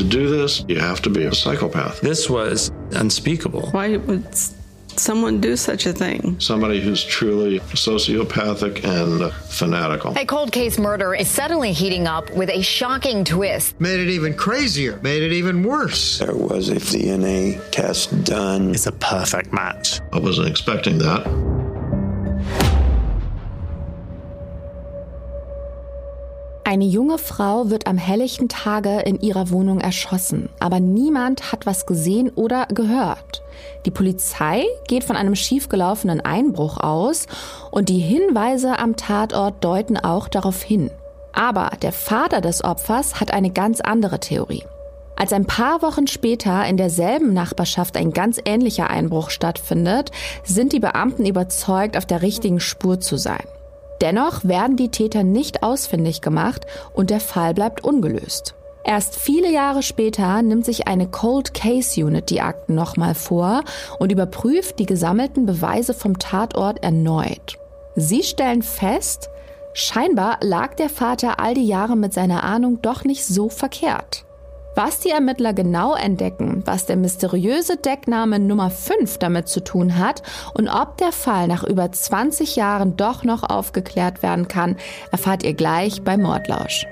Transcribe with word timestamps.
To 0.00 0.08
do 0.08 0.30
this, 0.30 0.64
you 0.66 0.78
have 0.78 1.02
to 1.02 1.10
be 1.10 1.24
a 1.24 1.34
psychopath. 1.34 2.00
This 2.00 2.30
was 2.30 2.72
unspeakable. 2.92 3.68
Why 3.72 3.98
would 3.98 4.26
someone 4.96 5.42
do 5.42 5.58
such 5.58 5.84
a 5.84 5.92
thing? 5.92 6.40
Somebody 6.40 6.80
who's 6.80 7.04
truly 7.04 7.60
sociopathic 7.60 8.82
and 8.82 9.30
fanatical. 9.50 10.16
A 10.16 10.24
cold 10.24 10.52
case 10.52 10.78
murder 10.78 11.14
is 11.14 11.28
suddenly 11.28 11.74
heating 11.74 12.06
up 12.06 12.30
with 12.30 12.48
a 12.48 12.62
shocking 12.62 13.26
twist. 13.26 13.78
Made 13.78 14.00
it 14.00 14.08
even 14.08 14.32
crazier, 14.32 14.98
made 15.02 15.22
it 15.22 15.32
even 15.32 15.64
worse. 15.64 16.18
There 16.18 16.34
was 16.34 16.70
a 16.70 16.76
DNA 16.76 17.60
test 17.70 18.24
done. 18.24 18.70
It's 18.70 18.86
a 18.86 18.92
perfect 18.92 19.52
match. 19.52 20.00
I 20.14 20.18
wasn't 20.18 20.48
expecting 20.48 20.96
that. 21.00 21.49
Eine 26.70 26.84
junge 26.84 27.18
Frau 27.18 27.68
wird 27.68 27.88
am 27.88 27.98
helllichten 27.98 28.48
Tage 28.48 29.00
in 29.00 29.18
ihrer 29.18 29.50
Wohnung 29.50 29.80
erschossen, 29.80 30.50
aber 30.60 30.78
niemand 30.78 31.50
hat 31.50 31.66
was 31.66 31.84
gesehen 31.84 32.30
oder 32.36 32.66
gehört. 32.66 33.42
Die 33.86 33.90
Polizei 33.90 34.62
geht 34.86 35.02
von 35.02 35.16
einem 35.16 35.34
schiefgelaufenen 35.34 36.20
Einbruch 36.20 36.78
aus 36.78 37.26
und 37.72 37.88
die 37.88 37.98
Hinweise 37.98 38.78
am 38.78 38.94
Tatort 38.94 39.64
deuten 39.64 39.96
auch 39.96 40.28
darauf 40.28 40.62
hin. 40.62 40.92
Aber 41.32 41.72
der 41.82 41.90
Vater 41.90 42.40
des 42.40 42.62
Opfers 42.62 43.18
hat 43.18 43.32
eine 43.32 43.50
ganz 43.50 43.80
andere 43.80 44.20
Theorie. 44.20 44.62
Als 45.16 45.32
ein 45.32 45.46
paar 45.46 45.82
Wochen 45.82 46.06
später 46.06 46.64
in 46.66 46.76
derselben 46.76 47.34
Nachbarschaft 47.34 47.96
ein 47.96 48.12
ganz 48.12 48.40
ähnlicher 48.44 48.88
Einbruch 48.88 49.30
stattfindet, 49.30 50.12
sind 50.44 50.72
die 50.72 50.78
Beamten 50.78 51.26
überzeugt, 51.26 51.96
auf 51.96 52.06
der 52.06 52.22
richtigen 52.22 52.60
Spur 52.60 53.00
zu 53.00 53.16
sein. 53.16 53.42
Dennoch 54.00 54.44
werden 54.44 54.76
die 54.76 54.90
Täter 54.90 55.24
nicht 55.24 55.62
ausfindig 55.62 56.20
gemacht 56.20 56.66
und 56.94 57.10
der 57.10 57.20
Fall 57.20 57.54
bleibt 57.54 57.84
ungelöst. 57.84 58.54
Erst 58.82 59.16
viele 59.16 59.52
Jahre 59.52 59.82
später 59.82 60.40
nimmt 60.40 60.64
sich 60.64 60.88
eine 60.88 61.06
Cold 61.06 61.52
Case 61.52 62.02
Unit 62.02 62.30
die 62.30 62.40
Akten 62.40 62.74
nochmal 62.74 63.14
vor 63.14 63.62
und 63.98 64.10
überprüft 64.10 64.78
die 64.78 64.86
gesammelten 64.86 65.44
Beweise 65.44 65.92
vom 65.92 66.18
Tatort 66.18 66.82
erneut. 66.82 67.58
Sie 67.94 68.22
stellen 68.22 68.62
fest, 68.62 69.28
scheinbar 69.74 70.38
lag 70.40 70.74
der 70.76 70.88
Vater 70.88 71.40
all 71.40 71.54
die 71.54 71.66
Jahre 71.66 71.96
mit 71.96 72.14
seiner 72.14 72.42
Ahnung 72.42 72.80
doch 72.80 73.04
nicht 73.04 73.26
so 73.26 73.50
verkehrt. 73.50 74.24
Was 74.82 74.98
die 75.00 75.10
Ermittler 75.10 75.52
genau 75.52 75.94
entdecken, 75.94 76.62
was 76.64 76.86
der 76.86 76.96
mysteriöse 76.96 77.76
Deckname 77.76 78.38
Nummer 78.38 78.70
5 78.70 79.18
damit 79.18 79.46
zu 79.46 79.62
tun 79.62 79.98
hat 79.98 80.22
und 80.54 80.68
ob 80.68 80.96
der 80.96 81.12
Fall 81.12 81.48
nach 81.48 81.64
über 81.64 81.92
20 81.92 82.56
Jahren 82.56 82.96
doch 82.96 83.22
noch 83.22 83.42
aufgeklärt 83.42 84.22
werden 84.22 84.48
kann, 84.48 84.76
erfahrt 85.12 85.42
ihr 85.42 85.52
gleich 85.52 86.00
bei 86.00 86.16
Mordlausch. 86.16 86.86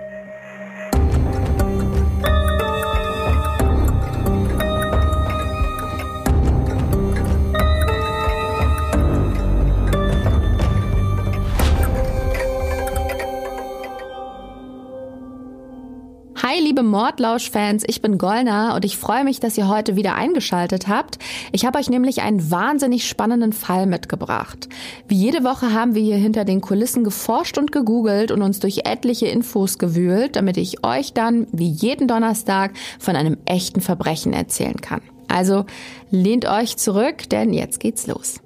Liebe 16.78 16.90
Mordlausch-Fans, 16.90 17.82
ich 17.88 18.02
bin 18.02 18.18
Golna 18.18 18.76
und 18.76 18.84
ich 18.84 18.98
freue 18.98 19.24
mich, 19.24 19.40
dass 19.40 19.58
ihr 19.58 19.66
heute 19.66 19.96
wieder 19.96 20.14
eingeschaltet 20.14 20.86
habt. 20.86 21.18
Ich 21.50 21.66
habe 21.66 21.76
euch 21.76 21.90
nämlich 21.90 22.22
einen 22.22 22.52
wahnsinnig 22.52 23.08
spannenden 23.08 23.52
Fall 23.52 23.86
mitgebracht. 23.86 24.68
Wie 25.08 25.16
jede 25.16 25.42
Woche 25.42 25.72
haben 25.72 25.96
wir 25.96 26.02
hier 26.02 26.18
hinter 26.18 26.44
den 26.44 26.60
Kulissen 26.60 27.02
geforscht 27.02 27.58
und 27.58 27.72
gegoogelt 27.72 28.30
und 28.30 28.42
uns 28.42 28.60
durch 28.60 28.82
etliche 28.84 29.26
Infos 29.26 29.80
gewühlt, 29.80 30.36
damit 30.36 30.56
ich 30.56 30.86
euch 30.86 31.12
dann, 31.14 31.48
wie 31.50 31.68
jeden 31.68 32.06
Donnerstag, 32.06 32.74
von 33.00 33.16
einem 33.16 33.38
echten 33.44 33.80
Verbrechen 33.80 34.32
erzählen 34.32 34.80
kann. 34.80 35.00
Also 35.26 35.64
lehnt 36.12 36.46
euch 36.46 36.76
zurück, 36.76 37.28
denn 37.28 37.52
jetzt 37.52 37.80
geht's 37.80 38.06
los. 38.06 38.40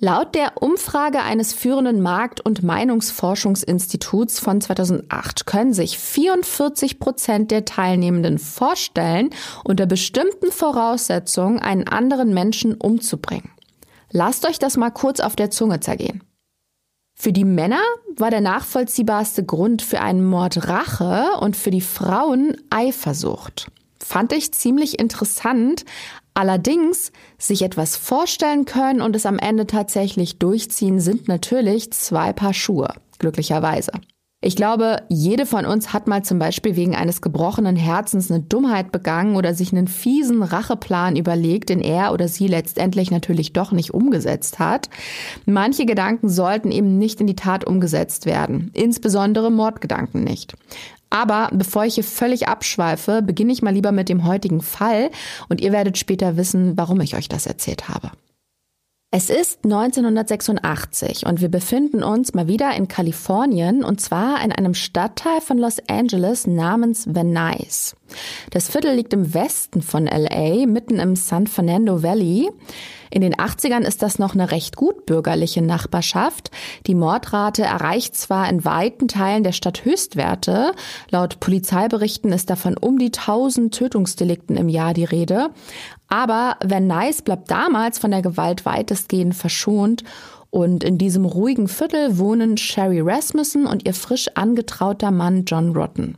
Laut 0.00 0.36
der 0.36 0.62
Umfrage 0.62 1.22
eines 1.22 1.52
führenden 1.52 2.00
Markt- 2.00 2.40
und 2.40 2.62
Meinungsforschungsinstituts 2.62 4.38
von 4.38 4.60
2008 4.60 5.44
können 5.44 5.72
sich 5.72 5.98
44 5.98 7.00
Prozent 7.00 7.50
der 7.50 7.64
Teilnehmenden 7.64 8.38
vorstellen, 8.38 9.30
unter 9.64 9.86
bestimmten 9.86 10.52
Voraussetzungen 10.52 11.58
einen 11.58 11.88
anderen 11.88 12.32
Menschen 12.32 12.74
umzubringen. 12.74 13.50
Lasst 14.12 14.46
euch 14.46 14.60
das 14.60 14.76
mal 14.76 14.90
kurz 14.90 15.18
auf 15.18 15.34
der 15.34 15.50
Zunge 15.50 15.80
zergehen. 15.80 16.22
Für 17.14 17.32
die 17.32 17.44
Männer 17.44 17.82
war 18.16 18.30
der 18.30 18.40
nachvollziehbarste 18.40 19.44
Grund 19.44 19.82
für 19.82 20.00
einen 20.00 20.24
Mord 20.24 20.68
Rache 20.68 21.40
und 21.40 21.56
für 21.56 21.72
die 21.72 21.80
Frauen 21.80 22.56
Eifersucht. 22.70 23.66
Fand 24.00 24.32
ich 24.32 24.52
ziemlich 24.52 25.00
interessant, 25.00 25.84
Allerdings 26.38 27.10
sich 27.36 27.62
etwas 27.62 27.96
vorstellen 27.96 28.64
können 28.64 29.00
und 29.00 29.16
es 29.16 29.26
am 29.26 29.40
Ende 29.40 29.66
tatsächlich 29.66 30.38
durchziehen, 30.38 31.00
sind 31.00 31.26
natürlich 31.26 31.92
zwei 31.92 32.32
Paar 32.32 32.54
Schuhe, 32.54 32.94
glücklicherweise. 33.18 33.90
Ich 34.40 34.54
glaube, 34.54 35.02
jede 35.08 35.46
von 35.46 35.66
uns 35.66 35.92
hat 35.92 36.06
mal 36.06 36.22
zum 36.22 36.38
Beispiel 36.38 36.76
wegen 36.76 36.94
eines 36.94 37.20
gebrochenen 37.20 37.74
Herzens 37.74 38.30
eine 38.30 38.40
Dummheit 38.40 38.92
begangen 38.92 39.34
oder 39.34 39.52
sich 39.52 39.72
einen 39.72 39.88
fiesen 39.88 40.44
Racheplan 40.44 41.16
überlegt, 41.16 41.70
den 41.70 41.80
er 41.80 42.12
oder 42.12 42.28
sie 42.28 42.46
letztendlich 42.46 43.10
natürlich 43.10 43.52
doch 43.52 43.72
nicht 43.72 43.92
umgesetzt 43.92 44.60
hat. 44.60 44.90
Manche 45.44 45.86
Gedanken 45.86 46.28
sollten 46.28 46.70
eben 46.70 46.98
nicht 46.98 47.20
in 47.20 47.26
die 47.26 47.34
Tat 47.34 47.64
umgesetzt 47.64 48.26
werden, 48.26 48.70
insbesondere 48.74 49.50
Mordgedanken 49.50 50.22
nicht. 50.22 50.54
Aber 51.10 51.48
bevor 51.52 51.84
ich 51.84 51.96
hier 51.96 52.04
völlig 52.04 52.46
abschweife, 52.46 53.22
beginne 53.22 53.52
ich 53.52 53.62
mal 53.62 53.74
lieber 53.74 53.90
mit 53.90 54.08
dem 54.08 54.24
heutigen 54.24 54.60
Fall 54.60 55.10
und 55.48 55.60
ihr 55.60 55.72
werdet 55.72 55.98
später 55.98 56.36
wissen, 56.36 56.76
warum 56.76 57.00
ich 57.00 57.16
euch 57.16 57.28
das 57.28 57.46
erzählt 57.46 57.88
habe. 57.88 58.12
Es 59.10 59.30
ist 59.30 59.64
1986 59.64 61.24
und 61.24 61.40
wir 61.40 61.48
befinden 61.48 62.02
uns 62.02 62.34
mal 62.34 62.46
wieder 62.46 62.74
in 62.76 62.88
Kalifornien 62.88 63.82
und 63.82 64.02
zwar 64.02 64.44
in 64.44 64.52
einem 64.52 64.74
Stadtteil 64.74 65.40
von 65.40 65.56
Los 65.56 65.78
Angeles 65.88 66.46
namens 66.46 67.06
Van 67.08 67.32
Nuys. 67.32 67.96
Das 68.50 68.68
Viertel 68.68 68.94
liegt 68.94 69.14
im 69.14 69.32
Westen 69.32 69.80
von 69.80 70.04
LA, 70.06 70.66
mitten 70.66 70.98
im 70.98 71.16
San 71.16 71.46
Fernando 71.46 72.02
Valley. 72.02 72.50
In 73.10 73.22
den 73.22 73.34
80ern 73.34 73.80
ist 73.80 74.02
das 74.02 74.18
noch 74.18 74.34
eine 74.34 74.50
recht 74.50 74.76
gut 74.76 75.06
bürgerliche 75.06 75.62
Nachbarschaft. 75.62 76.50
Die 76.86 76.94
Mordrate 76.94 77.62
erreicht 77.62 78.14
zwar 78.14 78.50
in 78.50 78.66
weiten 78.66 79.08
Teilen 79.08 79.44
der 79.44 79.52
Stadt 79.52 79.86
Höchstwerte. 79.86 80.72
Laut 81.10 81.40
Polizeiberichten 81.40 82.32
ist 82.32 82.50
davon 82.50 82.76
um 82.76 82.98
die 82.98 83.06
1000 83.06 83.74
Tötungsdelikten 83.74 84.58
im 84.58 84.68
Jahr 84.68 84.92
die 84.92 85.04
Rede. 85.04 85.48
Aber 86.08 86.56
Van 86.64 86.86
Nuys 86.86 87.22
bleibt 87.22 87.50
damals 87.50 87.98
von 87.98 88.10
der 88.10 88.22
Gewalt 88.22 88.64
weitestgehend 88.64 89.34
verschont 89.34 90.04
und 90.50 90.82
in 90.82 90.98
diesem 90.98 91.24
ruhigen 91.24 91.68
Viertel 91.68 92.18
wohnen 92.18 92.56
Sherry 92.56 93.00
Rasmussen 93.00 93.66
und 93.66 93.86
ihr 93.86 93.94
frisch 93.94 94.28
angetrauter 94.34 95.10
Mann 95.10 95.44
John 95.44 95.76
Rotten. 95.76 96.16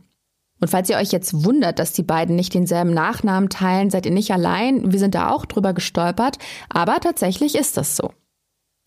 Und 0.61 0.69
falls 0.69 0.89
ihr 0.89 0.97
euch 0.97 1.11
jetzt 1.11 1.43
wundert, 1.43 1.79
dass 1.79 1.91
die 1.91 2.03
beiden 2.03 2.35
nicht 2.35 2.53
denselben 2.53 2.93
Nachnamen 2.93 3.49
teilen, 3.49 3.89
seid 3.89 4.05
ihr 4.05 4.11
nicht 4.11 4.31
allein. 4.31 4.91
Wir 4.91 4.99
sind 4.99 5.15
da 5.15 5.29
auch 5.29 5.45
drüber 5.45 5.73
gestolpert. 5.73 6.37
Aber 6.69 6.99
tatsächlich 6.99 7.55
ist 7.55 7.77
das 7.77 7.95
so. 7.95 8.11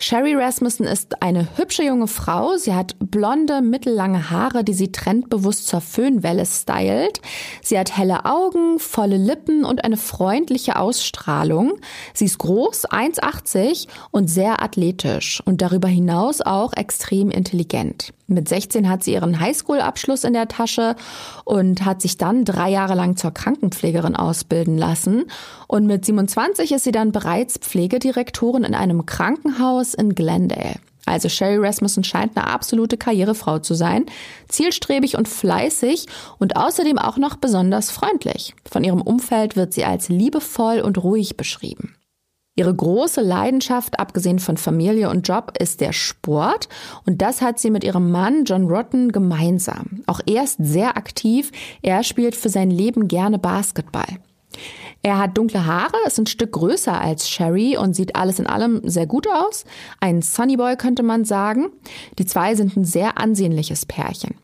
Sherry 0.06 0.34
Rasmussen 0.34 0.84
ist 0.84 1.22
eine 1.22 1.56
hübsche 1.56 1.82
junge 1.82 2.08
Frau. 2.08 2.58
Sie 2.58 2.74
hat 2.74 2.94
blonde, 2.98 3.62
mittellange 3.62 4.28
Haare, 4.28 4.62
die 4.62 4.74
sie 4.74 4.92
trendbewusst 4.92 5.66
zur 5.66 5.80
Föhnwelle 5.80 6.44
stylt. 6.44 7.22
Sie 7.62 7.78
hat 7.78 7.96
helle 7.96 8.26
Augen, 8.26 8.78
volle 8.78 9.16
Lippen 9.16 9.64
und 9.64 9.82
eine 9.82 9.96
freundliche 9.96 10.76
Ausstrahlung. 10.76 11.80
Sie 12.12 12.26
ist 12.26 12.36
groß, 12.36 12.86
1,80 12.90 13.88
und 14.10 14.28
sehr 14.28 14.62
athletisch 14.62 15.42
und 15.46 15.62
darüber 15.62 15.88
hinaus 15.88 16.42
auch 16.42 16.74
extrem 16.74 17.30
intelligent. 17.30 18.12
Mit 18.26 18.48
16 18.48 18.88
hat 18.88 19.04
sie 19.04 19.12
ihren 19.12 19.38
Highschool-Abschluss 19.38 20.24
in 20.24 20.32
der 20.32 20.48
Tasche 20.48 20.96
und 21.44 21.84
hat 21.84 22.00
sich 22.00 22.16
dann 22.16 22.44
drei 22.44 22.70
Jahre 22.70 22.94
lang 22.94 23.16
zur 23.16 23.32
Krankenpflegerin 23.32 24.16
ausbilden 24.16 24.78
lassen. 24.78 25.24
Und 25.68 25.86
mit 25.86 26.06
27 26.06 26.72
ist 26.72 26.84
sie 26.84 26.92
dann 26.92 27.12
bereits 27.12 27.58
Pflegedirektorin 27.58 28.64
in 28.64 28.74
einem 28.74 29.04
Krankenhaus 29.04 29.92
in 29.92 30.14
Glendale. 30.14 30.76
Also 31.06 31.28
Sherry 31.28 31.58
Rasmussen 31.58 32.02
scheint 32.02 32.36
eine 32.36 32.46
absolute 32.46 32.96
Karrierefrau 32.96 33.58
zu 33.58 33.74
sein, 33.74 34.06
zielstrebig 34.48 35.18
und 35.18 35.28
fleißig 35.28 36.06
und 36.38 36.56
außerdem 36.56 36.98
auch 36.98 37.18
noch 37.18 37.36
besonders 37.36 37.90
freundlich. 37.90 38.54
Von 38.70 38.84
ihrem 38.84 39.02
Umfeld 39.02 39.54
wird 39.54 39.74
sie 39.74 39.84
als 39.84 40.08
liebevoll 40.08 40.80
und 40.80 41.02
ruhig 41.02 41.36
beschrieben. 41.36 41.94
Ihre 42.56 42.72
große 42.72 43.20
Leidenschaft, 43.20 43.98
abgesehen 43.98 44.38
von 44.38 44.56
Familie 44.56 45.10
und 45.10 45.26
Job, 45.26 45.54
ist 45.58 45.80
der 45.80 45.92
Sport. 45.92 46.68
Und 47.04 47.20
das 47.20 47.42
hat 47.42 47.58
sie 47.58 47.70
mit 47.70 47.82
ihrem 47.82 48.12
Mann 48.12 48.44
John 48.44 48.68
Rotten 48.68 49.10
gemeinsam. 49.10 50.02
Auch 50.06 50.20
er 50.24 50.44
ist 50.44 50.58
sehr 50.60 50.96
aktiv. 50.96 51.50
Er 51.82 52.04
spielt 52.04 52.36
für 52.36 52.48
sein 52.48 52.70
Leben 52.70 53.08
gerne 53.08 53.40
Basketball. 53.40 54.06
Er 55.02 55.18
hat 55.18 55.36
dunkle 55.36 55.66
Haare, 55.66 55.96
ist 56.06 56.18
ein 56.18 56.26
Stück 56.26 56.52
größer 56.52 56.98
als 56.98 57.28
Sherry 57.28 57.76
und 57.76 57.94
sieht 57.94 58.14
alles 58.14 58.38
in 58.38 58.46
allem 58.46 58.80
sehr 58.84 59.06
gut 59.06 59.26
aus. 59.28 59.64
Ein 60.00 60.22
Sunnyboy 60.22 60.76
könnte 60.76 61.02
man 61.02 61.24
sagen. 61.24 61.70
Die 62.18 62.24
zwei 62.24 62.54
sind 62.54 62.76
ein 62.76 62.84
sehr 62.84 63.18
ansehnliches 63.18 63.84
Pärchen. 63.84 64.36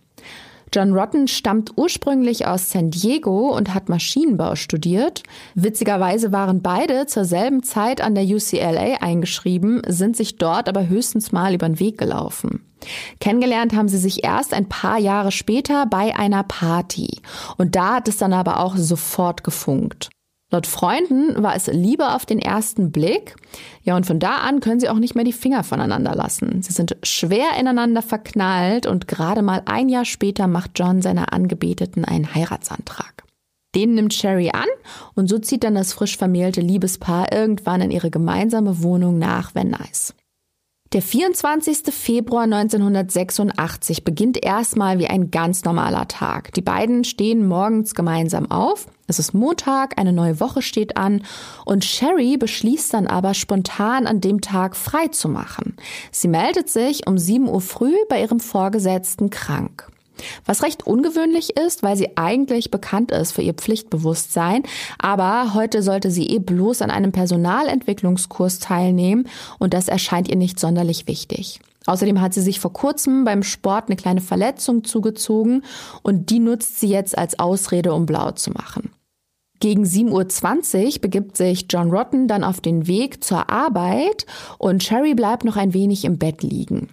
John 0.72 0.92
Rotten 0.92 1.26
stammt 1.26 1.72
ursprünglich 1.76 2.46
aus 2.46 2.70
San 2.70 2.90
Diego 2.90 3.56
und 3.56 3.74
hat 3.74 3.88
Maschinenbau 3.88 4.54
studiert. 4.54 5.24
Witzigerweise 5.54 6.30
waren 6.30 6.62
beide 6.62 7.06
zur 7.06 7.24
selben 7.24 7.62
Zeit 7.62 8.00
an 8.00 8.14
der 8.14 8.24
UCLA 8.24 8.98
eingeschrieben, 9.00 9.82
sind 9.88 10.16
sich 10.16 10.36
dort 10.36 10.68
aber 10.68 10.86
höchstens 10.86 11.32
mal 11.32 11.54
über 11.54 11.68
den 11.68 11.80
Weg 11.80 11.98
gelaufen. 11.98 12.64
Kennengelernt 13.18 13.74
haben 13.74 13.88
sie 13.88 13.98
sich 13.98 14.24
erst 14.24 14.54
ein 14.54 14.68
paar 14.68 14.98
Jahre 14.98 15.32
später 15.32 15.86
bei 15.86 16.16
einer 16.16 16.44
Party. 16.44 17.20
Und 17.56 17.74
da 17.74 17.96
hat 17.96 18.08
es 18.08 18.16
dann 18.16 18.32
aber 18.32 18.60
auch 18.60 18.76
sofort 18.76 19.44
gefunkt. 19.44 20.10
Laut 20.52 20.66
Freunden 20.66 21.40
war 21.42 21.54
es 21.54 21.68
Liebe 21.68 22.12
auf 22.12 22.26
den 22.26 22.40
ersten 22.40 22.90
Blick. 22.90 23.36
Ja, 23.84 23.96
und 23.96 24.04
von 24.04 24.18
da 24.18 24.38
an 24.38 24.60
können 24.60 24.80
sie 24.80 24.88
auch 24.88 24.98
nicht 24.98 25.14
mehr 25.14 25.24
die 25.24 25.32
Finger 25.32 25.62
voneinander 25.62 26.14
lassen. 26.14 26.62
Sie 26.62 26.72
sind 26.72 26.96
schwer 27.04 27.56
ineinander 27.58 28.02
verknallt 28.02 28.86
und 28.86 29.06
gerade 29.06 29.42
mal 29.42 29.62
ein 29.66 29.88
Jahr 29.88 30.04
später 30.04 30.48
macht 30.48 30.72
John 30.74 31.02
seiner 31.02 31.32
Angebeteten 31.32 32.04
einen 32.04 32.34
Heiratsantrag. 32.34 33.24
Den 33.76 33.94
nimmt 33.94 34.12
Sherry 34.12 34.50
an 34.50 34.66
und 35.14 35.28
so 35.28 35.38
zieht 35.38 35.62
dann 35.62 35.76
das 35.76 35.92
frisch 35.92 36.16
vermählte 36.16 36.60
Liebespaar 36.60 37.32
irgendwann 37.32 37.80
in 37.80 37.92
ihre 37.92 38.10
gemeinsame 38.10 38.82
Wohnung 38.82 39.18
nach 39.18 39.54
Van 39.54 39.70
Nuys. 39.70 40.14
Der 40.92 41.02
24. 41.02 41.94
Februar 41.94 42.42
1986 42.42 44.02
beginnt 44.02 44.44
erstmal 44.44 44.98
wie 44.98 45.06
ein 45.06 45.30
ganz 45.30 45.62
normaler 45.62 46.08
Tag. 46.08 46.52
Die 46.54 46.62
beiden 46.62 47.04
stehen 47.04 47.46
morgens 47.46 47.94
gemeinsam 47.94 48.50
auf. 48.50 48.88
Es 49.06 49.20
ist 49.20 49.32
Montag, 49.32 50.00
eine 50.00 50.12
neue 50.12 50.40
Woche 50.40 50.62
steht 50.62 50.96
an 50.96 51.22
und 51.64 51.84
Sherry 51.84 52.36
beschließt 52.36 52.92
dann 52.92 53.06
aber 53.06 53.34
spontan 53.34 54.08
an 54.08 54.20
dem 54.20 54.40
Tag 54.40 54.74
frei 54.74 55.06
zu 55.06 55.28
machen. 55.28 55.76
Sie 56.10 56.26
meldet 56.26 56.68
sich 56.68 57.06
um 57.06 57.18
7 57.18 57.48
Uhr 57.48 57.60
früh 57.60 57.94
bei 58.08 58.20
ihrem 58.20 58.40
Vorgesetzten 58.40 59.30
krank. 59.30 59.92
Was 60.44 60.62
recht 60.62 60.86
ungewöhnlich 60.86 61.56
ist, 61.56 61.82
weil 61.82 61.96
sie 61.96 62.16
eigentlich 62.16 62.70
bekannt 62.70 63.10
ist 63.10 63.32
für 63.32 63.42
ihr 63.42 63.54
Pflichtbewusstsein, 63.54 64.62
aber 64.98 65.54
heute 65.54 65.82
sollte 65.82 66.10
sie 66.10 66.28
eh 66.28 66.38
bloß 66.38 66.82
an 66.82 66.90
einem 66.90 67.12
Personalentwicklungskurs 67.12 68.58
teilnehmen 68.58 69.28
und 69.58 69.74
das 69.74 69.88
erscheint 69.88 70.28
ihr 70.28 70.36
nicht 70.36 70.60
sonderlich 70.60 71.06
wichtig. 71.06 71.60
Außerdem 71.86 72.20
hat 72.20 72.34
sie 72.34 72.42
sich 72.42 72.60
vor 72.60 72.72
kurzem 72.72 73.24
beim 73.24 73.42
Sport 73.42 73.88
eine 73.88 73.96
kleine 73.96 74.20
Verletzung 74.20 74.84
zugezogen 74.84 75.64
und 76.02 76.30
die 76.30 76.38
nutzt 76.38 76.78
sie 76.78 76.88
jetzt 76.88 77.16
als 77.16 77.38
Ausrede, 77.38 77.94
um 77.94 78.06
blau 78.06 78.30
zu 78.32 78.50
machen. 78.50 78.90
Gegen 79.60 79.84
7.20 79.84 80.94
Uhr 80.94 81.00
begibt 81.00 81.36
sich 81.36 81.66
John 81.68 81.90
Rotten 81.90 82.28
dann 82.28 82.44
auf 82.44 82.60
den 82.60 82.86
Weg 82.86 83.22
zur 83.22 83.50
Arbeit 83.50 84.24
und 84.58 84.82
Sherry 84.82 85.14
bleibt 85.14 85.44
noch 85.44 85.56
ein 85.56 85.74
wenig 85.74 86.04
im 86.04 86.18
Bett 86.18 86.42
liegen. 86.42 86.88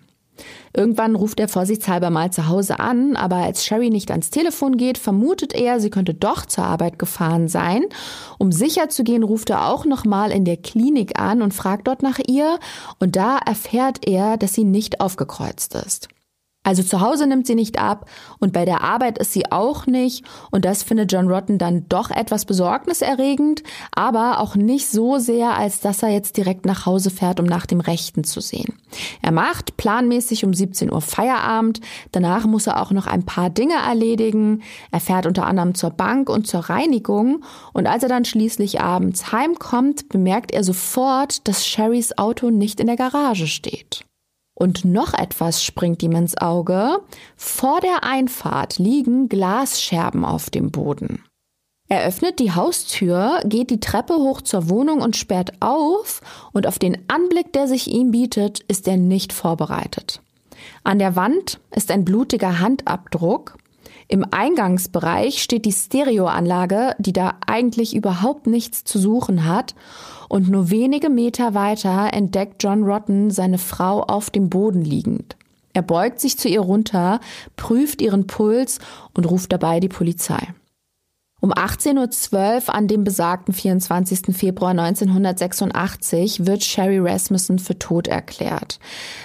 Irgendwann 0.74 1.16
ruft 1.16 1.40
er 1.40 1.48
vorsichtshalber 1.48 2.10
mal 2.10 2.32
zu 2.32 2.48
Hause 2.48 2.80
an, 2.80 3.16
aber 3.16 3.38
als 3.38 3.66
Sherry 3.66 3.90
nicht 3.90 4.12
ans 4.12 4.30
Telefon 4.30 4.78
geht, 4.78 4.98
vermutet 4.98 5.54
er, 5.54 5.80
sie 5.80 5.90
könnte 5.90 6.14
doch 6.14 6.46
zur 6.46 6.66
Arbeit 6.66 7.00
gefahren 7.00 7.48
sein. 7.48 7.86
Um 8.38 8.52
sicher 8.52 8.90
zu 8.90 9.04
gehen, 9.04 9.24
ruft 9.24 9.50
er 9.50 9.70
auch 9.70 9.86
noch 9.86 10.06
mal 10.06 10.32
in 10.32 10.46
der 10.46 10.58
Klinik 10.58 11.20
an 11.20 11.42
und 11.42 11.54
fragt 11.54 11.88
dort 11.88 12.04
nach 12.04 12.20
ihr 12.28 12.60
und 13.00 13.16
da 13.16 13.38
erfährt 13.38 14.08
er, 14.08 14.38
dass 14.38 14.54
sie 14.54 14.64
nicht 14.64 15.02
aufgekreuzt 15.02 15.76
ist. 15.76 16.10
Also 16.68 16.84
zu 16.84 17.00
Hause 17.00 17.28
nimmt 17.28 17.48
sie 17.48 17.56
nicht 17.56 17.80
ab 17.80 18.10
und 18.40 18.52
bei 18.52 18.66
der 18.66 18.82
Arbeit 18.82 19.20
ist 19.20 19.32
sie 19.32 19.50
auch 19.54 19.86
nicht 19.88 20.26
und 20.52 20.66
das 20.66 20.84
findet 20.84 21.14
John 21.14 21.30
Rotten 21.30 21.58
dann 21.58 21.86
doch 21.88 22.12
etwas 22.12 22.44
besorgniserregend, 22.44 23.64
aber 23.94 24.42
auch 24.42 24.58
nicht 24.58 24.90
so 24.90 25.18
sehr, 25.18 25.58
als 25.58 25.80
dass 25.80 26.04
er 26.04 26.10
jetzt 26.10 26.36
direkt 26.36 26.66
nach 26.66 26.86
Hause 26.86 27.10
fährt, 27.10 27.40
um 27.40 27.46
nach 27.46 27.68
dem 27.68 27.80
Rechten 27.80 28.26
zu 28.26 28.42
sehen. 28.42 28.74
Er 29.22 29.32
macht 29.32 29.78
planmäßig 29.78 30.44
um 30.44 30.54
17 30.54 30.92
Uhr 30.92 31.00
Feierabend, 31.00 31.80
danach 32.12 32.46
muss 32.46 32.68
er 32.68 32.82
auch 32.82 32.92
noch 32.92 33.08
ein 33.08 33.24
paar 33.24 33.50
Dinge 33.50 33.76
erledigen, 33.76 34.62
er 34.92 35.00
fährt 35.00 35.26
unter 35.26 35.46
anderem 35.46 35.74
zur 35.74 35.92
Bank 35.92 36.30
und 36.30 36.48
zur 36.48 36.70
Reinigung 36.70 37.46
und 37.72 37.88
als 37.88 38.04
er 38.04 38.10
dann 38.10 38.26
schließlich 38.26 38.82
abends 38.82 39.32
heimkommt, 39.32 40.10
bemerkt 40.10 40.52
er 40.52 40.66
sofort, 40.66 41.48
dass 41.48 41.66
Sherrys 41.66 42.18
Auto 42.18 42.50
nicht 42.50 42.82
in 42.82 42.88
der 42.88 42.98
Garage 42.98 43.48
steht. 43.48 44.07
Und 44.60 44.86
noch 44.86 45.14
etwas 45.14 45.64
springt 45.64 46.02
ihm 46.02 46.14
ins 46.14 46.36
Auge. 46.36 46.98
Vor 47.36 47.80
der 47.80 48.04
Einfahrt 48.04 48.80
liegen 48.80 49.30
Glasscherben 49.30 50.26
auf 50.26 50.50
dem 50.50 50.72
Boden. 50.72 51.24
Er 51.90 52.08
öffnet 52.08 52.40
die 52.40 52.54
Haustür, 52.54 53.40
geht 53.46 53.70
die 53.70 53.80
Treppe 53.80 54.16
hoch 54.16 54.42
zur 54.42 54.68
Wohnung 54.68 55.02
und 55.02 55.16
sperrt 55.16 55.54
auf, 55.60 56.22
und 56.54 56.66
auf 56.66 56.80
den 56.80 56.98
Anblick, 57.08 57.54
der 57.54 57.68
sich 57.68 57.88
ihm 57.88 58.10
bietet, 58.10 58.62
ist 58.62 58.88
er 58.88 58.98
nicht 58.98 59.32
vorbereitet. 59.32 60.22
An 60.84 60.98
der 60.98 61.16
Wand 61.16 61.60
ist 61.70 61.92
ein 61.92 62.04
blutiger 62.04 62.60
Handabdruck. 62.60 63.60
Im 64.10 64.26
Eingangsbereich 64.32 65.44
steht 65.44 65.66
die 65.66 65.74
Stereoanlage, 65.74 66.96
die 66.98 67.12
da 67.12 67.36
eigentlich 67.46 67.94
überhaupt 67.96 68.48
nichts 68.48 68.86
zu 68.86 69.00
suchen 69.00 69.46
hat, 69.46 69.76
und 70.30 70.50
nur 70.50 70.70
wenige 70.70 71.10
Meter 71.10 71.54
weiter 71.54 72.14
entdeckt 72.14 72.62
John 72.64 72.84
Rotten 72.84 73.32
seine 73.32 73.58
Frau 73.58 74.02
auf 74.02 74.30
dem 74.30 74.50
Boden 74.50 74.84
liegend. 74.84 75.38
Er 75.74 75.82
beugt 75.82 76.20
sich 76.20 76.38
zu 76.38 76.50
ihr 76.50 76.62
runter, 76.62 77.20
prüft 77.56 78.02
ihren 78.02 78.28
Puls 78.28 78.80
und 79.14 79.30
ruft 79.30 79.54
dabei 79.54 79.80
die 79.80 79.90
Polizei. 79.90 80.40
Um 81.48 81.54
18.12 81.54 82.68
Uhr 82.68 82.76
an 82.76 82.90
dem 82.90 83.06
besagten 83.06 83.54
24. 83.54 84.36
Februar 84.36 84.72
1986 84.72 86.46
wird 86.46 86.62
Sherry 86.62 87.00
Rasmussen 87.00 87.58
für 87.58 87.80
tot 87.80 88.10
erklärt. 88.10 88.80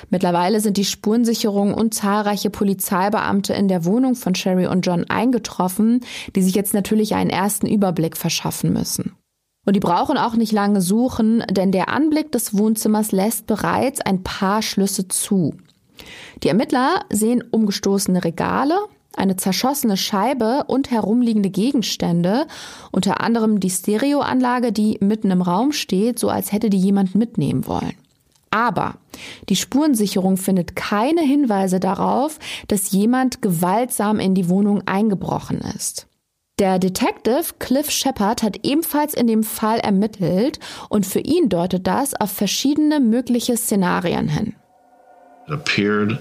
Mittlerweile 0.09 0.61
sind 0.61 0.77
die 0.77 0.85
Spurensicherung 0.85 1.75
und 1.75 1.95
zahlreiche 1.95 2.49
Polizeibeamte 2.49 3.55
in 3.55 3.67
der 3.67 3.85
Wohnung 3.85 4.15
von 4.15 4.37
Sherry 4.37 4.69
und 4.69 4.87
John 4.87 5.05
eingetroffen, 5.11 6.03
die 6.37 6.43
sich 6.43 6.55
jetzt 6.55 6.75
natürlich 6.75 7.17
einen 7.17 7.31
ersten 7.31 7.67
Überblick 7.67 8.17
verschaffen 8.17 8.73
müssen. 8.73 9.17
Und 9.67 9.75
die 9.75 9.81
brauchen 9.81 10.17
auch 10.17 10.37
nicht 10.37 10.53
lange 10.53 10.81
suchen, 10.81 11.43
denn 11.51 11.73
der 11.73 11.89
Anblick 11.89 12.31
des 12.31 12.57
Wohnzimmers 12.57 13.11
lässt 13.11 13.49
bereits 13.49 14.01
ein 14.01 14.23
paar 14.23 14.63
Schlüsse 14.63 15.09
zu. 15.09 15.57
Die 16.45 16.49
Ermittler 16.49 17.05
sehen 17.11 17.43
umgestoßene 17.51 18.23
Regale, 18.23 18.79
eine 19.17 19.37
zerschossene 19.37 19.97
Scheibe 19.97 20.65
und 20.67 20.91
herumliegende 20.91 21.51
Gegenstände, 21.51 22.47
unter 22.91 23.21
anderem 23.21 23.61
die 23.61 23.71
Stereoanlage, 23.71 24.73
die 24.73 24.99
mitten 25.01 25.31
im 25.31 25.43
Raum 25.43 25.73
steht, 25.73 26.19
so 26.19 26.29
als 26.29 26.53
hätte 26.53 26.71
die 26.71 26.79
jemand 26.79 27.15
mitnehmen 27.15 27.67
wollen. 27.67 27.95
Aber 28.51 28.97
die 29.49 29.57
Spurensicherung 29.57 30.37
findet 30.37 30.77
keine 30.77 31.23
Hinweise 31.23 31.81
darauf, 31.81 32.39
dass 32.69 32.93
jemand 32.93 33.41
gewaltsam 33.41 34.21
in 34.21 34.35
die 34.35 34.49
Wohnung 34.49 34.83
eingebrochen 34.87 35.61
ist. 35.75 36.07
Der 36.59 36.79
Detective 36.79 37.55
Cliff 37.59 37.91
Shepard 37.91 38.43
hat 38.43 38.59
ebenfalls 38.63 39.15
in 39.15 39.27
dem 39.27 39.43
Fall 39.43 39.79
ermittelt 39.79 40.61
und 40.91 41.07
für 41.07 41.21
ihn 41.21 41.49
deutet 41.49 41.87
das 41.87 42.15
auf 42.15 42.31
verschiedene 42.31 43.01
mögliche 43.01 43.57
Szenarien 43.57 44.29
hin. 44.29 44.55
It 45.49 45.55
appeared 45.55 46.19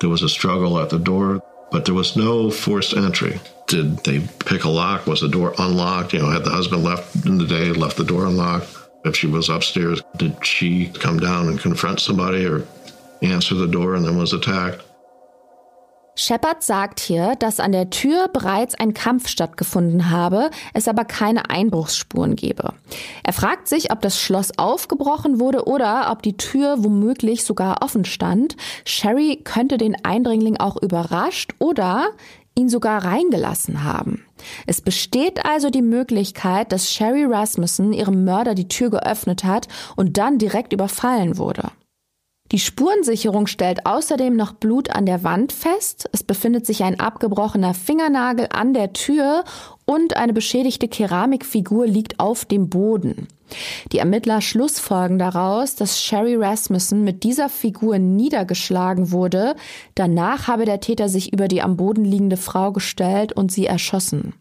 there 0.00 0.12
was 0.12 0.22
a 0.22 0.28
struggle 0.28 0.78
at 0.82 0.90
the 0.90 0.98
door, 0.98 1.40
but 1.70 1.84
there 1.84 1.94
was 1.94 2.16
no 2.16 2.50
forced 2.50 2.96
entry. 2.96 3.40
Did 3.66 3.98
they 3.98 4.20
pick 4.20 4.64
a 4.64 4.68
lock? 4.68 5.06
Was 5.06 5.20
the 5.20 5.28
door 5.28 5.54
unlocked? 5.58 6.12
You 6.12 6.20
know, 6.20 6.30
had 6.30 6.44
the 6.44 6.50
husband 6.50 6.82
left 6.82 7.26
in 7.26 7.38
the 7.38 7.46
day, 7.46 7.72
left 7.72 7.96
the 7.96 8.04
door 8.04 8.26
unlocked? 8.26 8.68
If 9.04 9.16
she 9.16 9.26
was 9.26 9.48
upstairs, 9.48 10.02
did 10.16 10.44
she 10.44 10.88
come 10.88 11.18
down 11.20 11.48
and 11.48 11.60
confront 11.60 12.00
somebody 12.00 12.46
or 12.46 12.66
answer 13.22 13.54
the 13.54 13.68
door 13.68 13.94
and 13.94 14.04
then 14.04 14.16
was 14.16 14.32
attacked? 14.32 14.82
Shepard 16.20 16.64
sagt 16.64 16.98
hier, 16.98 17.36
dass 17.36 17.60
an 17.60 17.70
der 17.70 17.90
Tür 17.90 18.26
bereits 18.26 18.74
ein 18.74 18.92
Kampf 18.92 19.28
stattgefunden 19.28 20.10
habe, 20.10 20.50
es 20.74 20.88
aber 20.88 21.04
keine 21.04 21.48
Einbruchsspuren 21.48 22.34
gebe. 22.34 22.74
Er 23.22 23.32
fragt 23.32 23.68
sich, 23.68 23.92
ob 23.92 24.00
das 24.00 24.20
Schloss 24.20 24.58
aufgebrochen 24.58 25.38
wurde 25.38 25.68
oder 25.68 26.10
ob 26.10 26.22
die 26.24 26.36
Tür 26.36 26.82
womöglich 26.82 27.44
sogar 27.44 27.84
offen 27.84 28.04
stand. 28.04 28.56
Sherry 28.84 29.40
könnte 29.44 29.78
den 29.78 30.04
Eindringling 30.04 30.56
auch 30.56 30.76
überrascht 30.82 31.52
oder 31.60 32.08
ihn 32.56 32.68
sogar 32.68 33.04
reingelassen 33.04 33.84
haben. 33.84 34.24
Es 34.66 34.80
besteht 34.80 35.46
also 35.46 35.70
die 35.70 35.82
Möglichkeit, 35.82 36.72
dass 36.72 36.92
Sherry 36.92 37.26
Rasmussen 37.26 37.92
ihrem 37.92 38.24
Mörder 38.24 38.56
die 38.56 38.66
Tür 38.66 38.90
geöffnet 38.90 39.44
hat 39.44 39.68
und 39.94 40.18
dann 40.18 40.38
direkt 40.38 40.72
überfallen 40.72 41.38
wurde. 41.38 41.70
Die 42.50 42.58
Spurensicherung 42.58 43.46
stellt 43.46 43.84
außerdem 43.84 44.34
noch 44.34 44.52
Blut 44.52 44.90
an 44.90 45.04
der 45.04 45.22
Wand 45.22 45.52
fest. 45.52 46.08
Es 46.12 46.22
befindet 46.22 46.64
sich 46.64 46.82
ein 46.82 46.98
abgebrochener 46.98 47.74
Fingernagel 47.74 48.48
an 48.50 48.72
der 48.72 48.94
Tür 48.94 49.44
und 49.84 50.16
eine 50.16 50.32
beschädigte 50.32 50.88
Keramikfigur 50.88 51.86
liegt 51.86 52.20
auf 52.20 52.46
dem 52.46 52.70
Boden. 52.70 53.28
Die 53.92 53.98
Ermittler 53.98 54.40
schlussfolgen 54.40 55.18
daraus, 55.18 55.74
dass 55.74 56.00
Sherry 56.00 56.36
Rasmussen 56.36 57.04
mit 57.04 57.22
dieser 57.22 57.48
Figur 57.48 57.98
niedergeschlagen 57.98 59.10
wurde. 59.10 59.54
Danach 59.94 60.48
habe 60.48 60.64
der 60.64 60.80
Täter 60.80 61.08
sich 61.08 61.32
über 61.32 61.48
die 61.48 61.62
am 61.62 61.76
Boden 61.76 62.04
liegende 62.04 62.36
Frau 62.36 62.72
gestellt 62.72 63.32
und 63.32 63.52
sie 63.52 63.66
erschossen. 63.66 64.34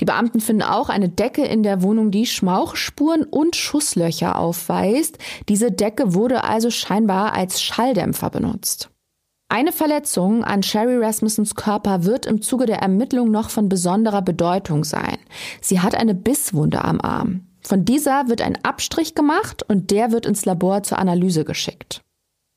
Die 0.00 0.04
Beamten 0.04 0.40
finden 0.40 0.62
auch 0.62 0.88
eine 0.88 1.08
Decke 1.08 1.44
in 1.44 1.62
der 1.62 1.82
Wohnung, 1.82 2.10
die 2.10 2.26
Schmauchspuren 2.26 3.24
und 3.24 3.56
Schusslöcher 3.56 4.38
aufweist. 4.38 5.18
Diese 5.48 5.70
Decke 5.72 6.14
wurde 6.14 6.44
also 6.44 6.70
scheinbar 6.70 7.32
als 7.32 7.62
Schalldämpfer 7.62 8.30
benutzt. 8.30 8.90
Eine 9.48 9.70
Verletzung 9.70 10.42
an 10.42 10.64
Sherry 10.64 10.96
Rasmussens 10.96 11.54
Körper 11.54 12.04
wird 12.04 12.26
im 12.26 12.42
Zuge 12.42 12.66
der 12.66 12.78
Ermittlung 12.78 13.30
noch 13.30 13.50
von 13.50 13.68
besonderer 13.68 14.22
Bedeutung 14.22 14.82
sein. 14.82 15.18
Sie 15.60 15.80
hat 15.80 15.94
eine 15.94 16.14
Bisswunde 16.14 16.84
am 16.84 17.00
Arm. 17.00 17.46
Von 17.62 17.84
dieser 17.84 18.28
wird 18.28 18.42
ein 18.42 18.58
Abstrich 18.64 19.14
gemacht 19.14 19.64
und 19.68 19.90
der 19.90 20.10
wird 20.10 20.26
ins 20.26 20.44
Labor 20.44 20.82
zur 20.82 20.98
Analyse 20.98 21.44
geschickt. 21.44 22.02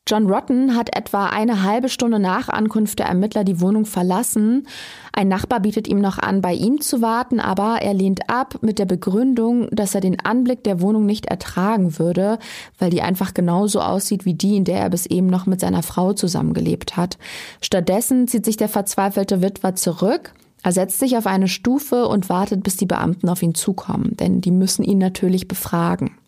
John 0.09 0.27
Rotten 0.27 0.75
hat 0.75 0.95
etwa 0.97 1.27
eine 1.27 1.61
halbe 1.61 1.87
Stunde 1.87 2.17
nach 2.17 2.49
Ankunft 2.49 2.97
der 2.97 3.05
Ermittler 3.05 3.43
die 3.43 3.61
Wohnung 3.61 3.85
verlassen. 3.85 4.65
Ein 5.13 5.27
Nachbar 5.27 5.59
bietet 5.59 5.87
ihm 5.87 5.99
noch 5.99 6.17
an, 6.17 6.41
bei 6.41 6.51
ihm 6.51 6.81
zu 6.81 7.03
warten, 7.03 7.39
aber 7.39 7.83
er 7.83 7.93
lehnt 7.93 8.27
ab 8.27 8.57
mit 8.61 8.79
der 8.79 8.85
Begründung, 8.85 9.67
dass 9.69 9.93
er 9.93 10.01
den 10.01 10.19
Anblick 10.19 10.63
der 10.63 10.81
Wohnung 10.81 11.05
nicht 11.05 11.27
ertragen 11.27 11.99
würde, 11.99 12.39
weil 12.79 12.89
die 12.89 13.03
einfach 13.03 13.35
genauso 13.35 13.81
aussieht 13.81 14.25
wie 14.25 14.33
die, 14.33 14.57
in 14.57 14.63
der 14.63 14.79
er 14.79 14.89
bis 14.89 15.05
eben 15.05 15.27
noch 15.27 15.45
mit 15.45 15.59
seiner 15.59 15.83
Frau 15.83 16.13
zusammengelebt 16.13 16.97
hat. 16.97 17.19
Stattdessen 17.61 18.27
zieht 18.27 18.45
sich 18.45 18.57
der 18.57 18.69
verzweifelte 18.69 19.43
Witwer 19.43 19.75
zurück. 19.75 20.33
Er 20.63 20.71
setzt 20.71 20.97
sich 20.97 21.17
auf 21.17 21.27
eine 21.27 21.47
Stufe 21.47 22.07
und 22.07 22.29
wartet, 22.29 22.63
bis 22.63 22.77
die 22.77 22.87
Beamten 22.87 23.29
auf 23.29 23.43
ihn 23.43 23.53
zukommen, 23.53 24.17
denn 24.17 24.41
die 24.41 24.51
müssen 24.51 24.83
ihn 24.83 24.97
natürlich 24.97 25.47
befragen. 25.47 26.18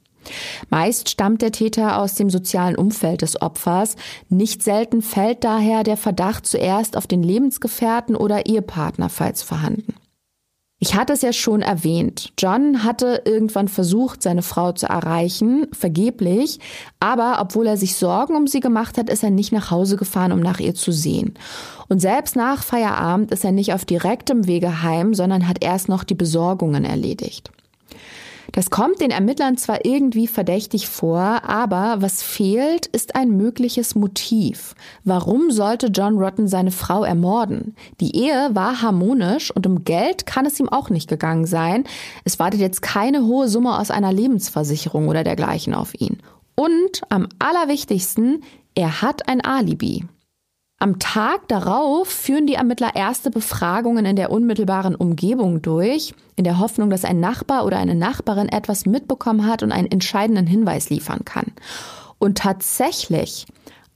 Meist 0.69 1.09
stammt 1.09 1.41
der 1.41 1.51
Täter 1.51 1.99
aus 1.99 2.15
dem 2.15 2.29
sozialen 2.29 2.75
Umfeld 2.75 3.21
des 3.21 3.41
Opfers. 3.41 3.95
Nicht 4.29 4.63
selten 4.63 5.01
fällt 5.01 5.43
daher 5.43 5.83
der 5.83 5.97
Verdacht 5.97 6.45
zuerst 6.45 6.97
auf 6.97 7.07
den 7.07 7.23
Lebensgefährten 7.23 8.15
oder 8.15 8.45
Ehepartner, 8.45 9.09
falls 9.09 9.41
vorhanden. 9.43 9.95
Ich 10.83 10.95
hatte 10.95 11.13
es 11.13 11.21
ja 11.21 11.31
schon 11.31 11.61
erwähnt. 11.61 12.33
John 12.39 12.83
hatte 12.83 13.21
irgendwann 13.25 13.67
versucht, 13.67 14.23
seine 14.23 14.41
Frau 14.41 14.71
zu 14.71 14.87
erreichen, 14.87 15.67
vergeblich, 15.73 16.59
aber 16.99 17.37
obwohl 17.39 17.67
er 17.67 17.77
sich 17.77 17.95
Sorgen 17.95 18.35
um 18.35 18.47
sie 18.47 18.61
gemacht 18.61 18.97
hat, 18.97 19.07
ist 19.07 19.21
er 19.23 19.29
nicht 19.29 19.51
nach 19.51 19.69
Hause 19.69 19.95
gefahren, 19.95 20.31
um 20.31 20.39
nach 20.39 20.59
ihr 20.59 20.73
zu 20.73 20.91
sehen. 20.91 21.35
Und 21.87 21.99
selbst 21.99 22.35
nach 22.35 22.63
Feierabend 22.63 23.31
ist 23.31 23.45
er 23.45 23.51
nicht 23.51 23.75
auf 23.75 23.85
direktem 23.85 24.47
Wege 24.47 24.81
heim, 24.81 25.13
sondern 25.13 25.47
hat 25.47 25.63
erst 25.63 25.87
noch 25.87 26.03
die 26.03 26.15
Besorgungen 26.15 26.83
erledigt. 26.83 27.51
Das 28.51 28.70
kommt 28.70 29.00
den 29.00 29.12
Ermittlern 29.12 29.58
zwar 29.58 29.86
irgendwie 29.86 30.27
verdächtig 30.27 30.88
vor, 30.88 31.41
aber 31.43 32.01
was 32.01 32.22
fehlt, 32.22 32.88
ist 32.88 33.15
ein 33.15 33.38
mögliches 33.38 33.96
Motiv. 33.96 34.75
Warum 35.03 35.51
sollte 35.51 35.88
John 35.88 36.17
Rotten 36.17 36.48
seine 36.48 36.72
Frau 36.72 37.03
ermorden? 37.03 37.75
Die 38.01 38.15
Ehe 38.15 38.50
war 38.53 38.81
harmonisch 38.81 39.51
und 39.51 39.65
um 39.67 39.86
Geld 39.86 40.25
kann 40.25 40.46
es 40.46 40.60
ihm 40.60 40.67
auch 40.67 40.89
nicht 40.89 41.10
gegangen 41.10 41.46
sein. 41.46 41.86
Es 42.25 42.39
wartet 42.39 42.60
jetzt 42.60 42.81
keine 42.81 43.25
hohe 43.25 43.48
Summe 43.48 43.79
aus 43.79 43.91
einer 43.91 44.12
Lebensversicherung 44.12 45.08
oder 45.08 45.24
dergleichen 45.24 45.74
auf 45.74 45.93
ihn. 46.00 46.17
Und 46.55 47.01
am 47.10 47.29
allerwichtigsten, 47.39 48.43
er 48.75 49.01
hat 49.01 49.29
ein 49.29 49.41
Alibi. 49.41 50.05
Am 50.81 50.97
Tag 50.97 51.47
darauf 51.47 52.07
führen 52.07 52.47
die 52.47 52.55
Ermittler 52.55 52.95
erste 52.95 53.29
Befragungen 53.29 54.03
in 54.03 54.15
der 54.15 54.31
unmittelbaren 54.31 54.95
Umgebung 54.95 55.61
durch, 55.61 56.15
in 56.38 56.43
der 56.43 56.57
Hoffnung, 56.57 56.89
dass 56.89 57.05
ein 57.05 57.19
Nachbar 57.19 57.67
oder 57.67 57.77
eine 57.77 57.93
Nachbarin 57.93 58.50
etwas 58.50 58.88
mitbekommen 58.88 59.45
hat 59.45 59.61
und 59.61 59.71
einen 59.71 59.91
entscheidenden 59.91 60.47
Hinweis 60.47 60.89
liefern 60.89 61.23
kann. 61.23 61.51
Und 62.17 62.39
tatsächlich, 62.39 63.45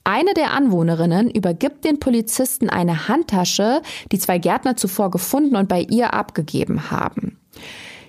eine 0.04 0.36
der 0.36 0.52
Anwohnerinnen 0.52 1.32
übergibt 1.32 1.86
den 1.86 2.00
Polizisten 2.00 2.70
eine 2.70 3.08
Handtasche, 3.08 3.82
die 4.12 4.20
zwei 4.20 4.38
Gärtner 4.38 4.76
zuvor 4.76 5.10
gefunden 5.10 5.56
und 5.56 5.68
bei 5.68 5.82
ihr 5.82 6.14
abgegeben 6.14 6.92
haben. 6.92 7.40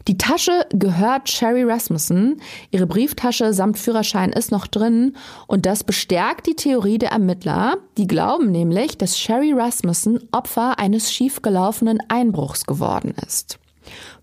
Die 0.09 0.19
Tasche 0.19 0.67
gehört 0.71 1.29
Sherry 1.29 1.65
Rasmussen. 1.65 2.41
Ihre 2.71 2.87
Brieftasche 2.87 3.53
samt 3.53 3.77
Führerschein 3.77 4.33
ist 4.33 4.53
noch 4.53 4.69
drin. 4.69 5.17
Und 5.49 5.67
das 5.67 5.83
bestärkt 5.83 6.47
die 6.47 6.55
Theorie 6.55 6.99
der 6.99 7.11
Ermittler. 7.11 7.79
Die 7.99 8.07
glauben 8.07 8.53
nämlich, 8.53 8.99
dass 8.99 9.19
Sherry 9.19 9.53
Rasmussen 9.53 10.21
Opfer 10.31 10.79
eines 10.79 11.13
schiefgelaufenen 11.13 11.99
Einbruchs 12.09 12.67
geworden 12.67 13.15
ist. 13.27 13.59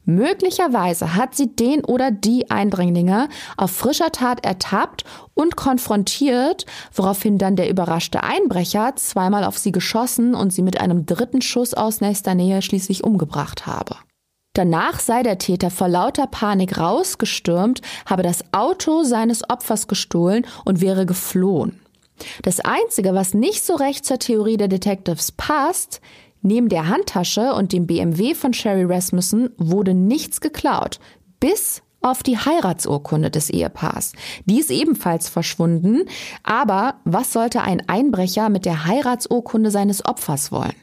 Möglicherweise 0.05 1.15
hat 1.15 1.35
sie 1.35 1.53
den 1.53 1.83
oder 1.83 2.11
die 2.11 2.49
Eindringlinge 2.49 3.27
auf 3.57 3.71
frischer 3.71 4.11
Tat 4.11 4.45
ertappt 4.45 5.03
und 5.33 5.57
konfrontiert, 5.57 6.65
woraufhin 6.93 7.37
dann 7.37 7.55
der 7.57 7.69
überraschte 7.69 8.23
Einbrecher 8.23 8.95
zweimal 8.95 9.43
auf 9.43 9.57
sie 9.57 9.71
geschossen 9.71 10.33
und 10.33 10.51
sie 10.51 10.61
mit 10.61 10.79
einem 10.79 11.05
dritten 11.05 11.41
Schuss 11.41 11.73
aus 11.73 11.99
nächster 12.01 12.35
Nähe 12.35 12.61
schließlich 12.61 13.03
umgebracht 13.03 13.65
habe. 13.65 13.95
Danach 14.53 14.99
sei 14.99 15.23
der 15.23 15.39
Täter 15.39 15.71
vor 15.71 15.87
lauter 15.87 16.27
Panik 16.27 16.77
rausgestürmt, 16.77 17.81
habe 18.05 18.21
das 18.21 18.43
Auto 18.51 19.03
seines 19.03 19.49
Opfers 19.49 19.87
gestohlen 19.87 20.45
und 20.63 20.79
wäre 20.79 21.07
geflohen. 21.07 21.79
Das 22.43 22.59
Einzige, 22.59 23.15
was 23.15 23.33
nicht 23.33 23.65
so 23.65 23.73
recht 23.73 24.05
zur 24.05 24.19
Theorie 24.19 24.57
der 24.57 24.67
Detectives 24.67 25.31
passt, 25.31 26.01
neben 26.43 26.69
der 26.69 26.87
Handtasche 26.87 27.53
und 27.53 27.73
dem 27.73 27.87
BMW 27.87 28.35
von 28.35 28.53
Sherry 28.53 28.83
Rasmussen 28.83 29.49
wurde 29.57 29.95
nichts 29.95 30.39
geklaut, 30.39 30.99
bis 31.39 31.81
auf 32.01 32.21
die 32.21 32.37
Heiratsurkunde 32.37 33.31
des 33.31 33.49
Ehepaars. 33.49 34.11
Die 34.45 34.59
ist 34.59 34.69
ebenfalls 34.69 35.29
verschwunden, 35.29 36.03
aber 36.43 36.95
was 37.05 37.33
sollte 37.33 37.61
ein 37.61 37.81
Einbrecher 37.87 38.49
mit 38.49 38.65
der 38.65 38.85
Heiratsurkunde 38.85 39.71
seines 39.71 40.05
Opfers 40.05 40.51
wollen? 40.51 40.75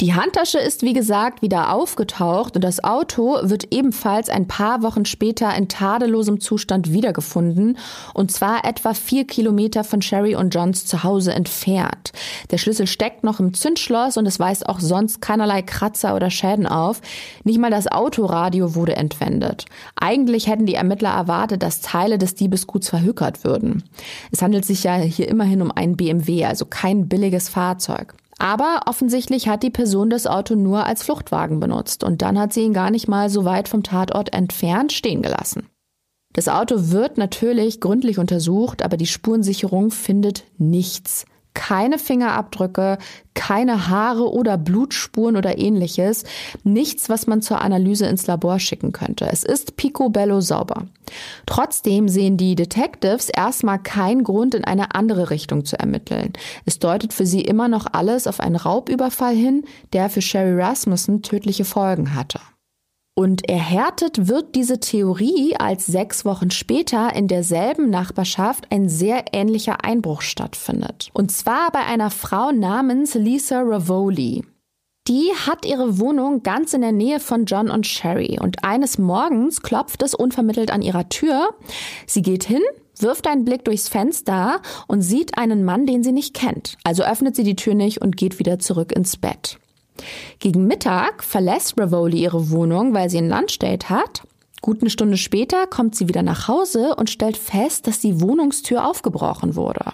Die 0.00 0.14
Handtasche 0.14 0.58
ist 0.58 0.80
wie 0.80 0.94
gesagt 0.94 1.42
wieder 1.42 1.74
aufgetaucht 1.74 2.56
und 2.56 2.64
das 2.64 2.82
Auto 2.82 3.36
wird 3.42 3.70
ebenfalls 3.70 4.30
ein 4.30 4.48
paar 4.48 4.82
Wochen 4.82 5.04
später 5.04 5.54
in 5.54 5.68
tadellosem 5.68 6.40
Zustand 6.40 6.90
wiedergefunden 6.90 7.76
und 8.14 8.32
zwar 8.32 8.64
etwa 8.64 8.94
vier 8.94 9.26
Kilometer 9.26 9.84
von 9.84 10.00
Sherry 10.00 10.34
und 10.36 10.54
Johns 10.54 10.86
Zuhause 10.86 11.34
entfernt. 11.34 12.12
Der 12.50 12.56
Schlüssel 12.56 12.86
steckt 12.86 13.24
noch 13.24 13.40
im 13.40 13.52
Zündschloss 13.52 14.16
und 14.16 14.24
es 14.24 14.40
weist 14.40 14.66
auch 14.70 14.80
sonst 14.80 15.20
keinerlei 15.20 15.60
Kratzer 15.60 16.16
oder 16.16 16.30
Schäden 16.30 16.66
auf. 16.66 17.02
Nicht 17.44 17.58
mal 17.58 17.70
das 17.70 17.86
Autoradio 17.86 18.74
wurde 18.74 18.96
entwendet. 18.96 19.66
Eigentlich 19.96 20.46
hätten 20.46 20.64
die 20.64 20.76
Ermittler 20.76 21.10
erwartet, 21.10 21.62
dass 21.62 21.82
Teile 21.82 22.16
des 22.16 22.34
Diebesguts 22.34 22.88
verhökert 22.88 23.44
würden. 23.44 23.84
Es 24.32 24.40
handelt 24.40 24.64
sich 24.64 24.82
ja 24.82 24.94
hier 24.94 25.28
immerhin 25.28 25.60
um 25.60 25.70
einen 25.70 25.98
BMW, 25.98 26.46
also 26.46 26.64
kein 26.64 27.06
billiges 27.06 27.50
Fahrzeug. 27.50 28.14
Aber 28.40 28.80
offensichtlich 28.86 29.48
hat 29.48 29.62
die 29.62 29.70
Person 29.70 30.08
das 30.08 30.26
Auto 30.26 30.54
nur 30.54 30.86
als 30.86 31.02
Fluchtwagen 31.02 31.60
benutzt 31.60 32.02
und 32.02 32.22
dann 32.22 32.38
hat 32.38 32.54
sie 32.54 32.62
ihn 32.62 32.72
gar 32.72 32.90
nicht 32.90 33.06
mal 33.06 33.28
so 33.28 33.44
weit 33.44 33.68
vom 33.68 33.82
Tatort 33.82 34.32
entfernt 34.32 34.94
stehen 34.94 35.20
gelassen. 35.20 35.68
Das 36.32 36.48
Auto 36.48 36.90
wird 36.90 37.18
natürlich 37.18 37.80
gründlich 37.80 38.18
untersucht, 38.18 38.82
aber 38.82 38.96
die 38.96 39.06
Spurensicherung 39.06 39.90
findet 39.90 40.44
nichts 40.56 41.26
keine 41.54 41.98
Fingerabdrücke, 41.98 42.98
keine 43.34 43.88
Haare 43.88 44.30
oder 44.30 44.58
Blutspuren 44.58 45.36
oder 45.36 45.58
ähnliches. 45.58 46.24
Nichts, 46.62 47.08
was 47.08 47.26
man 47.26 47.42
zur 47.42 47.60
Analyse 47.60 48.06
ins 48.06 48.26
Labor 48.26 48.58
schicken 48.58 48.92
könnte. 48.92 49.28
Es 49.30 49.44
ist 49.44 49.76
picobello 49.76 50.40
sauber. 50.40 50.86
Trotzdem 51.46 52.08
sehen 52.08 52.36
die 52.36 52.54
Detectives 52.54 53.28
erstmal 53.28 53.78
keinen 53.78 54.24
Grund, 54.24 54.54
in 54.54 54.64
eine 54.64 54.94
andere 54.94 55.30
Richtung 55.30 55.64
zu 55.64 55.78
ermitteln. 55.78 56.32
Es 56.66 56.78
deutet 56.78 57.12
für 57.12 57.26
sie 57.26 57.40
immer 57.40 57.68
noch 57.68 57.86
alles 57.92 58.26
auf 58.26 58.40
einen 58.40 58.56
Raubüberfall 58.56 59.34
hin, 59.34 59.64
der 59.92 60.10
für 60.10 60.22
Sherry 60.22 60.60
Rasmussen 60.60 61.22
tödliche 61.22 61.64
Folgen 61.64 62.14
hatte. 62.14 62.40
Und 63.14 63.48
erhärtet 63.48 64.28
wird 64.28 64.54
diese 64.54 64.80
Theorie, 64.80 65.54
als 65.58 65.86
sechs 65.86 66.24
Wochen 66.24 66.50
später 66.50 67.14
in 67.14 67.28
derselben 67.28 67.90
Nachbarschaft 67.90 68.66
ein 68.70 68.88
sehr 68.88 69.24
ähnlicher 69.32 69.84
Einbruch 69.84 70.22
stattfindet. 70.22 71.10
Und 71.12 71.30
zwar 71.32 71.70
bei 71.72 71.80
einer 71.80 72.10
Frau 72.10 72.50
namens 72.52 73.14
Lisa 73.14 73.60
Ravoli. 73.60 74.42
Die 75.08 75.30
hat 75.46 75.64
ihre 75.66 75.98
Wohnung 75.98 76.42
ganz 76.42 76.72
in 76.72 76.82
der 76.82 76.92
Nähe 76.92 77.20
von 77.20 77.46
John 77.46 77.70
und 77.70 77.86
Sherry 77.86 78.38
und 78.40 78.64
eines 78.64 78.96
Morgens 78.98 79.60
klopft 79.60 80.02
es 80.02 80.14
unvermittelt 80.14 80.70
an 80.70 80.82
ihrer 80.82 81.08
Tür. 81.08 81.54
Sie 82.06 82.22
geht 82.22 82.44
hin, 82.44 82.62
wirft 82.98 83.26
einen 83.26 83.44
Blick 83.44 83.64
durchs 83.64 83.88
Fenster 83.88 84.60
und 84.86 85.02
sieht 85.02 85.36
einen 85.36 85.64
Mann, 85.64 85.86
den 85.86 86.04
sie 86.04 86.12
nicht 86.12 86.34
kennt. 86.34 86.76
Also 86.84 87.02
öffnet 87.02 87.34
sie 87.34 87.44
die 87.44 87.56
Tür 87.56 87.74
nicht 87.74 88.02
und 88.02 88.16
geht 88.16 88.38
wieder 88.38 88.58
zurück 88.58 88.92
ins 88.92 89.16
Bett. 89.16 89.58
Gegen 90.38 90.66
Mittag 90.66 91.22
verlässt 91.24 91.78
Ravoli 91.78 92.22
ihre 92.22 92.50
Wohnung, 92.50 92.94
weil 92.94 93.10
sie 93.10 93.18
ein 93.18 93.28
Lunchdate 93.28 93.88
hat. 93.88 94.22
Gut 94.60 94.82
eine 94.82 94.90
Stunde 94.90 95.16
später 95.16 95.66
kommt 95.66 95.94
sie 95.94 96.08
wieder 96.08 96.22
nach 96.22 96.48
Hause 96.48 96.94
und 96.96 97.10
stellt 97.10 97.36
fest, 97.36 97.86
dass 97.86 98.00
die 98.00 98.20
Wohnungstür 98.20 98.86
aufgebrochen 98.86 99.56
wurde. 99.56 99.92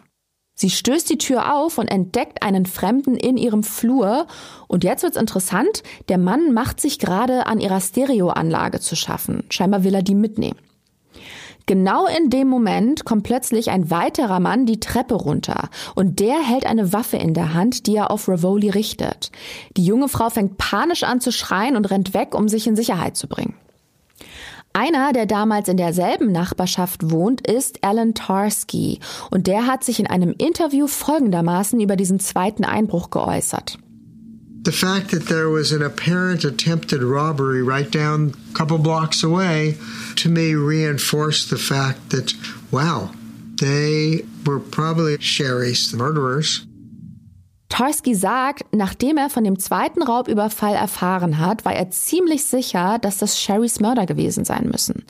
Sie 0.59 0.71
stößt 0.71 1.11
die 1.11 1.19
Tür 1.19 1.55
auf 1.55 1.77
und 1.77 1.89
entdeckt 1.89 2.43
einen 2.43 2.65
Fremden 2.65 3.15
in 3.15 3.37
ihrem 3.37 3.63
Flur. 3.63 4.27
Und 4.69 4.85
jetzt 4.85 5.03
wird's 5.03 5.19
interessant. 5.19 5.83
Der 6.09 6.17
Mann 6.17 6.55
macht 6.55 6.81
sich 6.81 6.99
gerade 6.99 7.47
an 7.47 7.61
ihrer 7.61 7.81
Stereoanlage 7.81 8.81
zu 8.81 8.97
schaffen. 8.97 9.45
Scheinbar 9.51 9.85
will 9.85 9.95
er 9.95 10.03
die 10.03 10.15
mitnehmen. 10.15 10.59
Genau 11.67 12.07
in 12.07 12.31
dem 12.31 12.47
Moment 12.47 13.05
kommt 13.05 13.25
plötzlich 13.25 13.71
ein 13.71 13.91
weiterer 13.91 14.39
Mann 14.39 14.67
die 14.67 14.79
Treppe 14.79 15.15
runter 15.15 15.69
und 15.97 16.21
der 16.21 16.41
hält 16.41 16.65
eine 16.65 16.93
Waffe 16.93 17.17
in 17.17 17.35
der 17.35 17.55
Hand, 17.55 17.89
die 17.89 17.97
er 17.97 18.13
auf 18.13 18.29
Ravoli 18.29 18.71
richtet. 18.71 19.33
Die 19.77 19.85
junge 19.85 20.09
Frau 20.09 20.31
fängt 20.31 20.59
panisch 20.59 21.03
an 21.03 21.21
zu 21.21 21.33
schreien 21.33 21.77
und 21.77 21.91
rennt 21.91 22.15
weg, 22.15 22.37
um 22.37 22.49
sich 22.49 22.69
in 22.69 22.77
Sicherheit 22.77 23.17
zu 23.17 23.27
bringen. 23.27 23.55
Einer, 24.75 25.13
der 25.13 25.27
damals 25.27 25.69
in 25.69 25.77
derselben 25.77 26.31
Nachbarschaft 26.31 27.11
wohnt, 27.11 27.45
ist 27.45 27.83
Alan 27.83 28.15
Tarski 28.15 29.01
und 29.31 29.47
der 29.47 29.67
hat 29.67 29.83
sich 29.83 29.99
in 29.99 30.07
einem 30.07 30.35
Interview 30.37 30.87
folgendermaßen 30.87 31.81
über 31.81 31.97
diesen 31.97 32.21
zweiten 32.21 32.65
Einbruch 32.65 33.11
geäußert. 33.11 33.79
The 34.67 34.73
fact 34.73 35.13
that 35.13 35.29
there 35.29 35.49
was 35.49 35.71
an 35.71 35.81
apparent 35.81 36.43
attempted 36.43 37.01
robbery 37.01 37.63
right 37.63 37.89
down 37.89 38.35
a 38.51 38.53
couple 38.53 38.79
blocks 38.79 39.23
away 39.23 39.77
to 40.17 40.29
me 40.29 40.57
reinforced 40.57 41.51
the 41.51 41.57
fact 41.57 42.11
that, 42.11 42.35
wow, 42.73 43.13
they 43.61 44.25
were 44.45 44.59
probably 44.59 45.21
Sherry's 45.21 45.95
murderers. 45.95 46.67
Tarski 47.69 48.17
sagt, 48.17 48.65
nachdem 48.73 49.19
er 49.19 49.31
von 49.31 49.45
dem 49.45 49.57
zweiten 49.57 50.03
Raubüberfall 50.03 50.75
erfahren 50.75 51.39
hat, 51.39 51.65
war 51.65 51.75
er 51.75 51.93
ziemlich 51.93 52.45
sicher, 52.45 52.99
dass 52.99 53.19
das 53.19 53.41
Sherrys 53.41 53.79
Mörder 53.79 54.05
gewesen 54.05 54.45
sein 54.45 54.69
müssen. 54.69 55.05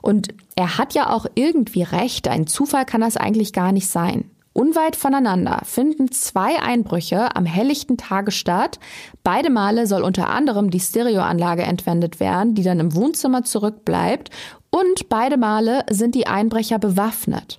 Und 0.00 0.28
er 0.54 0.78
hat 0.78 0.94
ja 0.94 1.10
auch 1.10 1.26
irgendwie 1.34 1.82
recht, 1.82 2.28
ein 2.28 2.46
Zufall 2.46 2.84
kann 2.84 3.00
das 3.00 3.16
eigentlich 3.16 3.52
gar 3.52 3.72
nicht 3.72 3.88
sein. 3.88 4.30
Unweit 4.54 4.96
voneinander 4.96 5.62
finden 5.64 6.12
zwei 6.12 6.60
Einbrüche 6.60 7.34
am 7.34 7.46
helllichten 7.46 7.96
Tage 7.96 8.30
statt. 8.30 8.78
Beide 9.22 9.50
Male 9.50 9.86
soll 9.86 10.02
unter 10.02 10.28
anderem 10.28 10.70
die 10.70 10.80
Stereoanlage 10.80 11.62
entwendet 11.62 12.20
werden, 12.20 12.54
die 12.54 12.62
dann 12.62 12.80
im 12.80 12.94
Wohnzimmer 12.94 13.44
zurückbleibt. 13.44 14.30
Und 14.70 15.08
beide 15.08 15.36
Male 15.36 15.84
sind 15.90 16.14
die 16.14 16.26
Einbrecher 16.26 16.78
bewaffnet. 16.78 17.56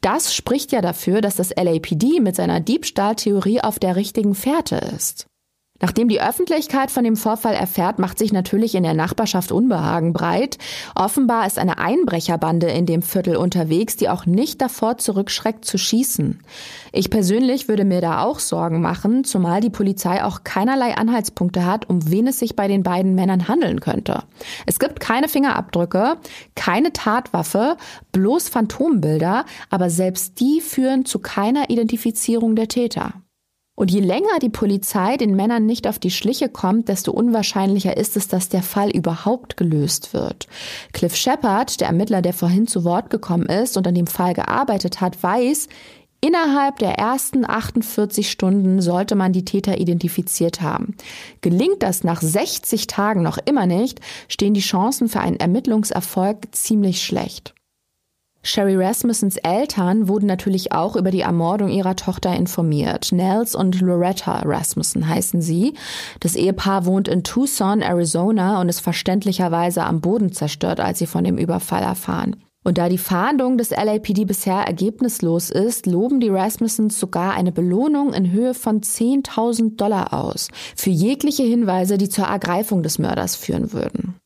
Das 0.00 0.34
spricht 0.34 0.72
ja 0.72 0.80
dafür, 0.80 1.20
dass 1.20 1.36
das 1.36 1.50
LAPD 1.50 2.20
mit 2.20 2.34
seiner 2.36 2.60
Diebstahltheorie 2.60 3.60
auf 3.60 3.78
der 3.78 3.96
richtigen 3.96 4.34
Fährte 4.34 4.76
ist. 4.76 5.26
Nachdem 5.82 6.06
die 6.06 6.22
Öffentlichkeit 6.22 6.92
von 6.92 7.02
dem 7.02 7.16
Vorfall 7.16 7.54
erfährt, 7.54 7.98
macht 7.98 8.16
sich 8.16 8.32
natürlich 8.32 8.76
in 8.76 8.84
der 8.84 8.94
Nachbarschaft 8.94 9.50
Unbehagen 9.50 10.12
breit. 10.12 10.56
Offenbar 10.94 11.44
ist 11.44 11.58
eine 11.58 11.78
Einbrecherbande 11.78 12.68
in 12.68 12.86
dem 12.86 13.02
Viertel 13.02 13.34
unterwegs, 13.34 13.96
die 13.96 14.08
auch 14.08 14.24
nicht 14.24 14.62
davor 14.62 14.98
zurückschreckt 14.98 15.64
zu 15.64 15.78
schießen. 15.78 16.38
Ich 16.92 17.10
persönlich 17.10 17.66
würde 17.66 17.84
mir 17.84 18.00
da 18.00 18.22
auch 18.22 18.38
Sorgen 18.38 18.80
machen, 18.80 19.24
zumal 19.24 19.60
die 19.60 19.70
Polizei 19.70 20.22
auch 20.22 20.44
keinerlei 20.44 20.94
Anhaltspunkte 20.94 21.66
hat, 21.66 21.88
um 21.88 22.08
wen 22.08 22.28
es 22.28 22.38
sich 22.38 22.54
bei 22.54 22.68
den 22.68 22.84
beiden 22.84 23.16
Männern 23.16 23.48
handeln 23.48 23.80
könnte. 23.80 24.22
Es 24.66 24.78
gibt 24.78 25.00
keine 25.00 25.26
Fingerabdrücke, 25.28 26.16
keine 26.54 26.92
Tatwaffe, 26.92 27.76
bloß 28.12 28.50
Phantombilder, 28.50 29.44
aber 29.68 29.90
selbst 29.90 30.38
die 30.38 30.60
führen 30.60 31.06
zu 31.06 31.18
keiner 31.18 31.70
Identifizierung 31.70 32.54
der 32.54 32.68
Täter. 32.68 33.14
Und 33.74 33.90
je 33.90 34.00
länger 34.00 34.38
die 34.40 34.50
Polizei 34.50 35.16
den 35.16 35.34
Männern 35.34 35.64
nicht 35.64 35.86
auf 35.86 35.98
die 35.98 36.10
Schliche 36.10 36.48
kommt, 36.48 36.88
desto 36.88 37.10
unwahrscheinlicher 37.10 37.96
ist 37.96 38.16
es, 38.16 38.28
dass 38.28 38.48
der 38.48 38.62
Fall 38.62 38.90
überhaupt 38.90 39.56
gelöst 39.56 40.12
wird. 40.12 40.46
Cliff 40.92 41.16
Shepard, 41.16 41.80
der 41.80 41.88
Ermittler, 41.88 42.20
der 42.20 42.34
vorhin 42.34 42.66
zu 42.66 42.84
Wort 42.84 43.08
gekommen 43.08 43.46
ist 43.46 43.76
und 43.76 43.86
an 43.86 43.94
dem 43.94 44.06
Fall 44.06 44.34
gearbeitet 44.34 45.00
hat, 45.00 45.22
weiß, 45.22 45.68
Innerhalb 46.24 46.78
der 46.78 47.00
ersten 47.00 47.44
48 47.44 48.30
Stunden 48.30 48.80
sollte 48.80 49.16
man 49.16 49.32
die 49.32 49.44
Täter 49.44 49.78
identifiziert 49.78 50.60
haben. 50.60 50.96
Gelingt 51.40 51.82
das 51.82 52.04
nach 52.04 52.22
60 52.22 52.86
Tagen 52.86 53.22
noch 53.22 53.38
immer 53.44 53.66
nicht, 53.66 54.00
stehen 54.28 54.54
die 54.54 54.60
Chancen 54.60 55.08
für 55.08 55.18
einen 55.18 55.40
Ermittlungserfolg 55.40 56.54
ziemlich 56.54 57.02
schlecht. 57.02 57.54
Sherry 58.44 58.74
Rasmussens 58.74 59.36
Eltern 59.36 60.08
wurden 60.08 60.26
natürlich 60.26 60.72
auch 60.72 60.96
über 60.96 61.12
die 61.12 61.20
Ermordung 61.20 61.68
ihrer 61.68 61.94
Tochter 61.94 62.34
informiert. 62.34 63.12
Nels 63.12 63.54
und 63.54 63.80
Loretta 63.80 64.40
Rasmussen 64.40 65.08
heißen 65.08 65.40
sie. 65.40 65.74
Das 66.18 66.34
Ehepaar 66.34 66.84
wohnt 66.84 67.06
in 67.06 67.22
Tucson, 67.22 67.82
Arizona 67.82 68.60
und 68.60 68.68
ist 68.68 68.80
verständlicherweise 68.80 69.84
am 69.84 70.00
Boden 70.00 70.32
zerstört, 70.32 70.80
als 70.80 70.98
sie 70.98 71.06
von 71.06 71.22
dem 71.22 71.38
Überfall 71.38 71.82
erfahren. 71.82 72.34
Und 72.64 72.78
da 72.78 72.88
die 72.88 72.98
Fahndung 72.98 73.58
des 73.58 73.70
LAPD 73.70 74.24
bisher 74.24 74.66
ergebnislos 74.66 75.50
ist, 75.50 75.86
loben 75.86 76.18
die 76.18 76.28
Rasmussens 76.28 76.98
sogar 76.98 77.34
eine 77.34 77.52
Belohnung 77.52 78.12
in 78.12 78.32
Höhe 78.32 78.54
von 78.54 78.80
10.000 78.80 79.76
Dollar 79.76 80.12
aus 80.12 80.48
für 80.76 80.90
jegliche 80.90 81.44
Hinweise, 81.44 81.96
die 81.96 82.08
zur 82.08 82.26
Ergreifung 82.26 82.82
des 82.82 82.98
Mörders 82.98 83.36
führen 83.36 83.72
würden 83.72 84.16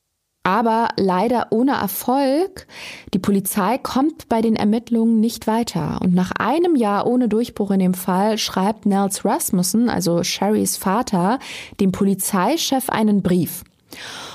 aber 0.47 0.91
leider 0.97 1.49
ohne 1.51 1.73
Erfolg. 1.73 2.69
Die 3.13 3.19
Polizei 3.19 3.79
kommt 3.79 4.29
bei 4.29 4.43
den 4.43 4.55
Ermittlungen 4.55 5.19
nicht 5.19 5.49
weiter. 5.49 5.99
Und 6.01 6.15
nach 6.15 6.31
einem 6.39 6.77
Jahr 6.77 7.09
ohne 7.09 7.29
Durchbruch 7.29 7.73
in 7.73 7.81
dem 7.81 7.95
Fall 7.95 8.39
schreibt 8.39 8.87
Nels 8.87 9.25
Rasmussen, 9.25 9.89
also 9.89 10.23
Sherrys 10.23 10.77
Vater, 10.77 11.41
dem 11.81 11.91
Polizeichef 11.91 12.91
einen 12.91 13.23
Brief. 13.23 13.65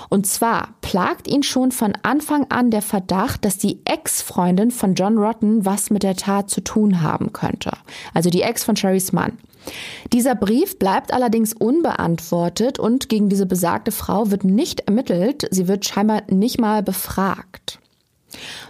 Und 0.10 0.28
zwar 0.28 0.76
plagt 0.82 1.30
ihn 1.30 1.44
schon 1.44 1.72
von 1.72 1.94
Anfang 2.04 2.46
an 2.50 2.72
der 2.72 2.82
Verdacht, 2.82 3.46
dass 3.46 3.58
die 3.58 3.80
Ex-Freundin 3.86 4.72
von 4.72 4.96
John 4.96 5.18
Rotten 5.18 5.66
was 5.66 5.92
mit 5.92 6.04
der 6.04 6.18
Tat 6.18 6.50
zu 6.50 6.60
tun 6.60 7.02
haben 7.02 7.32
könnte. 7.32 7.72
Also 8.14 8.30
die 8.30 8.42
Ex 8.42 8.66
von 8.66 8.76
Sherrys 8.76 9.14
Mann. 9.14 9.38
Dieser 10.14 10.36
Brief 10.36 10.80
bleibt 10.80 11.14
allerdings 11.14 11.54
unbeantwortet 11.54 12.80
und 12.80 13.10
gegen 13.10 13.30
diese 13.30 13.46
besagte 13.46 13.92
Frau 13.92 14.32
wird 14.32 14.44
nicht 14.44 14.82
ermittelt. 14.82 15.48
Sie 15.52 15.68
wird 15.68 15.86
scheinbar 15.86 16.24
nicht 16.30 16.60
mal 16.60 16.84
befragt. 16.84 17.80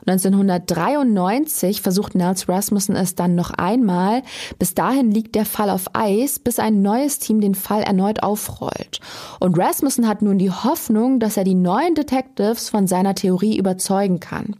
1993 0.07 1.81
versucht 1.81 2.15
Nels 2.15 2.49
Rasmussen 2.49 2.95
es 2.95 3.15
dann 3.15 3.35
noch 3.35 3.51
einmal. 3.51 4.23
Bis 4.57 4.73
dahin 4.73 5.11
liegt 5.11 5.35
der 5.35 5.45
Fall 5.45 5.69
auf 5.69 5.85
Eis, 5.93 6.39
bis 6.39 6.59
ein 6.59 6.81
neues 6.81 7.19
Team 7.19 7.41
den 7.41 7.55
Fall 7.55 7.83
erneut 7.83 8.23
aufrollt. 8.23 8.99
Und 9.39 9.57
Rasmussen 9.57 10.07
hat 10.07 10.21
nun 10.21 10.39
die 10.39 10.51
Hoffnung, 10.51 11.19
dass 11.19 11.37
er 11.37 11.43
die 11.43 11.55
neuen 11.55 11.95
Detectives 11.95 12.69
von 12.69 12.87
seiner 12.87 13.15
Theorie 13.15 13.57
überzeugen 13.57 14.19
kann. 14.19 14.55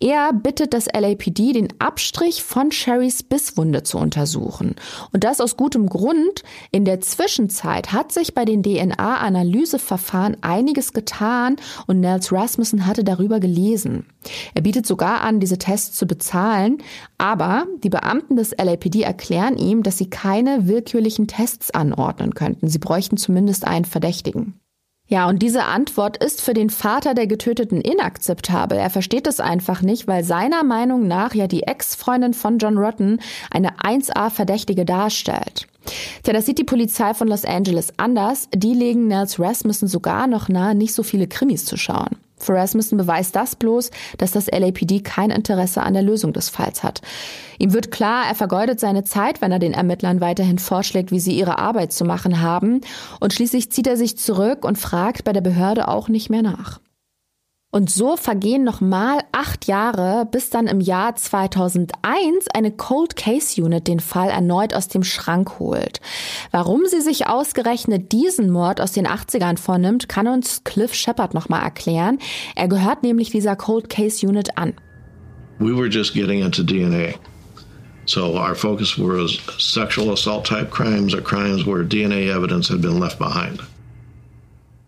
Er 0.00 0.32
bittet 0.32 0.74
das 0.74 0.86
LAPD, 0.86 1.52
den 1.52 1.68
Abstrich 1.80 2.44
von 2.44 2.70
Sherrys 2.70 3.24
Bisswunde 3.24 3.82
zu 3.82 3.98
untersuchen. 3.98 4.76
Und 5.12 5.24
das 5.24 5.40
aus 5.40 5.56
gutem 5.56 5.88
Grund. 5.88 6.44
In 6.70 6.84
der 6.84 7.00
Zwischenzeit 7.00 7.92
hat 7.92 8.12
sich 8.12 8.32
bei 8.32 8.44
den 8.44 8.62
DNA-Analyseverfahren 8.62 10.36
einiges 10.40 10.92
getan 10.92 11.56
und 11.88 11.98
Nels 11.98 12.32
Rasmussen 12.32 12.86
hatte 12.86 13.02
darüber 13.02 13.40
gelesen. 13.40 14.06
Er 14.54 14.62
bietet 14.62 14.86
sogar 14.86 15.22
an, 15.22 15.40
diese 15.40 15.58
Tests 15.58 15.96
zu 15.96 16.06
bezahlen, 16.06 16.78
aber 17.16 17.66
die 17.82 17.90
Beamten 17.90 18.36
des 18.36 18.52
LAPD 18.56 19.02
erklären 19.02 19.56
ihm, 19.56 19.82
dass 19.82 19.98
sie 19.98 20.10
keine 20.10 20.68
willkürlichen 20.68 21.26
Tests 21.26 21.72
anordnen 21.72 22.34
könnten. 22.34 22.68
Sie 22.68 22.78
bräuchten 22.78 23.16
zumindest 23.16 23.66
einen 23.66 23.84
Verdächtigen. 23.84 24.60
Ja, 25.10 25.26
und 25.26 25.38
diese 25.38 25.64
Antwort 25.64 26.22
ist 26.22 26.42
für 26.42 26.52
den 26.52 26.68
Vater 26.68 27.14
der 27.14 27.26
Getöteten 27.26 27.80
inakzeptabel. 27.80 28.76
Er 28.76 28.90
versteht 28.90 29.26
es 29.26 29.40
einfach 29.40 29.80
nicht, 29.80 30.06
weil 30.06 30.22
seiner 30.22 30.64
Meinung 30.64 31.08
nach 31.08 31.34
ja 31.34 31.46
die 31.46 31.62
Ex-Freundin 31.62 32.34
von 32.34 32.58
John 32.58 32.76
Rotten 32.76 33.18
eine 33.50 33.78
1A-Verdächtige 33.78 34.84
darstellt. 34.84 35.66
Tja, 36.22 36.34
das 36.34 36.44
sieht 36.44 36.58
die 36.58 36.64
Polizei 36.64 37.14
von 37.14 37.28
Los 37.28 37.46
Angeles 37.46 37.94
anders. 37.96 38.48
Die 38.54 38.74
legen 38.74 39.08
Nels 39.08 39.40
Rasmussen 39.40 39.88
sogar 39.88 40.26
noch 40.26 40.50
nahe, 40.50 40.74
nicht 40.74 40.92
so 40.92 41.02
viele 41.02 41.26
Krimis 41.26 41.64
zu 41.64 41.78
schauen. 41.78 42.18
Für 42.40 42.54
Rasmussen 42.54 42.98
beweist 42.98 43.36
das 43.36 43.56
bloß, 43.56 43.90
dass 44.18 44.32
das 44.32 44.46
LAPD 44.46 45.00
kein 45.00 45.30
Interesse 45.30 45.82
an 45.82 45.94
der 45.94 46.02
Lösung 46.02 46.32
des 46.32 46.48
Falls 46.48 46.82
hat. 46.82 47.00
Ihm 47.58 47.72
wird 47.72 47.90
klar, 47.90 48.24
er 48.28 48.34
vergeudet 48.34 48.80
seine 48.80 49.04
Zeit, 49.04 49.40
wenn 49.40 49.52
er 49.52 49.58
den 49.58 49.74
Ermittlern 49.74 50.20
weiterhin 50.20 50.58
vorschlägt, 50.58 51.10
wie 51.10 51.20
sie 51.20 51.36
ihre 51.36 51.58
Arbeit 51.58 51.92
zu 51.92 52.04
machen 52.04 52.40
haben. 52.40 52.80
Und 53.20 53.32
schließlich 53.32 53.70
zieht 53.70 53.86
er 53.86 53.96
sich 53.96 54.16
zurück 54.16 54.64
und 54.64 54.78
fragt 54.78 55.24
bei 55.24 55.32
der 55.32 55.40
Behörde 55.40 55.88
auch 55.88 56.08
nicht 56.08 56.30
mehr 56.30 56.42
nach. 56.42 56.80
Und 57.70 57.90
so 57.90 58.16
vergehen 58.16 58.64
nochmal 58.64 59.20
acht 59.30 59.66
Jahre, 59.66 60.26
bis 60.30 60.48
dann 60.48 60.68
im 60.68 60.80
Jahr 60.80 61.16
2001 61.16 62.46
eine 62.54 62.70
Cold 62.70 63.14
Case 63.14 63.62
Unit 63.62 63.86
den 63.86 64.00
Fall 64.00 64.30
erneut 64.30 64.72
aus 64.72 64.88
dem 64.88 65.04
Schrank 65.04 65.58
holt. 65.58 66.00
Warum 66.50 66.86
sie 66.86 67.02
sich 67.02 67.26
ausgerechnet 67.26 68.10
diesen 68.12 68.48
Mord 68.48 68.80
aus 68.80 68.92
den 68.92 69.06
80ern 69.06 69.58
vornimmt, 69.58 70.08
kann 70.08 70.28
uns 70.28 70.64
Cliff 70.64 70.94
Shepard 70.94 71.34
nochmal 71.34 71.62
erklären. 71.62 72.18
Er 72.56 72.68
gehört 72.68 73.02
nämlich 73.02 73.28
dieser 73.28 73.54
Cold 73.54 73.90
Case 73.90 74.26
Unit 74.26 74.56
an. 74.56 74.72
We 75.58 75.76
were 75.76 75.90
just 75.90 76.14
getting 76.14 76.40
into 76.40 76.62
DNA. 76.62 77.18
So 78.06 78.38
our 78.38 78.54
focus 78.54 78.96
was 78.96 79.38
sexual 79.58 80.10
assault 80.14 80.46
type 80.46 80.70
crimes 80.70 81.12
or 81.12 81.20
crimes 81.20 81.66
where 81.66 81.84
DNA 81.84 82.34
evidence 82.34 82.70
had 82.70 82.80
been 82.80 82.98
left 82.98 83.18
behind. 83.18 83.60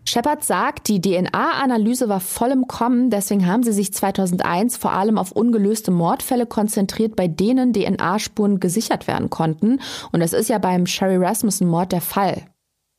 Shepard 0.03 0.43
sagt, 0.43 0.87
die 0.87 0.99
DNA-Analyse 0.99 2.09
war 2.09 2.19
voll 2.19 2.49
im 2.49 2.67
Kommen, 2.67 3.09
deswegen 3.09 3.45
haben 3.45 3.63
sie 3.63 3.71
sich 3.71 3.93
2001 3.93 4.77
vor 4.77 4.91
allem 4.91 5.17
auf 5.17 5.31
ungelöste 5.31 5.91
Mordfälle 5.91 6.45
konzentriert, 6.45 7.15
bei 7.15 7.27
denen 7.27 7.71
DNA-Spuren 7.71 8.59
gesichert 8.59 9.07
werden 9.07 9.29
konnten. 9.29 9.79
Und 10.11 10.19
das 10.19 10.33
ist 10.33 10.49
ja 10.49 10.57
beim 10.57 10.85
Sherry 10.85 11.17
Rasmussen-Mord 11.17 11.91
der 11.91 12.01
Fall. 12.01 12.43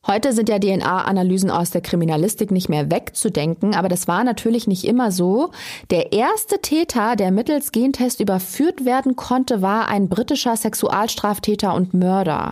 Heute 0.05 0.33
sind 0.33 0.49
ja 0.49 0.59
DNA-Analysen 0.59 1.49
aus 1.49 1.71
der 1.71 1.79
Kriminalistik 1.79 2.51
nicht 2.51 2.67
mehr 2.67 2.91
wegzudenken, 2.91 3.73
aber 3.73 3.87
das 3.87 4.07
war 4.07 4.25
natürlich 4.25 4.67
nicht 4.67 4.83
immer 4.83 5.11
so. 5.11 5.51
Der 5.91 6.11
erste 6.11 6.59
Täter, 6.59 7.15
der 7.15 7.31
mittels 7.31 7.71
Gentest 7.71 8.19
überführt 8.19 8.83
werden 8.83 9.15
konnte, 9.15 9.61
war 9.61 9.87
ein 9.87 10.09
britischer 10.09 10.57
Sexualstraftäter 10.57 11.73
und 11.73 11.93
Mörder. 11.93 12.51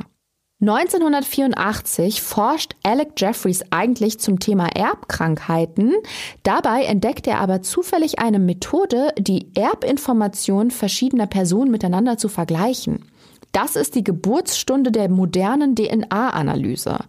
1984 0.61 2.21
forscht 2.21 2.75
Alec 2.83 3.13
Jeffreys 3.17 3.63
eigentlich 3.71 4.19
zum 4.19 4.39
Thema 4.39 4.67
Erbkrankheiten. 4.67 5.95
Dabei 6.43 6.83
entdeckt 6.83 7.25
er 7.25 7.39
aber 7.39 7.63
zufällig 7.63 8.19
eine 8.19 8.37
Methode, 8.37 9.11
die 9.17 9.47
Erbinformationen 9.55 10.69
verschiedener 10.69 11.25
Personen 11.25 11.71
miteinander 11.71 12.19
zu 12.19 12.29
vergleichen. 12.29 13.05
Das 13.51 13.75
ist 13.75 13.95
die 13.95 14.03
Geburtsstunde 14.03 14.91
der 14.91 15.09
modernen 15.09 15.75
DNA-Analyse. 15.75 16.99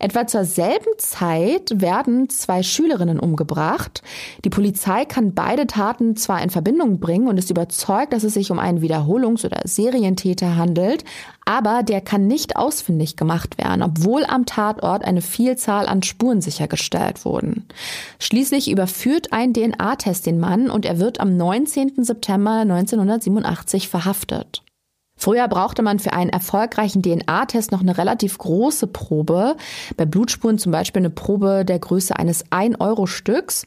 Etwa 0.00 0.26
zur 0.26 0.44
selben 0.44 0.98
Zeit 0.98 1.72
werden 1.74 2.28
zwei 2.28 2.62
Schülerinnen 2.62 3.18
umgebracht. 3.18 4.02
Die 4.44 4.50
Polizei 4.50 5.04
kann 5.04 5.34
beide 5.34 5.66
Taten 5.66 6.14
zwar 6.16 6.40
in 6.42 6.50
Verbindung 6.50 7.00
bringen 7.00 7.26
und 7.26 7.36
ist 7.36 7.50
überzeugt, 7.50 8.12
dass 8.12 8.22
es 8.22 8.34
sich 8.34 8.50
um 8.52 8.60
einen 8.60 8.80
Wiederholungs- 8.80 9.44
oder 9.44 9.60
Serientäter 9.64 10.56
handelt, 10.56 11.04
aber 11.44 11.82
der 11.82 12.00
kann 12.00 12.26
nicht 12.28 12.56
ausfindig 12.56 13.16
gemacht 13.16 13.58
werden, 13.58 13.82
obwohl 13.82 14.24
am 14.24 14.46
Tatort 14.46 15.04
eine 15.04 15.22
Vielzahl 15.22 15.88
an 15.88 16.02
Spuren 16.02 16.40
sichergestellt 16.40 17.24
wurden. 17.24 17.66
Schließlich 18.20 18.70
überführt 18.70 19.32
ein 19.32 19.52
DNA-Test 19.52 20.26
den 20.26 20.38
Mann 20.38 20.70
und 20.70 20.84
er 20.84 21.00
wird 21.00 21.20
am 21.20 21.36
19. 21.36 22.04
September 22.04 22.60
1987 22.60 23.88
verhaftet. 23.88 24.62
Früher 25.18 25.48
brauchte 25.48 25.82
man 25.82 25.98
für 25.98 26.12
einen 26.12 26.30
erfolgreichen 26.30 27.02
DNA-Test 27.02 27.72
noch 27.72 27.80
eine 27.80 27.98
relativ 27.98 28.38
große 28.38 28.86
Probe. 28.86 29.56
Bei 29.96 30.06
Blutspuren 30.06 30.58
zum 30.58 30.72
Beispiel 30.72 31.00
eine 31.00 31.10
Probe 31.10 31.64
der 31.64 31.80
Größe 31.80 32.16
eines 32.16 32.46
1-Euro-Stücks, 32.46 33.66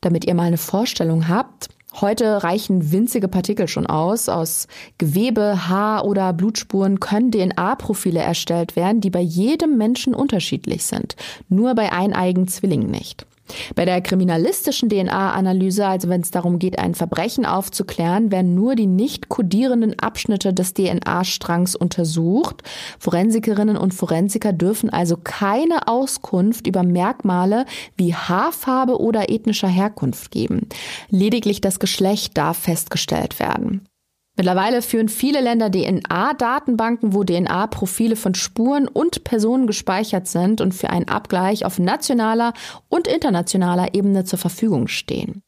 damit 0.00 0.26
ihr 0.26 0.34
mal 0.34 0.48
eine 0.48 0.58
Vorstellung 0.58 1.28
habt. 1.28 1.68
Heute 2.00 2.42
reichen 2.44 2.92
winzige 2.92 3.28
Partikel 3.28 3.66
schon 3.66 3.86
aus. 3.86 4.28
Aus 4.28 4.66
Gewebe, 4.98 5.68
Haar 5.68 6.04
oder 6.04 6.32
Blutspuren 6.32 7.00
können 7.00 7.30
DNA-Profile 7.30 8.20
erstellt 8.20 8.76
werden, 8.76 9.00
die 9.00 9.10
bei 9.10 9.20
jedem 9.20 9.78
Menschen 9.78 10.14
unterschiedlich 10.14 10.84
sind. 10.84 11.16
Nur 11.48 11.74
bei 11.74 11.92
eineigen 11.92 12.46
Zwillingen 12.48 12.90
nicht. 12.90 13.24
Bei 13.74 13.84
der 13.84 14.00
kriminalistischen 14.00 14.88
DNA-Analyse, 14.88 15.86
also 15.86 16.08
wenn 16.08 16.20
es 16.20 16.30
darum 16.30 16.58
geht, 16.58 16.78
ein 16.78 16.94
Verbrechen 16.94 17.46
aufzuklären, 17.46 18.30
werden 18.30 18.54
nur 18.54 18.74
die 18.74 18.86
nicht 18.86 19.28
kodierenden 19.28 19.98
Abschnitte 19.98 20.52
des 20.52 20.74
DNA-Strangs 20.74 21.76
untersucht. 21.76 22.62
Forensikerinnen 22.98 23.76
und 23.76 23.94
Forensiker 23.94 24.52
dürfen 24.52 24.90
also 24.90 25.16
keine 25.16 25.88
Auskunft 25.88 26.66
über 26.66 26.82
Merkmale 26.82 27.64
wie 27.96 28.14
Haarfarbe 28.14 29.00
oder 29.00 29.30
ethnischer 29.30 29.68
Herkunft 29.68 30.30
geben. 30.30 30.68
Lediglich 31.08 31.60
das 31.60 31.78
Geschlecht 31.78 32.36
darf 32.36 32.58
festgestellt 32.58 33.40
werden. 33.40 33.88
Mittlerweile 34.38 34.82
führen 34.82 35.08
viele 35.08 35.40
Länder 35.40 35.68
DNA-Datenbanken, 35.68 37.12
wo 37.12 37.24
DNA-Profile 37.24 38.14
von 38.14 38.36
Spuren 38.36 38.86
und 38.86 39.24
Personen 39.24 39.66
gespeichert 39.66 40.28
sind 40.28 40.60
und 40.60 40.74
für 40.74 40.90
einen 40.90 41.08
Abgleich 41.08 41.64
auf 41.64 41.80
nationaler 41.80 42.52
und 42.88 43.08
internationaler 43.08 43.94
Ebene 43.94 44.24
zur 44.24 44.38
Verfügung 44.38 44.86
stehen. 44.86 45.42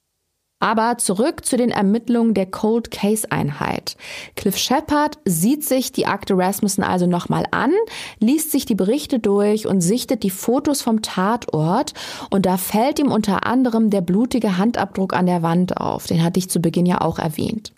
Aber 0.59 0.99
zurück 0.99 1.47
zu 1.47 1.57
den 1.57 1.71
Ermittlungen 1.71 2.35
der 2.35 2.47
Cold 2.47 2.91
Case 2.91 3.31
Einheit. 3.31 3.97
Cliff 4.35 4.57
Shepard 4.57 5.19
sieht 5.25 5.65
sich 5.65 5.93
die 5.93 6.07
Akte 6.07 6.37
Rasmussen 6.37 6.83
also 6.83 7.07
nochmal 7.07 7.45
an, 7.53 7.71
liest 8.19 8.51
sich 8.51 8.67
die 8.67 8.75
Berichte 8.75 9.21
durch 9.21 9.69
und 9.69 9.83
sichtet 9.83 10.25
die 10.25 10.31
Fotos 10.31 10.83
vom 10.83 11.01
Tatort 11.01 11.95
und 12.31 12.45
da 12.45 12.57
fällt 12.57 12.99
ihm 12.99 13.13
unter 13.13 13.47
anderem 13.47 13.89
der 13.89 14.01
blutige 14.01 14.59
Handabdruck 14.59 15.15
an 15.15 15.27
der 15.27 15.43
Wand 15.43 15.77
auf. 15.77 16.09
Den 16.09 16.25
hatte 16.25 16.41
ich 16.41 16.51
zu 16.51 16.61
Beginn 16.61 16.87
ja 16.87 17.01
auch 17.01 17.21
erwähnt. 17.21 17.73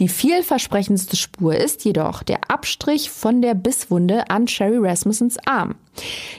Die 0.00 0.08
vielversprechendste 0.08 1.16
Spur 1.16 1.56
ist 1.56 1.84
jedoch 1.84 2.22
der 2.22 2.50
Abstrich 2.50 3.10
von 3.10 3.42
der 3.42 3.54
Bisswunde 3.54 4.30
an 4.30 4.46
Sherry 4.46 4.78
Rasmussens 4.78 5.38
Arm. 5.44 5.74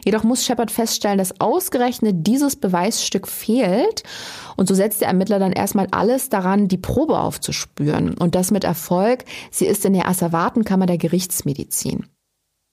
Jedoch 0.06 0.24
muss 0.24 0.46
Shepard 0.46 0.72
feststellen, 0.72 1.18
dass 1.18 1.42
ausgerechnet 1.42 2.26
dieses 2.26 2.56
Beweisstück 2.56 3.28
fehlt 3.28 4.04
und 4.56 4.70
so 4.70 4.76
setzt 4.76 5.02
der 5.02 5.10
Ermittler 5.10 5.40
dann 5.40 5.52
erstmal 5.52 5.88
alles 5.92 6.30
daran, 6.30 6.70
die 6.70 6.78
Probe 6.78 7.20
aufzuspüren 7.20 8.14
und 8.14 8.36
das 8.36 8.52
mit 8.52 8.64
Erfolg. 8.64 9.26
Sie 9.52 9.66
ist 9.66 9.84
in 9.84 9.92
der 9.92 10.08
Asservatenkammer 10.08 10.86
der 10.86 10.98
Gerichtsmedizin. 10.98 12.06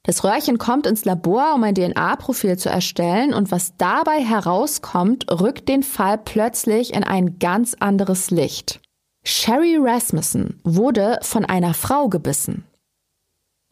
Das 0.04 0.22
Röhrchen 0.22 0.56
kommt 0.56 0.86
ins 0.86 1.04
Labor, 1.04 1.54
um 1.56 1.64
ein 1.64 1.74
DNA-Profil 1.74 2.58
zu 2.58 2.68
erstellen 2.68 3.34
und 3.34 3.50
was 3.50 3.76
dabei 3.76 4.22
herauskommt, 4.22 5.26
rückt 5.32 5.68
den 5.68 5.82
Fall 5.82 6.16
plötzlich 6.16 6.94
in 6.94 7.02
ein 7.02 7.40
ganz 7.40 7.74
anderes 7.74 8.30
Licht. 8.30 8.80
Sherry 9.28 9.76
Rasmussen 9.76 10.60
wurde 10.62 11.18
von 11.22 11.44
einer 11.44 11.74
Frau 11.74 12.08
gebissen. 12.08 12.62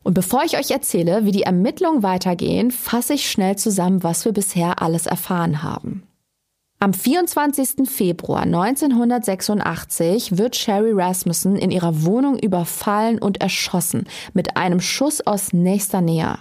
Und 0.02 0.14
bevor 0.14 0.42
ich 0.42 0.58
euch 0.58 0.72
erzähle, 0.72 1.26
wie 1.26 1.30
die 1.30 1.44
Ermittlungen 1.44 2.02
weitergehen, 2.02 2.72
fasse 2.72 3.14
ich 3.14 3.30
schnell 3.30 3.54
zusammen, 3.56 4.02
was 4.02 4.24
wir 4.24 4.32
bisher 4.32 4.82
alles 4.82 5.06
erfahren 5.06 5.62
haben. 5.62 6.02
Am 6.80 6.92
24. 6.92 7.88
Februar 7.88 8.42
1986 8.42 10.38
wird 10.38 10.56
Sherry 10.56 10.90
Rasmussen 10.92 11.54
in 11.54 11.70
ihrer 11.70 12.02
Wohnung 12.02 12.36
überfallen 12.36 13.20
und 13.20 13.40
erschossen 13.40 14.08
mit 14.32 14.56
einem 14.56 14.80
Schuss 14.80 15.24
aus 15.24 15.52
nächster 15.52 16.00
Nähe. 16.00 16.36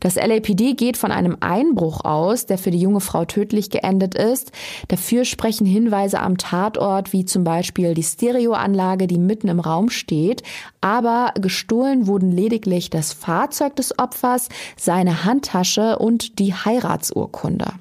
Das 0.00 0.14
LAPD 0.14 0.74
geht 0.74 0.96
von 0.96 1.12
einem 1.12 1.36
Einbruch 1.40 2.04
aus, 2.04 2.46
der 2.46 2.58
für 2.58 2.70
die 2.70 2.80
junge 2.80 3.00
Frau 3.00 3.24
tödlich 3.24 3.70
geendet 3.70 4.14
ist. 4.14 4.52
Dafür 4.88 5.24
sprechen 5.24 5.66
Hinweise 5.66 6.20
am 6.20 6.38
Tatort, 6.38 7.12
wie 7.12 7.24
zum 7.24 7.44
Beispiel 7.44 7.94
die 7.94 8.02
Stereoanlage, 8.02 9.06
die 9.06 9.18
mitten 9.18 9.48
im 9.48 9.60
Raum 9.60 9.90
steht. 9.90 10.42
Aber 10.80 11.32
gestohlen 11.40 12.06
wurden 12.06 12.30
lediglich 12.30 12.90
das 12.90 13.12
Fahrzeug 13.12 13.76
des 13.76 13.98
Opfers, 13.98 14.48
seine 14.76 15.24
Handtasche 15.24 15.98
und 15.98 16.38
die 16.38 16.54
Heiratsurkunde. 16.54 17.72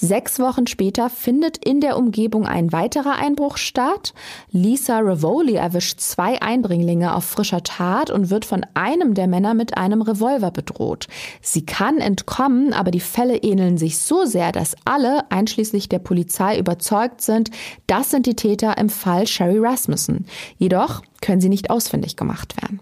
Sechs 0.00 0.38
Wochen 0.38 0.68
später 0.68 1.10
findet 1.10 1.58
in 1.58 1.80
der 1.80 1.96
Umgebung 1.96 2.46
ein 2.46 2.70
weiterer 2.70 3.16
Einbruch 3.16 3.56
statt. 3.56 4.14
Lisa 4.52 5.00
Rivoli 5.00 5.54
erwischt 5.54 5.98
zwei 5.98 6.40
Eindringlinge 6.40 7.16
auf 7.16 7.24
frischer 7.24 7.64
Tat 7.64 8.08
und 8.08 8.30
wird 8.30 8.44
von 8.44 8.64
einem 8.74 9.14
der 9.14 9.26
Männer 9.26 9.54
mit 9.54 9.76
einem 9.76 10.00
Revolver 10.00 10.52
bedroht. 10.52 11.08
Sie 11.42 11.66
kann 11.66 11.98
entkommen, 11.98 12.72
aber 12.72 12.92
die 12.92 13.00
Fälle 13.00 13.38
ähneln 13.38 13.76
sich 13.76 13.98
so 13.98 14.24
sehr, 14.24 14.52
dass 14.52 14.76
alle, 14.84 15.28
einschließlich 15.32 15.88
der 15.88 15.98
Polizei, 15.98 16.58
überzeugt 16.58 17.20
sind, 17.20 17.50
das 17.88 18.12
sind 18.12 18.26
die 18.26 18.36
Täter 18.36 18.78
im 18.78 18.90
Fall 18.90 19.26
Sherry 19.26 19.58
Rasmussen. 19.58 20.26
Jedoch 20.58 21.02
können 21.20 21.40
sie 21.40 21.48
nicht 21.48 21.70
ausfindig 21.70 22.14
gemacht 22.14 22.54
werden. 22.62 22.78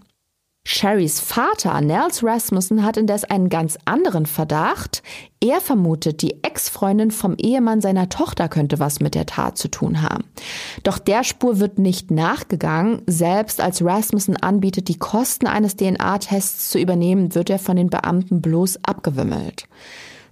Sherrys 0.69 1.21
Vater, 1.21 1.81
Nels 1.81 2.25
Rasmussen, 2.25 2.85
hat 2.85 2.97
indes 2.97 3.23
einen 3.23 3.49
ganz 3.49 3.79
anderen 3.85 4.27
Verdacht. 4.27 5.05
Er 5.39 5.61
vermutet, 5.61 6.23
die 6.23 6.43
Ex-Freundin 6.43 7.13
vom 7.13 7.37
Ehemann 7.37 7.81
seiner 7.81 8.09
Tochter 8.09 8.49
könnte 8.49 8.81
was 8.81 8.99
mit 8.99 9.15
der 9.15 9.27
Tat 9.27 9.57
zu 9.57 9.69
tun 9.69 10.03
haben. 10.03 10.25
Doch 10.83 10.99
der 10.99 11.23
Spur 11.23 11.61
wird 11.61 11.79
nicht 11.79 12.11
nachgegangen. 12.11 13.03
Selbst 13.07 13.61
als 13.61 13.85
Rasmussen 13.85 14.37
anbietet, 14.37 14.89
die 14.89 14.99
Kosten 14.99 15.47
eines 15.47 15.77
DNA-Tests 15.77 16.71
zu 16.71 16.81
übernehmen, 16.81 17.37
wird 17.37 17.49
er 17.49 17.61
von 17.61 17.77
den 17.77 17.89
Beamten 17.89 18.43
bloß 18.43 18.81
abgewimmelt. 18.83 19.69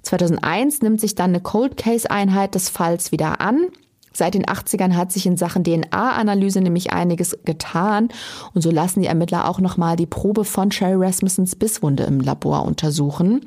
2001 0.03 0.83
nimmt 0.83 1.01
sich 1.01 1.15
dann 1.15 1.31
eine 1.31 1.43
Cold 1.43 1.77
Case 1.77 2.11
Einheit 2.11 2.57
des 2.57 2.71
Falls 2.71 3.13
wieder 3.13 3.41
an. 3.41 3.69
Seit 4.17 4.35
den 4.35 4.47
80ern 4.47 4.95
hat 4.95 5.11
sich 5.11 5.27
in 5.27 5.37
Sachen 5.37 5.65
DNA-Analyse 5.65 6.61
nämlich 6.61 6.93
einiges 6.93 7.37
getan 7.45 8.09
und 8.55 8.63
so 8.63 8.71
lassen 8.71 9.01
die 9.01 9.09
Ermittler 9.09 9.49
auch 9.49 9.59
nochmal 9.59 9.97
die 9.97 10.07
Probe 10.07 10.45
von 10.45 10.71
Sherry 10.71 11.05
Rasmussens 11.05 11.57
Bisswunde 11.57 12.05
im 12.05 12.21
Labor 12.21 12.65
untersuchen. 12.65 13.45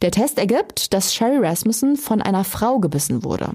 Der 0.00 0.10
Test 0.10 0.38
ergibt, 0.38 0.94
dass 0.94 1.14
Sherry 1.14 1.38
Rasmussen 1.38 1.96
von 1.96 2.22
einer 2.22 2.44
Frau 2.44 2.78
gebissen 2.78 3.24
wurde. 3.24 3.50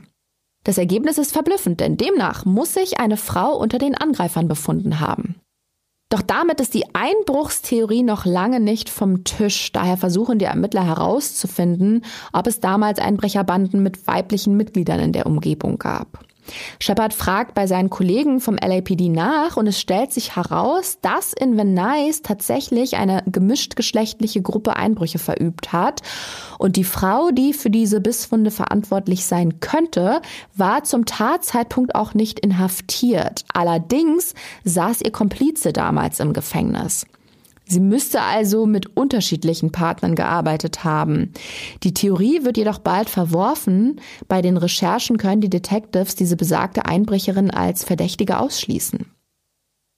Das 0.63 0.77
Ergebnis 0.77 1.17
ist 1.17 1.33
verblüffend, 1.33 1.79
denn 1.79 1.97
demnach 1.97 2.45
muss 2.45 2.75
sich 2.75 2.99
eine 2.99 3.17
Frau 3.17 3.57
unter 3.57 3.79
den 3.79 3.95
Angreifern 3.95 4.47
befunden 4.47 4.99
haben. 4.99 5.41
Doch 6.09 6.21
damit 6.21 6.59
ist 6.59 6.73
die 6.73 6.93
Einbruchstheorie 6.93 8.03
noch 8.03 8.25
lange 8.25 8.59
nicht 8.59 8.89
vom 8.89 9.23
Tisch. 9.23 9.71
Daher 9.71 9.95
versuchen 9.95 10.39
die 10.39 10.45
Ermittler 10.45 10.85
herauszufinden, 10.85 12.03
ob 12.33 12.47
es 12.47 12.59
damals 12.59 12.99
Einbrecherbanden 12.99 13.81
mit 13.81 14.05
weiblichen 14.07 14.57
Mitgliedern 14.57 14.99
in 14.99 15.13
der 15.13 15.25
Umgebung 15.25 15.79
gab. 15.79 16.19
Shepard 16.79 17.13
fragt 17.13 17.53
bei 17.53 17.67
seinen 17.67 17.89
Kollegen 17.89 18.39
vom 18.39 18.57
LAPD 18.57 19.09
nach 19.09 19.57
und 19.57 19.67
es 19.67 19.79
stellt 19.79 20.11
sich 20.13 20.35
heraus, 20.35 20.97
dass 21.01 21.33
in 21.33 21.57
Van 21.57 21.73
Nuys 21.73 22.21
tatsächlich 22.21 22.97
eine 22.97 23.23
gemischt 23.25 23.75
geschlechtliche 23.75 24.41
Gruppe 24.41 24.75
Einbrüche 24.75 25.19
verübt 25.19 25.73
hat. 25.73 26.01
Und 26.57 26.75
die 26.75 26.83
Frau, 26.83 27.31
die 27.31 27.53
für 27.53 27.69
diese 27.69 28.01
Bisswunde 28.01 28.51
verantwortlich 28.51 29.25
sein 29.25 29.59
könnte, 29.59 30.21
war 30.55 30.83
zum 30.83 31.05
Tatzeitpunkt 31.05 31.95
auch 31.95 32.13
nicht 32.13 32.39
inhaftiert. 32.39 33.45
Allerdings 33.53 34.33
saß 34.63 35.01
ihr 35.01 35.11
Komplize 35.11 35.73
damals 35.73 36.19
im 36.19 36.33
Gefängnis. 36.33 37.05
Sie 37.71 37.79
müsste 37.79 38.21
also 38.21 38.65
mit 38.65 38.97
unterschiedlichen 38.97 39.71
Partnern 39.71 40.15
gearbeitet 40.15 40.83
haben. 40.83 41.31
Die 41.83 41.93
Theorie 41.93 42.43
wird 42.43 42.57
jedoch 42.57 42.79
bald 42.79 43.09
verworfen. 43.09 44.01
Bei 44.27 44.41
den 44.41 44.57
Recherchen 44.57 45.15
können 45.15 45.39
die 45.39 45.49
Detectives 45.49 46.15
diese 46.15 46.35
besagte 46.35 46.85
Einbrecherin 46.85 47.49
als 47.49 47.85
Verdächtige 47.85 48.39
ausschließen. 48.39 49.05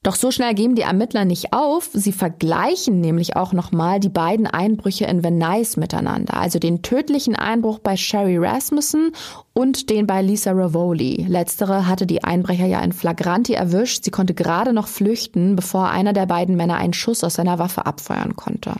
Doch 0.03 0.15
so 0.15 0.31
schnell 0.31 0.53
geben 0.53 0.75
die 0.75 0.81
Ermittler 0.81 1.23
nicht 1.23 1.53
auf. 1.53 1.89
Sie 1.93 2.11
vergleichen 2.11 2.99
nämlich 2.99 3.37
auch 3.37 3.53
nochmal 3.53 4.01
die 4.01 4.09
beiden 4.09 4.47
Einbrüche 4.47 5.05
in 5.05 5.21
Nuys 5.21 5.77
miteinander. 5.77 6.35
Also 6.35 6.59
den 6.59 6.81
tödlichen 6.81 7.37
Einbruch 7.37 7.79
bei 7.79 7.95
Sherry 7.95 8.37
Rasmussen 8.37 9.11
und 9.53 9.89
den 9.89 10.05
bei 10.05 10.21
Lisa 10.21 10.51
Ravoli. 10.51 11.25
Letztere 11.27 11.87
hatte 11.87 12.05
die 12.05 12.21
Einbrecher 12.21 12.65
ja 12.65 12.81
in 12.81 12.91
Flagranti 12.91 13.53
erwischt. 13.53 14.03
Sie 14.03 14.11
konnte 14.11 14.33
gerade 14.33 14.73
noch 14.73 14.89
flüchten, 14.89 15.55
bevor 15.55 15.89
einer 15.89 16.11
der 16.11 16.25
beiden 16.25 16.57
Männer 16.57 16.75
einen 16.75 16.93
Schuss 16.93 17.23
aus 17.23 17.35
seiner 17.35 17.57
Waffe 17.57 17.85
abfeuern 17.85 18.35
konnte. 18.35 18.73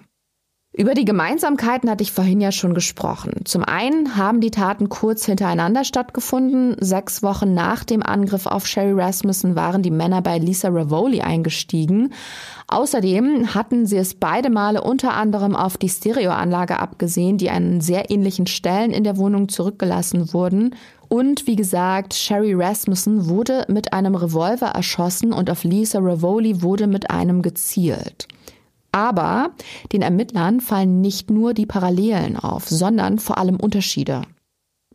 Über 0.76 0.96
die 0.96 1.06
Gemeinsamkeiten 1.06 1.88
hatte 1.88 2.02
ich 2.02 2.12
vorhin 2.12 2.42
ja 2.42 2.52
schon 2.52 2.74
gesprochen. 2.74 3.42
Zum 3.46 3.64
einen 3.64 4.18
haben 4.18 4.42
die 4.42 4.50
Taten 4.50 4.90
kurz 4.90 5.24
hintereinander 5.24 5.84
stattgefunden. 5.84 6.76
Sechs 6.80 7.22
Wochen 7.22 7.54
nach 7.54 7.84
dem 7.84 8.02
Angriff 8.02 8.48
auf 8.48 8.66
Sherry 8.66 9.00
Rasmussen 9.00 9.56
waren 9.56 9.84
die 9.84 9.92
Männer 9.92 10.24
bei 10.24 10.40
Lisa 10.40 10.70
Ravoli 10.70 11.22
eingestiegen. 11.22 12.12
Außerdem 12.68 13.54
hatten 13.54 13.86
sie 13.86 13.98
es 13.98 14.16
beide 14.16 14.50
Male 14.50 14.82
unter 14.82 15.14
anderem 15.14 15.56
auf 15.56 15.78
die 15.78 15.90
Stereoanlage 15.90 16.80
abgesehen, 16.80 17.38
die 17.38 17.52
an 17.52 17.80
sehr 17.80 18.10
ähnlichen 18.10 18.48
Stellen 18.48 18.90
in 18.90 19.04
der 19.04 19.18
Wohnung 19.18 19.50
zurückgelassen 19.50 20.34
wurden. 20.34 20.76
Und 21.08 21.46
wie 21.46 21.56
gesagt, 21.56 22.16
Sherry 22.16 22.56
Rasmussen 22.56 23.30
wurde 23.30 23.66
mit 23.68 23.94
einem 23.94 24.16
Revolver 24.16 24.70
erschossen 24.70 25.34
und 25.34 25.52
auf 25.52 25.64
Lisa 25.66 26.00
Ravoli 26.00 26.64
wurde 26.64 26.88
mit 26.88 27.12
einem 27.12 27.44
gezielt. 27.44 28.28
Aber 28.94 29.52
den 29.92 30.04
Ermittlern 30.04 30.62
fallen 30.62 31.02
nicht 31.02 31.32
nur 31.32 31.54
die 31.54 31.66
Parallelen 31.66 32.38
auf, 32.38 32.70
sondern 32.70 33.18
vor 33.20 33.40
allem 33.40 33.58
Unterschiede. 33.58 34.22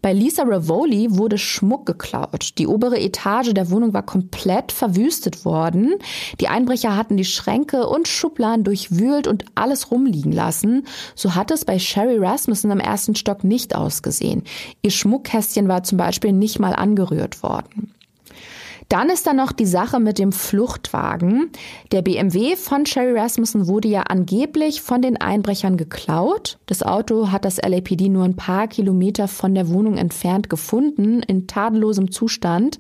Bei 0.00 0.12
Lisa 0.12 0.44
Ravoli 0.44 1.08
wurde 1.16 1.38
Schmuck 1.38 1.84
geklaut. 1.84 2.56
Die 2.58 2.68
obere 2.68 3.00
Etage 3.00 3.52
der 3.52 3.70
Wohnung 3.70 3.92
war 3.92 4.04
komplett 4.06 4.70
verwüstet 4.70 5.44
worden. 5.44 5.96
Die 6.40 6.46
Einbrecher 6.46 6.96
hatten 6.96 7.16
die 7.16 7.24
Schränke 7.24 7.88
und 7.88 8.06
Schubladen 8.06 8.62
durchwühlt 8.62 9.26
und 9.26 9.44
alles 9.56 9.90
rumliegen 9.90 10.30
lassen. 10.30 10.86
So 11.16 11.34
hat 11.34 11.50
es 11.50 11.64
bei 11.64 11.80
Sherry 11.80 12.18
Rasmussen 12.18 12.70
im 12.70 12.78
ersten 12.78 13.16
Stock 13.16 13.42
nicht 13.42 13.74
ausgesehen. 13.74 14.44
Ihr 14.82 14.92
Schmuckkästchen 14.92 15.66
war 15.66 15.82
zum 15.82 15.98
Beispiel 15.98 16.32
nicht 16.32 16.60
mal 16.60 16.74
angerührt 16.74 17.42
worden. 17.42 17.92
Dann 18.88 19.10
ist 19.10 19.26
da 19.26 19.34
noch 19.34 19.52
die 19.52 19.66
Sache 19.66 20.00
mit 20.00 20.18
dem 20.18 20.32
Fluchtwagen. 20.32 21.50
Der 21.92 22.00
BMW 22.00 22.56
von 22.56 22.86
Sherry 22.86 23.18
Rasmussen 23.18 23.66
wurde 23.66 23.88
ja 23.88 24.04
angeblich 24.04 24.80
von 24.80 25.02
den 25.02 25.20
Einbrechern 25.20 25.76
geklaut. 25.76 26.58
Das 26.64 26.82
Auto 26.82 27.30
hat 27.30 27.44
das 27.44 27.58
LAPD 27.58 28.08
nur 28.08 28.24
ein 28.24 28.36
paar 28.36 28.66
Kilometer 28.66 29.28
von 29.28 29.54
der 29.54 29.68
Wohnung 29.68 29.98
entfernt 29.98 30.48
gefunden, 30.48 31.20
in 31.20 31.46
tadellosem 31.46 32.10
Zustand. 32.10 32.78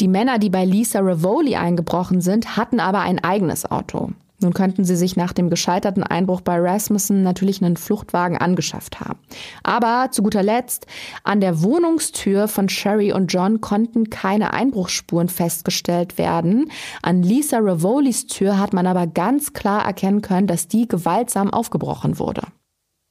Die 0.00 0.08
Männer, 0.08 0.38
die 0.38 0.48
bei 0.48 0.64
Lisa 0.64 1.00
Ravoli 1.00 1.56
eingebrochen 1.56 2.22
sind, 2.22 2.56
hatten 2.56 2.80
aber 2.80 3.00
ein 3.00 3.22
eigenes 3.22 3.70
Auto. 3.70 4.12
Nun 4.42 4.54
könnten 4.54 4.84
sie 4.84 4.96
sich 4.96 5.16
nach 5.16 5.32
dem 5.32 5.50
gescheiterten 5.50 6.02
Einbruch 6.02 6.40
bei 6.40 6.58
Rasmussen 6.58 7.22
natürlich 7.22 7.62
einen 7.62 7.76
Fluchtwagen 7.76 8.36
angeschafft 8.36 9.00
haben. 9.00 9.18
Aber 9.62 10.10
zu 10.10 10.22
guter 10.22 10.42
Letzt, 10.42 10.86
an 11.24 11.40
der 11.40 11.62
Wohnungstür 11.62 12.48
von 12.48 12.68
Sherry 12.68 13.12
und 13.12 13.32
John 13.32 13.60
konnten 13.60 14.10
keine 14.10 14.52
Einbruchsspuren 14.52 15.28
festgestellt 15.28 16.18
werden. 16.18 16.70
An 17.02 17.22
Lisa 17.22 17.58
Ravolis 17.58 18.26
Tür 18.26 18.58
hat 18.58 18.72
man 18.72 18.86
aber 18.86 19.06
ganz 19.06 19.52
klar 19.52 19.84
erkennen 19.84 20.22
können, 20.22 20.46
dass 20.46 20.68
die 20.68 20.88
gewaltsam 20.88 21.50
aufgebrochen 21.50 22.18
wurde. 22.18 22.42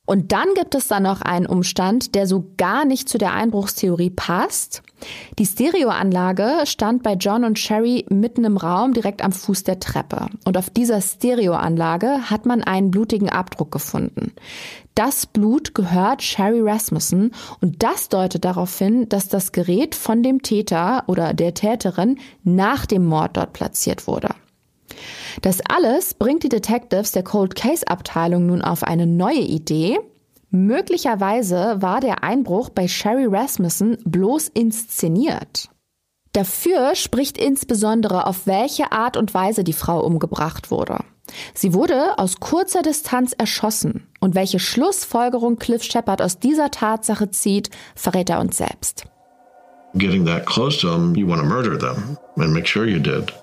Und 0.05 0.31
dann 0.31 0.47
gibt 0.55 0.75
es 0.75 0.87
da 0.87 0.99
noch 0.99 1.21
einen 1.21 1.45
Umstand, 1.45 2.15
der 2.15 2.27
so 2.27 2.51
gar 2.57 2.85
nicht 2.85 3.07
zu 3.07 3.17
der 3.17 3.33
Einbruchstheorie 3.33 4.09
passt. 4.09 4.83
Die 5.39 5.45
Stereoanlage 5.45 6.65
stand 6.65 7.03
bei 7.03 7.13
John 7.13 7.43
und 7.43 7.59
Sherry 7.59 8.05
mitten 8.09 8.43
im 8.43 8.57
Raum 8.57 8.93
direkt 8.93 9.23
am 9.23 9.31
Fuß 9.31 9.63
der 9.63 9.79
Treppe. 9.79 10.27
Und 10.45 10.57
auf 10.57 10.69
dieser 10.69 11.01
Stereoanlage 11.01 12.29
hat 12.29 12.45
man 12.45 12.63
einen 12.63 12.91
blutigen 12.91 13.29
Abdruck 13.29 13.71
gefunden. 13.71 14.33
Das 14.95 15.25
Blut 15.25 15.73
gehört 15.73 16.21
Sherry 16.21 16.61
Rasmussen 16.61 17.31
und 17.61 17.81
das 17.81 18.09
deutet 18.09 18.45
darauf 18.45 18.77
hin, 18.77 19.07
dass 19.09 19.27
das 19.29 19.51
Gerät 19.51 19.95
von 19.95 20.21
dem 20.21 20.41
Täter 20.41 21.03
oder 21.07 21.33
der 21.33 21.53
Täterin 21.53 22.19
nach 22.43 22.85
dem 22.85 23.05
Mord 23.05 23.37
dort 23.37 23.53
platziert 23.53 24.07
wurde. 24.07 24.29
Das 25.41 25.59
alles 25.69 26.13
bringt 26.13 26.43
die 26.43 26.49
Detectives 26.49 27.11
der 27.11 27.23
Cold 27.23 27.55
Case 27.55 27.87
Abteilung 27.87 28.45
nun 28.45 28.61
auf 28.61 28.83
eine 28.83 29.07
neue 29.07 29.39
Idee. 29.39 29.97
Möglicherweise 30.51 31.77
war 31.81 32.01
der 32.01 32.23
Einbruch 32.23 32.69
bei 32.69 32.89
Sherry 32.89 33.25
Rasmussen 33.25 33.97
bloß 34.03 34.49
inszeniert. 34.49 35.69
Dafür 36.33 36.95
spricht 36.95 37.37
insbesondere, 37.37 38.27
auf 38.27 38.47
welche 38.47 38.91
Art 38.91 39.15
und 39.15 39.33
Weise 39.33 39.63
die 39.63 39.73
Frau 39.73 40.05
umgebracht 40.05 40.69
wurde. 40.69 40.99
Sie 41.53 41.73
wurde 41.73 42.17
aus 42.17 42.41
kurzer 42.41 42.81
Distanz 42.81 43.33
erschossen. 43.33 44.07
Und 44.19 44.35
welche 44.35 44.59
Schlussfolgerung 44.59 45.57
Cliff 45.57 45.83
Shepard 45.83 46.21
aus 46.21 46.39
dieser 46.39 46.69
Tatsache 46.69 47.31
zieht, 47.31 47.69
verrät 47.95 48.29
er 48.29 48.41
uns 48.41 48.57
selbst. 48.57 49.05
Getting 49.95 50.25
that 50.25 50.45
close 50.45 50.79
to 50.79 50.89
them, 50.89 51.15
you 51.15 51.27
want 51.27 51.41
to 51.41 51.47
murder 51.47 51.77
them 51.77 52.17
and 52.37 52.53
make 52.53 52.67
sure 52.67 52.85
you 52.85 52.99
did. 52.99 53.33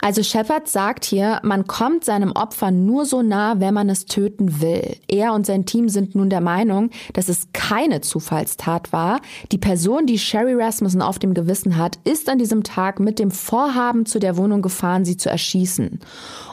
Also 0.00 0.22
Shepard 0.22 0.68
sagt 0.68 1.04
hier, 1.04 1.40
man 1.42 1.66
kommt 1.66 2.04
seinem 2.04 2.32
Opfer 2.32 2.70
nur 2.70 3.04
so 3.04 3.22
nah, 3.22 3.60
wenn 3.60 3.74
man 3.74 3.88
es 3.88 4.06
töten 4.06 4.60
will. 4.60 4.96
Er 5.08 5.34
und 5.34 5.44
sein 5.44 5.66
Team 5.66 5.88
sind 5.88 6.14
nun 6.14 6.30
der 6.30 6.40
Meinung, 6.40 6.90
dass 7.12 7.28
es 7.28 7.48
keine 7.52 8.00
Zufallstat 8.00 8.92
war. 8.92 9.20
Die 9.52 9.58
Person, 9.58 10.06
die 10.06 10.18
Sherry 10.18 10.54
Rasmussen 10.54 11.02
auf 11.02 11.18
dem 11.18 11.34
Gewissen 11.34 11.76
hat, 11.76 11.98
ist 12.04 12.28
an 12.28 12.38
diesem 12.38 12.62
Tag 12.62 12.98
mit 12.98 13.18
dem 13.18 13.30
Vorhaben 13.30 14.06
zu 14.06 14.18
der 14.18 14.36
Wohnung 14.36 14.62
gefahren, 14.62 15.04
sie 15.04 15.16
zu 15.16 15.28
erschießen. 15.28 16.00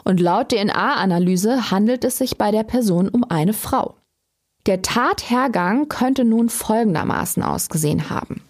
Und 0.04 0.20
laut 0.20 0.50
DNA-Analyse 0.50 1.72
handelt 1.72 2.04
es 2.04 2.18
sich 2.18 2.38
bei 2.38 2.52
der 2.52 2.64
Person 2.64 3.08
um 3.08 3.24
eine 3.24 3.54
Frau. 3.54 3.96
Der 4.66 4.82
Tathergang 4.82 5.88
könnte 5.88 6.26
nun 6.26 6.50
folgendermaßen 6.50 7.42
ausgesehen 7.42 8.10
haben. 8.10 8.42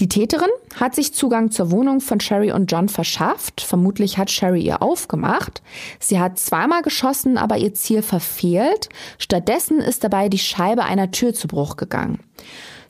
Die 0.00 0.08
Täterin 0.08 0.50
hat 0.78 0.94
sich 0.94 1.14
Zugang 1.14 1.50
zur 1.50 1.70
Wohnung 1.70 2.00
von 2.00 2.20
Sherry 2.20 2.52
und 2.52 2.70
John 2.70 2.88
verschafft. 2.88 3.60
Vermutlich 3.60 4.18
hat 4.18 4.30
Sherry 4.30 4.62
ihr 4.62 4.82
aufgemacht. 4.82 5.62
Sie 5.98 6.20
hat 6.20 6.38
zweimal 6.38 6.82
geschossen, 6.82 7.38
aber 7.38 7.56
ihr 7.56 7.74
Ziel 7.74 8.02
verfehlt. 8.02 8.88
Stattdessen 9.18 9.78
ist 9.78 10.04
dabei 10.04 10.28
die 10.28 10.38
Scheibe 10.38 10.84
einer 10.84 11.10
Tür 11.10 11.34
zu 11.34 11.48
Bruch 11.48 11.76
gegangen. 11.76 12.20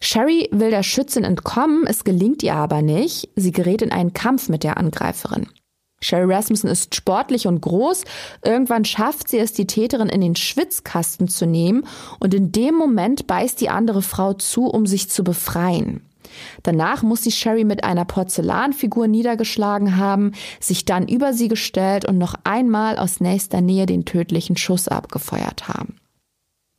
Sherry 0.01 0.49
will 0.53 0.71
der 0.71 0.83
Schützin 0.83 1.25
entkommen, 1.25 1.87
es 1.87 2.05
gelingt 2.05 2.43
ihr 2.43 2.55
aber 2.55 2.83
nicht. 2.83 3.31
Sie 3.35 3.53
gerät 3.53 3.83
in 3.83 3.93
einen 3.93 4.13
Kampf 4.13 4.49
mit 4.49 4.63
der 4.63 4.77
Angreiferin. 4.77 5.47
Sherry 6.01 6.33
Rasmussen 6.33 6.69
ist 6.69 6.95
sportlich 6.95 7.47
und 7.47 7.63
groß. 7.63 8.05
Irgendwann 8.45 8.85
schafft 8.85 9.29
sie 9.29 9.39
es, 9.39 9.53
die 9.53 9.67
Täterin 9.67 10.09
in 10.09 10.21
den 10.21 10.37
Schwitzkasten 10.37 11.29
zu 11.29 11.47
nehmen 11.47 11.87
und 12.21 12.35
in 12.35 12.53
dem 12.53 12.75
Moment 12.75 13.27
beißt 13.27 13.61
die 13.61 13.71
andere 13.71 14.03
Frau 14.03 14.35
zu, 14.35 14.67
um 14.67 14.87
sich 14.87 15.09
zu 15.09 15.25
befreien. 15.25 16.03
Danach 16.63 17.03
muss 17.03 17.23
sie 17.23 17.33
Sherry 17.33 17.65
mit 17.65 17.85
einer 17.85 18.05
Porzellanfigur 18.05 19.09
niedergeschlagen 19.09 19.97
haben, 19.97 20.33
sich 20.61 20.85
dann 20.85 21.09
über 21.09 21.33
sie 21.33 21.49
gestellt 21.49 22.05
und 22.05 22.19
noch 22.19 22.35
einmal 22.45 22.99
aus 22.99 23.21
nächster 23.21 23.61
Nähe 23.61 23.87
den 23.87 24.05
tödlichen 24.05 24.57
Schuss 24.57 24.89
abgefeuert 24.89 25.69
haben. 25.69 25.97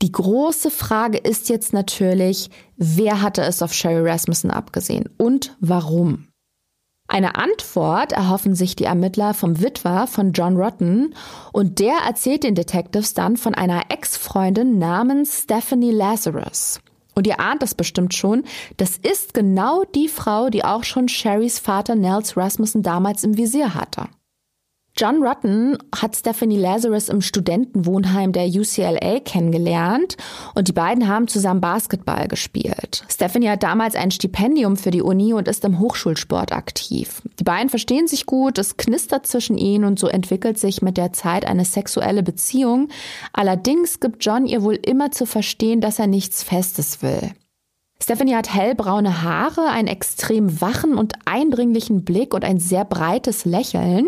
Die 0.01 0.11
große 0.11 0.69
Frage 0.69 1.17
ist 1.17 1.49
jetzt 1.49 1.73
natürlich, 1.73 2.51
wer 2.75 3.21
hatte 3.21 3.41
es 3.41 3.63
auf 3.63 3.73
Sherry 3.73 4.07
Rasmussen 4.07 4.51
abgesehen 4.51 5.09
und 5.17 5.55
warum? 5.59 6.27
Eine 7.07 7.35
Antwort 7.35 8.11
erhoffen 8.11 8.53
sich 8.53 8.75
die 8.75 8.83
Ermittler 8.83 9.33
vom 9.33 9.61
Witwer 9.61 10.07
von 10.07 10.33
John 10.33 10.57
Rotten 10.57 11.15
und 11.53 11.79
der 11.79 11.95
erzählt 12.05 12.43
den 12.43 12.53
Detectives 12.53 13.13
dann 13.13 13.37
von 13.37 13.55
einer 13.55 13.83
Ex-Freundin 13.89 14.77
namens 14.77 15.43
Stephanie 15.43 15.91
Lazarus. 15.91 16.81
Und 17.17 17.25
ihr 17.25 17.39
ahnt 17.39 17.63
es 17.63 17.73
bestimmt 17.73 18.13
schon, 18.13 18.43
das 18.77 18.95
ist 18.95 19.33
genau 19.33 19.83
die 19.95 20.07
Frau, 20.07 20.51
die 20.51 20.63
auch 20.63 20.83
schon 20.83 21.07
Sherrys 21.07 21.57
Vater 21.57 21.95
Nels 21.95 22.37
Rasmussen 22.37 22.83
damals 22.83 23.23
im 23.23 23.37
Visier 23.37 23.73
hatte. 23.73 24.07
John 24.99 25.21
Rutten 25.21 25.77
hat 25.95 26.15
Stephanie 26.15 26.57
Lazarus 26.57 27.07
im 27.09 27.21
Studentenwohnheim 27.21 28.31
der 28.31 28.47
UCLA 28.47 29.19
kennengelernt 29.19 30.17
und 30.55 30.67
die 30.69 30.73
beiden 30.73 31.07
haben 31.07 31.27
zusammen 31.27 31.61
Basketball 31.61 32.27
gespielt. 32.27 33.05
Stephanie 33.07 33.49
hat 33.49 33.61
damals 33.61 33.93
ein 33.93 34.09
Stipendium 34.09 34.75
für 34.75 34.89
die 34.89 35.03
Uni 35.03 35.33
und 35.33 35.47
ist 35.47 35.63
im 35.65 35.77
Hochschulsport 35.77 36.51
aktiv. 36.51 37.21
Die 37.39 37.43
beiden 37.43 37.69
verstehen 37.69 38.07
sich 38.07 38.25
gut, 38.25 38.57
es 38.57 38.77
knistert 38.77 39.27
zwischen 39.27 39.59
ihnen 39.59 39.83
und 39.85 39.99
so 39.99 40.07
entwickelt 40.07 40.57
sich 40.57 40.81
mit 40.81 40.97
der 40.97 41.13
Zeit 41.13 41.45
eine 41.45 41.65
sexuelle 41.65 42.23
Beziehung. 42.23 42.89
Allerdings 43.33 43.99
gibt 43.99 44.25
John 44.25 44.47
ihr 44.47 44.63
wohl 44.63 44.79
immer 44.81 45.11
zu 45.11 45.27
verstehen, 45.27 45.79
dass 45.79 45.99
er 45.99 46.07
nichts 46.07 46.41
Festes 46.41 47.03
will. 47.03 47.33
Stephanie 48.01 48.35
hat 48.35 48.53
hellbraune 48.53 49.21
Haare, 49.21 49.69
einen 49.69 49.87
extrem 49.87 50.59
wachen 50.59 50.95
und 50.95 51.13
eindringlichen 51.25 52.03
Blick 52.03 52.33
und 52.33 52.43
ein 52.43 52.59
sehr 52.59 52.85
breites 52.85 53.45
Lächeln. 53.45 54.07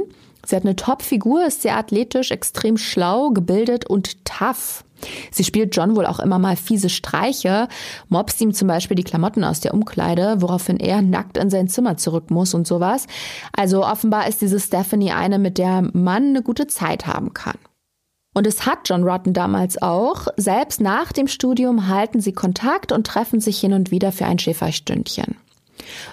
Sie 0.50 0.56
hat 0.56 0.66
eine 0.66 0.76
Top-Figur, 0.76 1.46
ist 1.46 1.62
sehr 1.62 1.78
athletisch, 1.78 2.32
extrem 2.32 2.76
schlau, 2.78 3.30
gebildet 3.30 3.88
und 3.88 4.26
tough. 4.26 4.84
Sie 5.30 5.44
spielt 5.44 5.76
John 5.76 5.96
wohl 5.96 6.08
auch 6.08 6.20
immer 6.20 6.40
mal 6.40 6.56
fiese 6.56 6.90
Streiche, 6.90 7.68
mobst 8.08 8.42
ihm 8.42 8.52
zum 8.52 8.68
Beispiel 8.68 8.96
die 8.96 9.04
Klamotten 9.04 9.44
aus 9.44 9.60
der 9.60 9.76
Umkleide, 9.76 10.38
woraufhin 10.40 10.80
er 10.80 11.04
nackt 11.04 11.38
in 11.38 11.52
sein 11.52 11.68
Zimmer 11.68 11.98
zurück 11.98 12.32
muss 12.32 12.56
und 12.56 12.66
sowas. 12.66 13.06
Also 13.56 13.86
offenbar 13.86 14.28
ist 14.28 14.42
diese 14.42 14.60
Stephanie 14.60 15.12
eine, 15.12 15.38
mit 15.38 15.60
der 15.60 15.88
man 15.94 16.30
eine 16.30 16.42
gute 16.42 16.66
Zeit 16.66 17.06
haben 17.06 17.36
kann. 17.36 17.60
Und 18.34 18.48
es 18.48 18.66
hat 18.66 18.90
John 18.90 19.04
Rotten 19.04 19.34
damals 19.34 19.80
auch. 19.80 20.30
Selbst 20.36 20.82
nach 20.82 21.12
dem 21.12 21.28
Studium 21.28 21.88
halten 21.88 22.22
sie 22.22 22.34
Kontakt 22.34 22.92
und 22.92 23.06
treffen 23.06 23.40
sich 23.40 23.60
hin 23.60 23.74
und 23.74 23.92
wieder 23.92 24.12
für 24.12 24.26
ein 24.26 24.40
Schäferstündchen. 24.40 25.38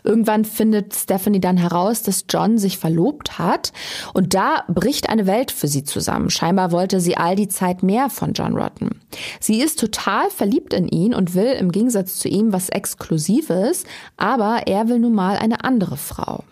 Irgendwann 0.04 0.44
findet 0.44 0.94
Stephanie 0.94 1.40
dann 1.40 1.56
heraus, 1.56 2.02
dass 2.02 2.24
John 2.28 2.58
sich 2.58 2.78
verlobt 2.78 3.38
hat 3.38 3.72
und 4.14 4.34
da 4.34 4.64
bricht 4.68 5.08
eine 5.08 5.26
Welt 5.26 5.50
für 5.50 5.68
sie 5.68 5.84
zusammen. 5.84 6.30
Scheinbar 6.30 6.72
wollte 6.72 7.00
sie 7.00 7.16
all 7.16 7.36
die 7.36 7.48
Zeit 7.48 7.82
mehr 7.82 8.10
von 8.10 8.32
John 8.32 8.56
Rotten. 8.56 9.00
Sie 9.40 9.60
ist 9.60 9.78
total 9.80 10.30
verliebt 10.30 10.72
in 10.72 10.88
ihn 10.88 11.14
und 11.14 11.34
will 11.34 11.52
im 11.52 11.72
Gegensatz 11.72 12.16
zu 12.16 12.28
ihm 12.28 12.52
was 12.52 12.68
Exklusives, 12.68 13.84
aber 14.16 14.66
er 14.66 14.88
will 14.88 14.98
nun 14.98 15.14
mal 15.14 15.36
eine 15.36 15.64
andere 15.64 15.96
Frau. 15.96 16.44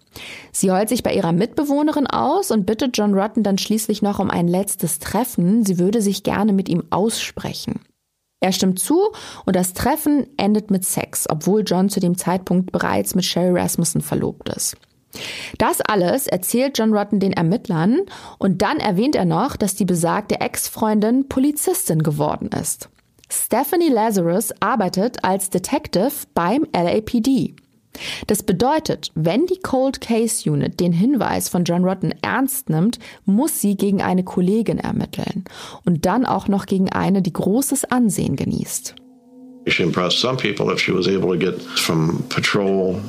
Sie 0.52 0.70
heult 0.70 0.88
sich 0.88 1.02
bei 1.02 1.12
ihrer 1.14 1.32
Mitbewohnerin 1.32 2.06
aus 2.06 2.50
und 2.50 2.66
bittet 2.66 2.96
John 2.96 3.14
Rotten 3.14 3.42
dann 3.42 3.58
schließlich 3.58 4.02
noch 4.02 4.20
um 4.20 4.30
ein 4.30 4.48
letztes 4.48 4.98
Treffen. 4.98 5.64
Sie 5.64 5.78
würde 5.78 6.00
sich 6.00 6.22
gerne 6.22 6.52
mit 6.52 6.68
ihm 6.68 6.84
aussprechen. 6.90 7.80
Er 8.40 8.52
stimmt 8.52 8.78
zu 8.78 9.10
und 9.46 9.56
das 9.56 9.72
Treffen 9.72 10.26
endet 10.36 10.70
mit 10.70 10.84
Sex, 10.84 11.26
obwohl 11.28 11.62
John 11.66 11.88
zu 11.88 12.00
dem 12.00 12.16
Zeitpunkt 12.16 12.72
bereits 12.72 13.14
mit 13.14 13.24
Sherry 13.24 13.58
Rasmussen 13.58 14.02
verlobt 14.02 14.48
ist. 14.50 14.76
Das 15.58 15.80
alles 15.80 16.26
erzählt 16.26 16.76
John 16.76 16.92
Rotten 16.92 17.20
den 17.20 17.32
Ermittlern 17.32 18.00
und 18.38 18.62
dann 18.62 18.78
erwähnt 18.78 19.16
er 19.16 19.24
noch, 19.24 19.56
dass 19.56 19.74
die 19.74 19.84
besagte 19.84 20.40
Ex-Freundin 20.40 21.28
Polizistin 21.28 22.02
geworden 22.02 22.48
ist. 22.48 22.88
Stephanie 23.30 23.88
Lazarus 23.88 24.52
arbeitet 24.60 25.24
als 25.24 25.50
Detective 25.50 26.12
beim 26.34 26.66
LAPD. 26.72 27.54
Das 28.26 28.42
bedeutet, 28.42 29.10
wenn 29.14 29.46
die 29.46 29.60
Cold 29.60 30.00
Case 30.00 30.50
Unit 30.50 30.80
den 30.80 30.92
Hinweis 30.92 31.48
von 31.48 31.64
John 31.64 31.84
Rotten 31.84 32.12
ernst 32.22 32.70
nimmt, 32.70 32.98
muss 33.24 33.60
sie 33.60 33.76
gegen 33.76 34.02
eine 34.02 34.24
Kollegin 34.24 34.78
ermitteln 34.78 35.44
und 35.84 36.06
dann 36.06 36.26
auch 36.26 36.48
noch 36.48 36.66
gegen 36.66 36.90
eine, 36.90 37.22
die 37.22 37.32
großes 37.32 37.84
Ansehen 37.84 38.36
genießt. 38.36 38.94
She 39.66 39.82
impressed 39.82 40.20
some 40.20 40.36
people 40.36 40.70
if 40.70 40.78
she 40.78 40.92
was 40.92 41.08
able 41.08 41.30
to 41.30 41.38
get 41.38 41.60
from 41.62 42.22
patrol 42.28 43.00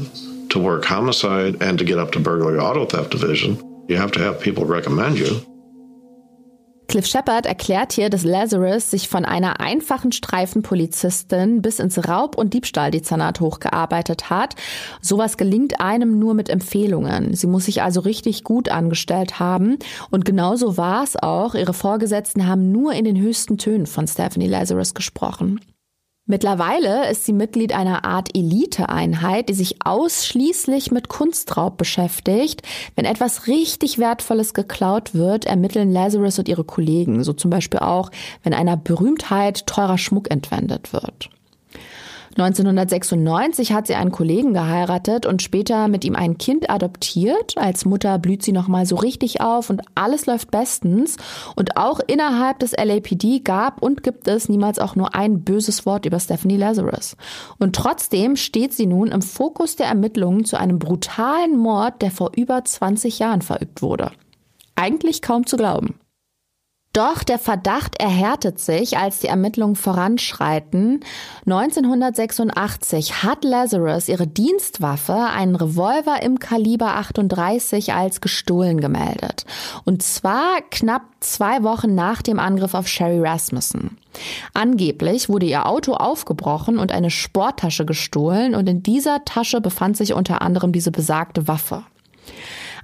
to 0.50 0.60
work 0.60 0.90
homicide 0.90 1.58
and 1.62 1.78
to 1.78 1.86
get 1.86 1.98
up 1.98 2.12
to 2.14 2.20
burglary 2.20 2.60
auto 2.60 2.86
theft 2.86 3.12
division. 3.12 3.58
You 3.90 3.98
have 3.98 4.12
to 4.12 4.20
have 4.22 4.40
people 4.40 4.66
recommend 4.66 5.20
you. 5.20 5.42
Cliff 6.88 7.06
Shepard 7.06 7.46
erklärt 7.46 7.94
hier, 7.94 8.10
dass 8.10 8.24
Lazarus 8.24 8.92
sich 8.92 9.10
von 9.10 9.26
einer 9.26 9.60
einfachen 9.60 10.12
Streifenpolizistin 10.12 11.62
bis 11.62 11.80
ins 11.80 12.08
Raub- 12.08 12.38
und 12.38 12.54
Diebstahldezernat 12.54 13.40
hochgearbeitet 13.40 14.30
hat. 14.30 14.56
Sowas 15.02 15.38
gelingt 15.38 15.80
einem 15.80 16.20
nur 16.20 16.34
mit 16.34 16.50
Empfehlungen. 16.50 17.34
Sie 17.34 17.48
muss 17.48 17.66
sich 17.66 17.82
also 17.82 18.02
richtig 18.02 18.44
gut 18.44 18.70
angestellt 18.70 19.40
haben. 19.40 19.78
Und 20.12 20.26
genauso 20.26 20.78
war 20.78 21.04
es 21.04 21.16
auch. 21.16 21.56
Ihre 21.56 21.74
Vorgesetzten 21.74 22.48
haben 22.48 22.72
nur 22.72 22.94
in 22.94 23.06
den 23.06 23.20
höchsten 23.20 23.58
Tönen 23.58 23.86
von 23.86 24.08
Stephanie 24.08 24.48
Lazarus 24.48 24.94
gesprochen. 24.94 25.60
Mittlerweile 26.28 27.08
ist 27.12 27.26
sie 27.26 27.34
Mitglied 27.34 27.72
einer 27.72 28.04
Art 28.04 28.36
Eliteeinheit, 28.36 29.48
die 29.48 29.54
sich 29.54 29.86
ausschließlich 29.86 30.90
mit 30.90 31.08
Kunstraub 31.08 31.78
beschäftigt. 31.78 32.64
Wenn 32.96 33.06
etwas 33.06 33.46
richtig 33.46 34.00
Wertvolles 34.00 34.56
geklaut 34.56 35.14
wird, 35.14 35.46
ermitteln 35.46 35.92
Lazarus 35.92 36.40
und 36.40 36.50
ihre 36.50 36.64
Kollegen, 36.64 37.24
so 37.24 37.34
zum 37.34 37.52
Beispiel 37.52 37.80
auch, 37.80 38.10
wenn 38.42 38.56
einer 38.56 38.76
Berühmtheit 38.76 39.68
teurer 39.68 40.00
Schmuck 40.00 40.32
entwendet 40.32 40.94
wird. 40.94 41.30
1996 42.38 43.72
hat 43.72 43.88
sie 43.88 43.96
einen 43.96 44.12
Kollegen 44.12 44.54
geheiratet 44.54 45.26
und 45.26 45.42
später 45.42 45.88
mit 45.88 46.04
ihm 46.04 46.18
ein 46.18 46.38
Kind 46.38 46.70
adoptiert. 46.70 47.58
Als 47.58 47.86
Mutter 47.86 48.20
blüht 48.20 48.44
sie 48.44 48.52
nochmal 48.52 48.86
so 48.86 48.98
richtig 48.98 49.40
auf 49.40 49.70
und 49.70 49.82
alles 49.96 50.26
läuft 50.26 50.52
bestens. 50.52 51.16
Und 51.56 51.78
auch 51.78 52.02
innerhalb 52.06 52.60
des 52.60 52.74
LAPD 52.74 53.40
gab 53.40 53.82
und 53.82 54.04
gibt 54.04 54.28
es 54.28 54.50
niemals 54.50 54.80
auch 54.80 54.98
nur 54.98 55.16
ein 55.16 55.46
böses 55.46 55.86
Wort 55.86 56.06
über 56.06 56.20
Stephanie 56.20 56.58
Lazarus. 56.58 57.16
Und 57.58 57.74
trotzdem 57.74 58.36
steht 58.36 58.74
sie 58.74 58.86
nun 58.86 59.08
im 59.08 59.22
Fokus 59.22 59.78
der 59.78 59.88
Ermittlungen 59.88 60.44
zu 60.44 60.60
einem 60.60 60.78
brutalen 60.78 61.58
Mord, 61.58 62.02
der 62.02 62.12
vor 62.12 62.32
über 62.36 62.66
20 62.66 63.18
Jahren 63.18 63.44
verübt 63.44 63.82
wurde. 63.82 64.12
Eigentlich 64.76 65.22
kaum 65.22 65.46
zu 65.46 65.56
glauben. 65.56 65.96
Doch 66.96 67.24
der 67.24 67.40
Verdacht 67.40 68.00
erhärtet 68.00 68.58
sich, 68.58 68.98
als 68.98 69.20
die 69.20 69.28
Ermittlungen 69.28 69.76
voranschreiten. 69.76 71.02
1986 71.46 73.22
hat 73.22 73.44
Lazarus 73.44 74.08
ihre 74.08 74.28
Dienstwaffe, 74.28 75.14
einen 75.14 75.58
Revolver 75.58 76.24
im 76.24 76.40
Kaliber 76.40 76.96
38, 76.96 77.92
als 77.92 78.22
gestohlen 78.22 78.80
gemeldet. 78.80 79.46
Und 79.84 80.04
zwar 80.04 80.62
knapp 80.72 81.02
zwei 81.20 81.64
Wochen 81.64 81.96
nach 81.96 82.22
dem 82.22 82.40
Angriff 82.40 82.74
auf 82.74 82.88
Sherry 82.88 83.20
Rasmussen. 83.20 83.98
Angeblich 84.54 85.28
wurde 85.28 85.48
ihr 85.48 85.66
Auto 85.66 85.96
aufgebrochen 85.96 86.78
und 86.78 86.94
eine 86.94 87.12
Sporttasche 87.12 87.86
gestohlen 87.86 88.56
und 88.56 88.70
in 88.70 88.84
dieser 88.84 89.26
Tasche 89.26 89.60
befand 89.60 89.98
sich 89.98 90.14
unter 90.14 90.42
anderem 90.42 90.72
diese 90.72 90.92
besagte 90.92 91.46
Waffe. 91.50 91.84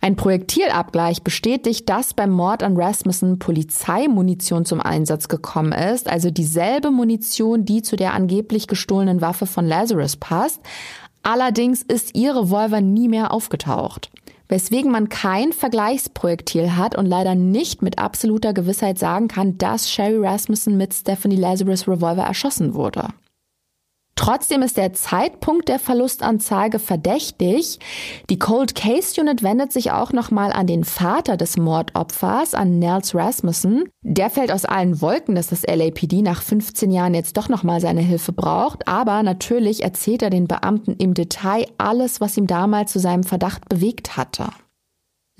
Ein 0.04 0.16
Projektilabgleich 0.16 1.22
bestätigt, 1.22 1.88
dass 1.88 2.16
beim 2.16 2.32
Mord 2.32 2.64
an 2.64 2.76
Rasmussen 2.76 3.38
Polizeimunition 3.38 4.66
zum 4.66 4.82
Einsatz 4.82 5.28
gekommen 5.28 5.74
ist, 5.74 6.10
also 6.10 6.32
dieselbe 6.32 6.90
Munition, 6.90 7.66
die 7.66 7.84
zu 7.84 7.96
der 7.96 8.14
angeblich 8.14 8.68
gestohlenen 8.68 9.22
Waffe 9.22 9.46
von 9.46 9.68
Lazarus 9.68 10.18
passt. 10.18 10.60
Allerdings 11.22 11.84
ist 11.84 12.16
ihr 12.16 12.36
Revolver 12.36 12.82
nie 12.82 13.08
mehr 13.08 13.32
aufgetaucht 13.32 14.10
weswegen 14.52 14.92
man 14.92 15.08
kein 15.08 15.54
Vergleichsprojektil 15.54 16.76
hat 16.76 16.98
und 16.98 17.06
leider 17.06 17.36
nicht 17.36 17.82
mit 17.82 17.98
absoluter 17.98 18.54
Gewissheit 18.54 19.00
sagen 19.00 19.30
kann, 19.30 19.58
dass 19.58 19.90
Sherry 19.90 20.18
Rasmussen 20.18 20.78
mit 20.78 20.94
Stephanie 20.94 21.38
Lazarus 21.38 21.88
Revolver 21.88 22.24
erschossen 22.24 22.74
wurde. 22.74 23.08
Trotzdem 24.22 24.62
ist 24.62 24.78
der 24.78 24.94
Zeitpunkt 24.94 25.68
der 25.68 25.80
Verlustanzeige 25.80 26.78
verdächtig. 26.78 27.80
Die 28.30 28.38
Cold 28.38 28.76
Case 28.76 29.20
Unit 29.20 29.42
wendet 29.42 29.74
sich 29.74 29.90
auch 29.90 30.14
nochmal 30.14 30.54
an 30.54 30.68
den 30.68 30.84
Vater 30.84 31.38
des 31.38 31.58
Mordopfers, 31.58 32.54
an 32.54 32.78
Nels 32.78 33.16
Rasmussen. 33.16 33.86
Der 34.04 34.30
fällt 34.30 34.52
aus 34.52 34.66
allen 34.66 35.02
Wolken, 35.02 35.34
dass 35.34 35.48
das 35.48 35.66
LAPD 35.66 36.22
nach 36.22 36.44
15 36.44 36.92
Jahren 36.92 37.16
jetzt 37.16 37.36
doch 37.36 37.50
nochmal 37.50 37.82
seine 37.82 38.02
Hilfe 38.02 38.32
braucht. 38.32 38.88
Aber 38.88 39.24
natürlich 39.24 39.82
erzählt 39.82 40.22
er 40.22 40.30
den 40.30 40.48
Beamten 40.48 40.94
im 41.00 41.16
Detail 41.16 41.66
alles, 41.80 42.22
was 42.22 42.38
ihm 42.38 42.46
damals 42.46 42.92
zu 42.92 43.00
seinem 43.00 43.24
Verdacht 43.24 43.68
bewegt 43.70 44.18
hatte. 44.18 44.50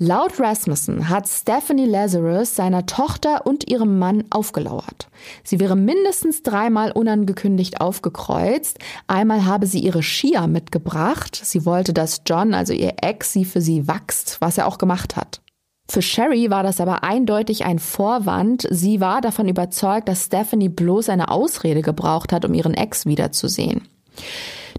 Laut 0.04 0.40
Rasmussen 0.40 1.08
hat 1.10 1.28
Stephanie 1.28 1.86
Lazarus 1.86 2.56
seiner 2.56 2.86
Tochter 2.86 3.46
und 3.46 3.70
ihrem 3.70 4.00
Mann 4.00 4.24
aufgelauert. 4.30 5.06
Sie 5.44 5.60
wäre 5.60 5.76
mindestens 5.76 6.42
dreimal 6.42 6.90
unangekündigt 6.90 7.80
aufgekreuzt. 7.80 8.80
Einmal 9.06 9.44
habe 9.44 9.68
sie 9.68 9.78
ihre 9.78 10.02
Skier 10.02 10.48
mitgebracht. 10.48 11.40
Sie 11.44 11.64
wollte, 11.64 11.92
dass 11.92 12.22
John, 12.26 12.52
also 12.52 12.72
ihr 12.72 12.94
Ex, 13.00 13.32
sie 13.32 13.44
für 13.44 13.60
sie 13.60 13.86
wachst, 13.86 14.38
was 14.40 14.58
er 14.58 14.66
auch 14.66 14.78
gemacht 14.78 15.14
hat. 15.14 15.40
Für 15.88 16.02
Sherry 16.02 16.50
war 16.50 16.64
das 16.64 16.80
aber 16.80 17.04
eindeutig 17.04 17.64
ein 17.64 17.78
Vorwand. 17.78 18.66
Sie 18.70 19.00
war 19.00 19.20
davon 19.20 19.46
überzeugt, 19.46 20.08
dass 20.08 20.24
Stephanie 20.24 20.68
bloß 20.68 21.10
eine 21.10 21.30
Ausrede 21.30 21.82
gebraucht 21.82 22.32
hat, 22.32 22.44
um 22.44 22.54
ihren 22.54 22.74
Ex 22.74 23.06
wiederzusehen. 23.06 23.86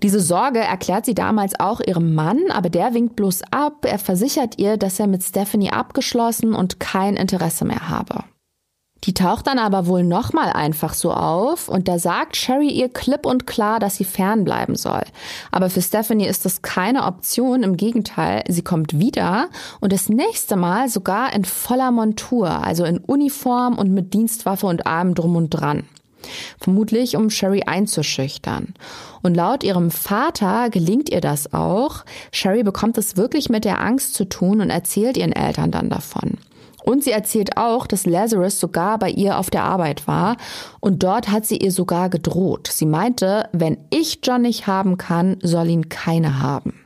Diese 0.04 0.20
Sorge 0.20 0.60
erklärt 0.60 1.06
sie 1.06 1.16
damals 1.16 1.58
auch 1.58 1.80
ihrem 1.80 2.14
Mann, 2.14 2.52
aber 2.52 2.70
der 2.70 2.94
winkt 2.94 3.16
bloß 3.16 3.44
ab. 3.52 3.86
Er 3.86 4.00
versichert 4.00 4.60
ihr, 4.60 4.76
dass 4.76 5.00
er 5.00 5.08
mit 5.08 5.24
Stephanie 5.24 5.72
abgeschlossen 5.72 6.54
und 6.54 6.82
kein 6.82 7.16
Interesse 7.16 7.64
mehr 7.64 7.88
habe. 7.88 8.26
Die 9.06 9.14
taucht 9.14 9.48
dann 9.48 9.60
aber 9.60 9.88
wohl 9.88 10.04
nochmal 10.04 10.52
einfach 10.52 10.94
so 10.94 11.12
auf 11.14 11.68
und 11.70 11.88
da 11.88 12.00
sagt 12.00 12.36
Sherry 12.36 12.70
ihr 12.70 12.90
klipp 12.90 13.26
und 13.26 13.48
klar, 13.48 13.80
dass 13.80 13.96
sie 13.96 14.06
fernbleiben 14.06 14.76
soll. 14.76 15.04
Aber 15.52 15.70
für 15.70 15.82
Stephanie 15.82 16.28
ist 16.28 16.46
das 16.46 16.62
keine 16.62 17.06
Option, 17.06 17.64
im 17.64 17.76
Gegenteil, 17.78 18.44
sie 18.48 18.62
kommt 18.62 19.00
wieder 19.00 19.50
und 19.82 19.92
das 19.92 20.10
nächste 20.10 20.56
Mal 20.56 20.88
sogar 20.88 21.34
in 21.34 21.44
voller 21.44 21.92
Montur, 21.92 22.50
also 22.50 22.86
in 22.86 22.98
Uniform 22.98 23.78
und 23.78 23.92
mit 23.92 24.14
Dienstwaffe 24.14 24.68
und 24.68 24.86
allem 24.86 25.16
drum 25.16 25.36
und 25.36 25.50
dran. 25.50 25.84
Vermutlich, 26.60 27.16
um 27.16 27.30
Sherry 27.30 27.64
einzuschüchtern. 27.66 28.74
Und 29.22 29.36
laut 29.36 29.64
ihrem 29.64 29.92
Vater 29.92 30.70
gelingt 30.70 31.10
ihr 31.10 31.22
das 31.22 31.54
auch. 31.54 32.04
Sherry 32.32 32.64
bekommt 32.64 32.98
es 32.98 33.18
wirklich 33.18 33.50
mit 33.50 33.66
der 33.66 33.82
Angst 33.82 34.14
zu 34.14 34.26
tun 34.26 34.62
und 34.62 34.70
erzählt 34.70 35.18
ihren 35.18 35.34
Eltern 35.34 35.72
dann 35.72 35.90
davon. 35.90 36.38
Und 36.84 37.04
sie 37.04 37.12
erzählt 37.12 37.56
auch, 37.56 37.88
dass 37.88 38.06
Lazarus 38.06 38.60
sogar 38.60 39.00
bei 39.00 39.10
ihr 39.10 39.38
auf 39.38 39.50
der 39.50 39.64
Arbeit 39.64 40.06
war 40.06 40.36
und 40.82 41.02
dort 41.04 41.30
hat 41.30 41.46
sie 41.46 41.58
ihr 41.58 41.72
sogar 41.72 42.10
gedroht. 42.10 42.68
Sie 42.72 42.86
meinte, 42.86 43.48
wenn 43.54 43.78
ich 43.90 44.20
John 44.22 44.42
nicht 44.42 44.68
haben 44.68 44.98
kann, 44.98 45.38
soll 45.42 45.70
ihn 45.70 45.88
keine 45.88 46.42
haben. 46.42 46.83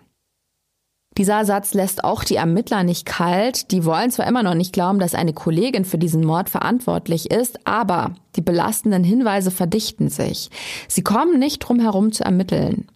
Dieser 1.18 1.46
Satz 1.46 1.74
lässt 1.74 2.04
auch 2.04 2.24
die 2.24 2.36
Ermittler 2.36 2.84
nicht 2.84 3.06
kalt. 3.06 3.72
Die 3.72 3.86
wollen 3.86 4.12
zwar 4.12 4.28
immer 4.28 4.44
noch 4.44 4.54
nicht 4.54 4.72
glauben, 4.72 5.00
dass 5.00 5.16
eine 5.16 5.34
Kollegin 5.34 5.84
für 5.84 5.98
diesen 5.98 6.24
Mord 6.24 6.48
verantwortlich 6.50 7.32
ist, 7.32 7.60
aber 7.66 8.14
die 8.36 8.42
belastenden 8.42 9.04
Hinweise 9.04 9.50
verdichten 9.50 10.10
sich. 10.10 10.52
Sie 10.88 11.02
kommen 11.02 11.40
nicht 11.40 11.60
drum 11.60 11.80
herum 11.80 12.12
zu 12.12 12.24
ermitteln. 12.24 12.88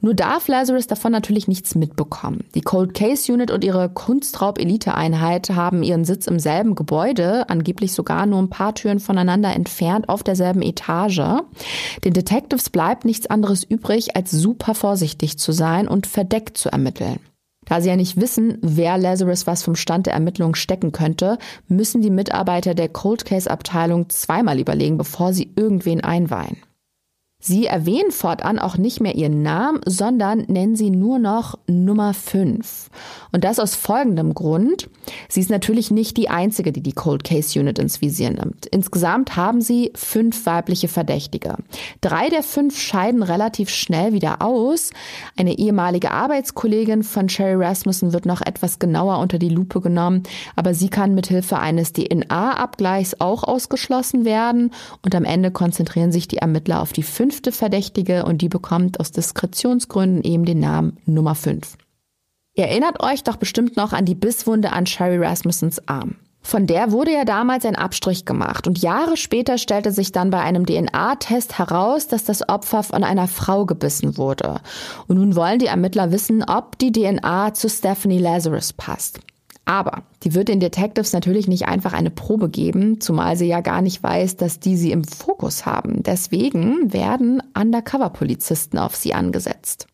Nur 0.00 0.14
darf 0.14 0.48
Lazarus 0.48 0.86
davon 0.86 1.12
natürlich 1.12 1.48
nichts 1.48 1.74
mitbekommen. 1.74 2.44
Die 2.54 2.62
Cold 2.62 2.94
Case 2.94 3.30
Unit 3.32 3.50
und 3.50 3.64
ihre 3.64 3.88
Kunstraub-Elite-Einheit 3.90 5.50
haben 5.50 5.82
ihren 5.82 6.04
Sitz 6.04 6.26
im 6.26 6.38
selben 6.38 6.74
Gebäude, 6.74 7.48
angeblich 7.48 7.92
sogar 7.92 8.26
nur 8.26 8.40
ein 8.40 8.50
paar 8.50 8.74
Türen 8.74 9.00
voneinander 9.00 9.54
entfernt, 9.54 10.08
auf 10.08 10.22
derselben 10.22 10.62
Etage. 10.62 11.42
Den 12.04 12.12
Detectives 12.12 12.70
bleibt 12.70 13.04
nichts 13.04 13.26
anderes 13.26 13.64
übrig, 13.64 14.16
als 14.16 14.30
super 14.30 14.74
vorsichtig 14.74 15.38
zu 15.38 15.52
sein 15.52 15.88
und 15.88 16.06
verdeckt 16.06 16.56
zu 16.56 16.70
ermitteln. 16.70 17.20
Da 17.70 17.80
sie 17.80 17.88
ja 17.88 17.94
nicht 17.94 18.20
wissen, 18.20 18.58
wer 18.62 18.98
Lazarus 18.98 19.46
was 19.46 19.62
vom 19.62 19.76
Stand 19.76 20.06
der 20.06 20.14
Ermittlungen 20.14 20.56
stecken 20.56 20.90
könnte, 20.90 21.38
müssen 21.68 22.02
die 22.02 22.10
Mitarbeiter 22.10 22.74
der 22.74 22.88
Cold 22.88 23.24
Case 23.24 23.48
Abteilung 23.48 24.08
zweimal 24.08 24.58
überlegen, 24.58 24.98
bevor 24.98 25.32
sie 25.32 25.52
irgendwen 25.54 26.00
einweihen. 26.00 26.56
Sie 27.42 27.64
erwähnen 27.64 28.10
fortan 28.10 28.58
auch 28.58 28.76
nicht 28.76 29.00
mehr 29.00 29.14
ihren 29.14 29.42
Namen, 29.42 29.80
sondern 29.86 30.44
nennen 30.48 30.76
sie 30.76 30.90
nur 30.90 31.18
noch 31.18 31.58
Nummer 31.66 32.12
5. 32.12 32.90
Und 33.32 33.44
das 33.44 33.58
aus 33.58 33.74
folgendem 33.74 34.34
Grund. 34.34 34.90
Sie 35.28 35.40
ist 35.40 35.48
natürlich 35.48 35.90
nicht 35.90 36.18
die 36.18 36.28
einzige, 36.28 36.70
die 36.70 36.82
die 36.82 36.92
Cold 36.92 37.24
Case 37.24 37.58
Unit 37.58 37.78
ins 37.78 38.02
Visier 38.02 38.30
nimmt. 38.30 38.66
Insgesamt 38.66 39.36
haben 39.36 39.62
sie 39.62 39.90
fünf 39.94 40.44
weibliche 40.44 40.88
Verdächtige. 40.88 41.56
Drei 42.02 42.28
der 42.28 42.42
fünf 42.42 42.78
scheiden 42.78 43.22
relativ 43.22 43.70
schnell 43.70 44.12
wieder 44.12 44.42
aus. 44.42 44.90
Eine 45.36 45.58
ehemalige 45.58 46.10
Arbeitskollegin 46.10 47.02
von 47.02 47.30
Sherry 47.30 47.64
Rasmussen 47.64 48.12
wird 48.12 48.26
noch 48.26 48.42
etwas 48.42 48.78
genauer 48.78 49.18
unter 49.18 49.38
die 49.38 49.48
Lupe 49.48 49.80
genommen, 49.80 50.24
aber 50.56 50.74
sie 50.74 50.90
kann 50.90 51.14
mithilfe 51.14 51.58
eines 51.58 51.94
DNA-Abgleichs 51.94 53.16
auch 53.18 53.44
ausgeschlossen 53.44 54.26
werden. 54.26 54.72
Und 55.02 55.14
am 55.14 55.24
Ende 55.24 55.50
konzentrieren 55.50 56.12
sich 56.12 56.28
die 56.28 56.38
Ermittler 56.38 56.82
auf 56.82 56.92
die 56.92 57.02
fünf 57.02 57.29
fünfte 57.30 57.52
Verdächtige 57.52 58.24
und 58.24 58.42
die 58.42 58.48
bekommt 58.48 58.98
aus 58.98 59.12
Diskretionsgründen 59.12 60.24
eben 60.24 60.44
den 60.44 60.58
Namen 60.58 60.96
Nummer 61.06 61.36
5. 61.36 61.76
Ihr 62.54 62.64
erinnert 62.64 63.00
euch 63.00 63.22
doch 63.22 63.36
bestimmt 63.36 63.76
noch 63.76 63.92
an 63.92 64.04
die 64.04 64.16
Bisswunde 64.16 64.72
an 64.72 64.84
Sherry 64.84 65.24
Rasmussens 65.24 65.86
Arm. 65.86 66.16
Von 66.42 66.66
der 66.66 66.90
wurde 66.90 67.12
ja 67.12 67.24
damals 67.24 67.64
ein 67.64 67.76
Abstrich 67.76 68.24
gemacht 68.24 68.66
und 68.66 68.82
Jahre 68.82 69.16
später 69.16 69.58
stellte 69.58 69.92
sich 69.92 70.10
dann 70.10 70.30
bei 70.30 70.40
einem 70.40 70.66
DNA-Test 70.66 71.56
heraus, 71.56 72.08
dass 72.08 72.24
das 72.24 72.48
Opfer 72.48 72.82
von 72.82 73.04
einer 73.04 73.28
Frau 73.28 73.64
gebissen 73.64 74.16
wurde. 74.16 74.56
Und 75.06 75.18
nun 75.18 75.36
wollen 75.36 75.60
die 75.60 75.66
Ermittler 75.66 76.10
wissen, 76.10 76.42
ob 76.42 76.78
die 76.78 76.90
DNA 76.90 77.54
zu 77.54 77.68
Stephanie 77.68 78.18
Lazarus 78.18 78.72
passt. 78.72 79.20
Aber 79.70 80.02
die 80.24 80.34
wird 80.34 80.48
den 80.48 80.58
Detectives 80.58 81.12
natürlich 81.12 81.46
nicht 81.46 81.68
einfach 81.68 81.92
eine 81.92 82.10
Probe 82.10 82.48
geben, 82.48 83.00
zumal 83.00 83.36
sie 83.36 83.46
ja 83.46 83.60
gar 83.60 83.82
nicht 83.82 84.02
weiß, 84.02 84.34
dass 84.34 84.58
die 84.58 84.76
sie 84.76 84.90
im 84.90 85.04
Fokus 85.04 85.64
haben. 85.64 86.02
Deswegen 86.02 86.92
werden 86.92 87.40
Undercover-Polizisten 87.56 88.78
auf 88.78 88.96
sie 88.96 89.14
angesetzt. 89.14 89.86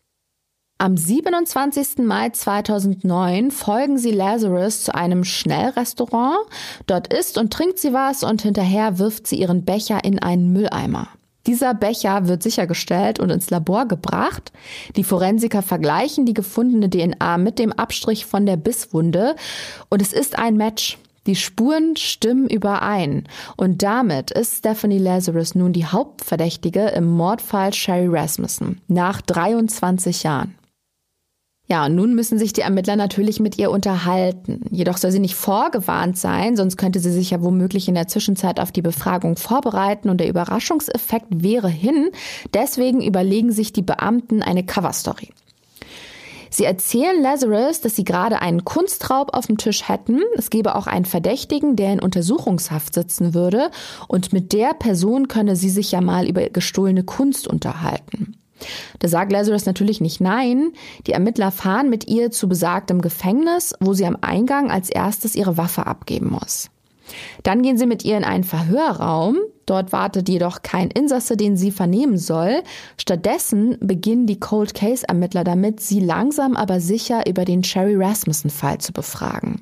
Am 0.79 0.97
27. 0.97 1.99
Mai 1.99 2.29
2009 2.29 3.51
folgen 3.51 3.99
sie 3.99 4.09
Lazarus 4.09 4.81
zu 4.81 4.95
einem 4.95 5.23
Schnellrestaurant. 5.23 6.39
Dort 6.87 7.13
isst 7.13 7.37
und 7.37 7.53
trinkt 7.53 7.77
sie 7.77 7.93
was 7.93 8.23
und 8.23 8.41
hinterher 8.41 8.97
wirft 8.97 9.27
sie 9.27 9.39
ihren 9.39 9.63
Becher 9.63 10.03
in 10.03 10.17
einen 10.17 10.53
Mülleimer. 10.53 11.09
Dieser 11.47 11.73
Becher 11.73 12.27
wird 12.27 12.43
sichergestellt 12.43 13.19
und 13.19 13.29
ins 13.29 13.49
Labor 13.49 13.87
gebracht. 13.87 14.51
Die 14.97 15.05
Forensiker 15.05 15.61
vergleichen 15.61 16.25
die 16.25 16.33
gefundene 16.33 16.89
DNA 16.89 17.37
mit 17.37 17.57
dem 17.57 17.71
Abstrich 17.71 18.25
von 18.25 18.45
der 18.45 18.57
Bisswunde 18.57 19.35
und 19.89 20.01
es 20.01 20.11
ist 20.13 20.37
ein 20.37 20.57
Match. 20.57 20.97
Die 21.25 21.35
Spuren 21.35 21.95
stimmen 21.95 22.49
überein 22.49 23.27
und 23.57 23.83
damit 23.83 24.31
ist 24.31 24.59
Stephanie 24.59 24.99
Lazarus 24.99 25.55
nun 25.55 25.73
die 25.73 25.85
Hauptverdächtige 25.85 26.87
im 26.89 27.05
Mordfall 27.05 27.73
Sherry 27.73 28.07
Rasmussen 28.07 28.81
nach 28.87 29.21
23 29.21 30.23
Jahren. 30.23 30.55
Ja, 31.69 31.85
und 31.85 31.95
nun 31.95 32.15
müssen 32.15 32.39
sich 32.39 32.53
die 32.53 32.61
Ermittler 32.61 32.95
natürlich 32.95 33.41
mit 33.41 33.57
ihr 33.57 33.71
unterhalten. 33.71 34.61
Jedoch 34.71 34.97
soll 34.97 35.11
sie 35.11 35.19
nicht 35.19 35.35
vorgewarnt 35.35 36.17
sein, 36.17 36.55
sonst 36.55 36.77
könnte 36.77 37.01
sie 37.01 37.11
sich 37.11 37.31
ja 37.31 37.43
womöglich 37.43 37.89
in 37.89 37.95
der 37.95 38.07
Zwischenzeit 38.07 38.61
auf 38.61 38.71
die 38.71 38.81
Befragung 38.81 39.35
vorbereiten 39.35 40.09
und 40.09 40.19
der 40.19 40.29
Überraschungseffekt 40.29 41.27
wäre 41.29 41.67
hin. 41.67 42.09
Deswegen 42.53 43.01
überlegen 43.01 43.51
sich 43.51 43.73
die 43.73 43.81
Beamten 43.81 44.41
eine 44.41 44.65
Coverstory. 44.65 45.29
Sie 46.49 46.63
erzählen 46.63 47.21
Lazarus, 47.21 47.81
dass 47.81 47.97
sie 47.97 48.05
gerade 48.05 48.41
einen 48.41 48.63
Kunstraub 48.63 49.35
auf 49.35 49.47
dem 49.47 49.57
Tisch 49.57 49.89
hätten. 49.89 50.21
Es 50.37 50.49
gebe 50.49 50.73
auch 50.75 50.87
einen 50.87 51.03
Verdächtigen, 51.03 51.75
der 51.75 51.91
in 51.91 51.99
Untersuchungshaft 51.99 52.93
sitzen 52.93 53.33
würde. 53.33 53.69
Und 54.07 54.31
mit 54.31 54.53
der 54.53 54.73
Person 54.73 55.27
könne 55.27 55.57
sie 55.57 55.69
sich 55.69 55.91
ja 55.91 55.99
mal 55.99 56.25
über 56.25 56.47
gestohlene 56.49 57.03
Kunst 57.03 57.47
unterhalten. 57.47 58.37
Da 58.99 59.07
sagt 59.07 59.31
Lazarus 59.31 59.65
natürlich 59.65 60.01
nicht 60.01 60.21
nein. 60.21 60.71
Die 61.05 61.11
Ermittler 61.11 61.51
fahren 61.51 61.89
mit 61.89 62.07
ihr 62.07 62.31
zu 62.31 62.47
besagtem 62.47 63.01
Gefängnis, 63.01 63.73
wo 63.79 63.93
sie 63.93 64.05
am 64.05 64.17
Eingang 64.21 64.71
als 64.71 64.89
erstes 64.89 65.35
ihre 65.35 65.57
Waffe 65.57 65.85
abgeben 65.87 66.31
muss. 66.31 66.69
Dann 67.43 67.61
gehen 67.61 67.77
sie 67.77 67.85
mit 67.85 68.03
ihr 68.03 68.17
in 68.17 68.23
einen 68.23 68.43
Verhörraum. 68.43 69.37
Dort 69.65 69.91
wartet 69.91 70.29
jedoch 70.29 70.61
kein 70.61 70.89
Insasse, 70.89 71.37
den 71.37 71.57
sie 71.57 71.71
vernehmen 71.71 72.17
soll. 72.17 72.63
Stattdessen 72.97 73.77
beginnen 73.81 74.27
die 74.27 74.39
Cold 74.39 74.73
Case 74.73 75.05
Ermittler 75.07 75.43
damit, 75.43 75.79
sie 75.79 75.99
langsam 75.99 76.55
aber 76.55 76.79
sicher 76.79 77.27
über 77.27 77.45
den 77.45 77.63
Sherry 77.63 77.95
Rasmussen 77.95 78.49
Fall 78.49 78.79
zu 78.79 78.93
befragen. 78.93 79.61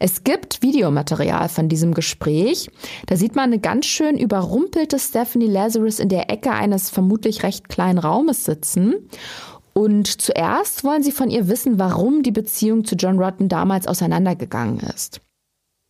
Es 0.00 0.24
gibt 0.24 0.62
Videomaterial 0.62 1.48
von 1.48 1.68
diesem 1.68 1.94
Gespräch. 1.94 2.70
Da 3.06 3.16
sieht 3.16 3.34
man 3.34 3.44
eine 3.44 3.58
ganz 3.58 3.86
schön 3.86 4.18
überrumpelte 4.18 4.98
Stephanie 4.98 5.46
Lazarus 5.46 5.98
in 5.98 6.08
der 6.08 6.30
Ecke 6.30 6.50
eines 6.50 6.90
vermutlich 6.90 7.42
recht 7.42 7.68
kleinen 7.68 7.98
Raumes 7.98 8.44
sitzen. 8.44 8.94
Und 9.72 10.06
zuerst 10.06 10.84
wollen 10.84 11.02
sie 11.02 11.12
von 11.12 11.30
ihr 11.30 11.48
wissen, 11.48 11.78
warum 11.78 12.22
die 12.22 12.30
Beziehung 12.30 12.84
zu 12.84 12.94
John 12.94 13.18
Rotten 13.18 13.48
damals 13.48 13.88
auseinandergegangen 13.88 14.78
ist. 14.94 15.20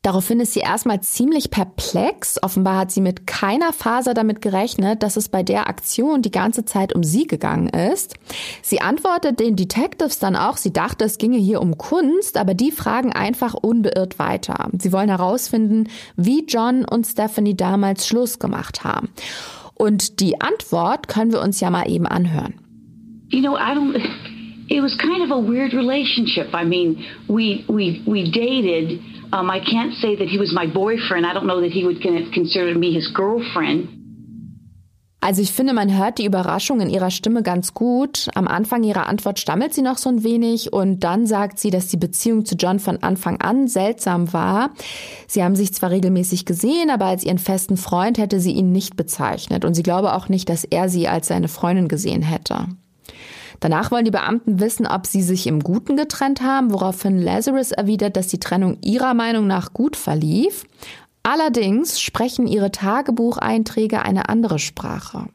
Daraufhin 0.04 0.38
ist 0.38 0.52
sie 0.52 0.60
erstmal 0.60 1.00
ziemlich 1.00 1.50
perplex. 1.50 2.38
Offenbar 2.42 2.76
hat 2.76 2.90
sie 2.90 3.00
mit 3.00 3.26
keiner 3.26 3.72
Faser 3.72 4.12
damit 4.12 4.42
gerechnet, 4.42 5.02
dass 5.02 5.16
es 5.16 5.30
bei 5.30 5.42
der 5.42 5.66
Aktion 5.66 6.20
die 6.20 6.30
ganze 6.30 6.66
Zeit 6.66 6.94
um 6.94 7.02
sie 7.02 7.26
gegangen 7.26 7.70
ist. 7.70 8.14
Sie 8.60 8.82
antwortet 8.82 9.40
den 9.40 9.56
Detectives 9.56 10.18
dann 10.18 10.36
auch, 10.36 10.58
sie 10.58 10.74
dachte, 10.74 11.06
es 11.06 11.16
ginge 11.16 11.38
hier 11.38 11.62
um 11.62 11.78
Kunst, 11.78 12.36
aber 12.36 12.52
die 12.52 12.70
fragen 12.70 13.14
einfach 13.14 13.54
unbeirrt 13.54 14.18
weiter. 14.18 14.68
Sie 14.78 14.92
wollen 14.92 15.08
herausfinden, 15.08 15.88
wie 16.16 16.44
John 16.46 16.84
und 16.84 17.06
Stephanie 17.06 17.56
damals 17.56 18.06
Schluss 18.06 18.38
gemacht 18.38 18.84
haben. 18.84 19.08
Und 19.72 20.20
die 20.20 20.38
Antwort 20.38 21.08
können 21.08 21.32
wir 21.32 21.40
uns 21.40 21.60
ja 21.60 21.70
mal 21.70 21.90
eben 21.90 22.06
anhören. 22.06 22.52
You 23.30 23.40
know, 23.40 23.56
I 23.56 23.72
don't 23.74 23.98
it 24.68 24.82
was 24.82 24.96
kind 24.98 25.22
of 25.22 25.30
a 25.30 25.40
weird 25.40 25.72
relationship. 25.72 26.52
I 26.52 26.64
mean, 26.66 27.02
we 27.26 27.64
we 27.68 28.02
we 28.06 28.24
dated 28.30 29.00
Um, 29.34 29.50
I 29.50 29.58
can't 29.58 29.92
say 30.00 30.14
that 30.16 30.28
he 30.28 30.38
was 30.38 30.52
my 30.52 30.64
boyfriend. 30.64 31.26
I 31.26 31.32
don't 31.34 31.46
know 31.46 31.60
that 31.60 31.72
he 31.72 31.84
would 31.84 32.00
consider 32.00 32.78
me 32.78 32.92
his 32.92 33.12
girlfriend. 33.12 33.88
Also 35.20 35.40
ich 35.40 35.52
finde, 35.52 35.72
man 35.72 35.96
hört 35.96 36.18
die 36.18 36.26
Überraschung 36.26 36.80
in 36.80 36.90
ihrer 36.90 37.10
Stimme 37.10 37.42
ganz 37.42 37.72
gut. 37.72 38.28
Am 38.34 38.46
Anfang 38.46 38.82
ihrer 38.84 39.06
Antwort 39.06 39.38
stammelt 39.38 39.72
sie 39.72 39.80
noch 39.80 39.96
so 39.96 40.10
ein 40.10 40.22
wenig 40.22 40.72
und 40.72 41.00
dann 41.00 41.26
sagt 41.26 41.58
sie, 41.58 41.70
dass 41.70 41.88
die 41.88 41.96
Beziehung 41.96 42.44
zu 42.44 42.56
John 42.56 42.78
von 42.78 43.02
Anfang 43.02 43.40
an 43.40 43.66
seltsam 43.66 44.34
war. 44.34 44.70
Sie 45.26 45.42
haben 45.42 45.56
sich 45.56 45.72
zwar 45.72 45.90
regelmäßig 45.90 46.44
gesehen, 46.44 46.90
aber 46.90 47.06
als 47.06 47.24
ihren 47.24 47.38
festen 47.38 47.78
Freund 47.78 48.18
hätte 48.18 48.38
sie 48.38 48.52
ihn 48.52 48.70
nicht 48.70 48.96
bezeichnet 48.96 49.64
und 49.64 49.72
sie 49.72 49.82
glaube 49.82 50.12
auch 50.12 50.28
nicht, 50.28 50.50
dass 50.50 50.64
er 50.64 50.90
sie 50.90 51.08
als 51.08 51.28
seine 51.28 51.48
Freundin 51.48 51.88
gesehen 51.88 52.22
hätte. 52.22 52.66
Danach 53.64 53.90
wollen 53.90 54.04
die 54.04 54.10
Beamten 54.10 54.60
wissen, 54.60 54.86
ob 54.86 55.06
sie 55.06 55.22
sich 55.22 55.46
im 55.46 55.60
Guten 55.60 55.96
getrennt 55.96 56.42
haben, 56.42 56.70
woraufhin 56.70 57.18
Lazarus 57.18 57.72
erwidert, 57.72 58.14
dass 58.14 58.26
die 58.26 58.38
Trennung 58.38 58.76
ihrer 58.82 59.14
Meinung 59.14 59.46
nach 59.46 59.72
gut 59.72 59.96
verlief. 59.96 60.66
Allerdings 61.22 61.98
sprechen 61.98 62.46
ihre 62.46 62.72
Tagebucheinträge 62.72 64.02
eine 64.02 64.28
andere 64.28 64.58
Sprache. 64.58 65.28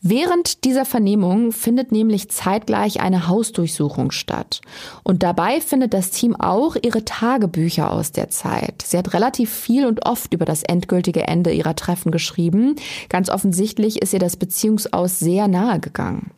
Während 0.00 0.64
dieser 0.64 0.86
Vernehmung 0.86 1.52
findet 1.52 1.92
nämlich 1.92 2.30
zeitgleich 2.30 3.02
eine 3.02 3.28
Hausdurchsuchung 3.28 4.12
statt. 4.12 4.62
Und 5.02 5.22
dabei 5.22 5.60
findet 5.60 5.92
das 5.92 6.10
Team 6.10 6.34
auch 6.34 6.74
ihre 6.80 7.04
Tagebücher 7.04 7.90
aus 7.90 8.12
der 8.12 8.30
Zeit. 8.30 8.80
Sie 8.82 8.96
hat 8.96 9.12
relativ 9.12 9.52
viel 9.52 9.84
und 9.84 10.06
oft 10.06 10.32
über 10.32 10.46
das 10.46 10.62
endgültige 10.62 11.28
Ende 11.28 11.52
ihrer 11.52 11.76
Treffen 11.76 12.12
geschrieben. 12.12 12.76
Ganz 13.10 13.28
offensichtlich 13.28 14.00
ist 14.00 14.14
ihr 14.14 14.20
das 14.20 14.38
Beziehungsaus 14.38 15.18
sehr 15.18 15.48
nahe 15.48 15.80
gegangen. 15.80 16.30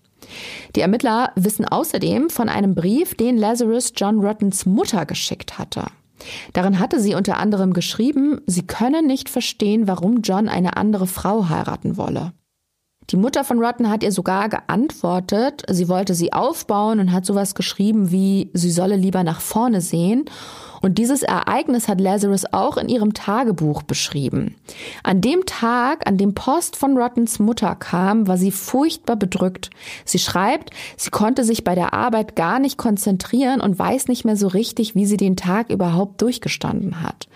Die 0.77 0.81
Ermittler 0.81 1.33
wissen 1.37 1.65
außerdem 1.65 2.31
von 2.31 2.49
einem 2.49 2.75
Brief, 2.75 3.15
den 3.15 3.37
Lazarus 3.37 3.93
John 3.97 4.21
Rottens 4.21 4.67
Mutter 4.67 5.07
geschickt 5.07 5.59
hatte. 5.59 5.85
Darin 6.53 6.79
hatte 6.79 7.01
sie 7.01 7.15
unter 7.15 7.39
anderem 7.39 7.73
geschrieben, 7.73 8.41
sie 8.47 8.67
könne 8.67 9.03
nicht 9.03 9.29
verstehen, 9.29 9.89
warum 9.89 10.23
John 10.23 10.49
eine 10.49 10.77
andere 10.77 11.07
Frau 11.07 11.49
heiraten 11.49 11.97
wolle. 11.97 12.33
Die 13.11 13.17
Mutter 13.17 13.45
von 13.45 13.63
Rotten 13.63 13.91
hat 13.91 14.03
ihr 14.03 14.13
sogar 14.13 14.49
geantwortet, 14.49 15.63
sie 15.69 15.89
wollte 15.89 16.15
sie 16.15 16.33
aufbauen 16.33 17.01
und 17.01 17.13
hat 17.13 17.27
sowas 17.27 17.55
geschrieben 17.55 18.11
wie, 18.11 18.51
sie 18.55 18.71
solle 18.71 18.97
lieber 18.97 19.25
nach 19.25 19.41
vorne 19.41 19.83
sehen. 19.83 20.25
Und 20.85 20.99
dieses 20.99 21.23
Ereignis 21.23 21.89
hat 21.89 21.99
Lazarus 21.99 22.45
auch 22.53 22.77
in 22.77 22.91
ihrem 22.91 23.15
Tagebuch 23.15 23.85
beschrieben. 23.85 24.55
An 25.03 25.23
dem 25.23 25.47
Tag, 25.47 26.07
an 26.07 26.19
dem 26.19 26.35
Post 26.35 26.77
von 26.77 26.99
Rottens 26.99 27.39
Mutter 27.39 27.75
kam, 27.75 28.29
war 28.29 28.37
sie 28.37 28.51
furchtbar 28.51 29.17
bedrückt. 29.17 29.71
Sie 30.05 30.19
schreibt, 30.19 30.73
sie 30.99 31.09
konnte 31.09 31.43
sich 31.43 31.65
bei 31.65 31.75
der 31.75 31.95
Arbeit 31.95 32.37
gar 32.37 32.59
nicht 32.59 32.77
konzentrieren 32.77 33.63
und 33.63 33.79
weiß 33.79 34.09
nicht 34.09 34.27
mehr 34.27 34.37
so 34.37 34.47
richtig, 34.47 34.95
wie 34.95 35.07
sie 35.07 35.17
den 35.17 35.37
Tag 35.37 35.71
überhaupt 35.71 36.21
durchgestanden 36.21 37.01
hat. 37.01 37.29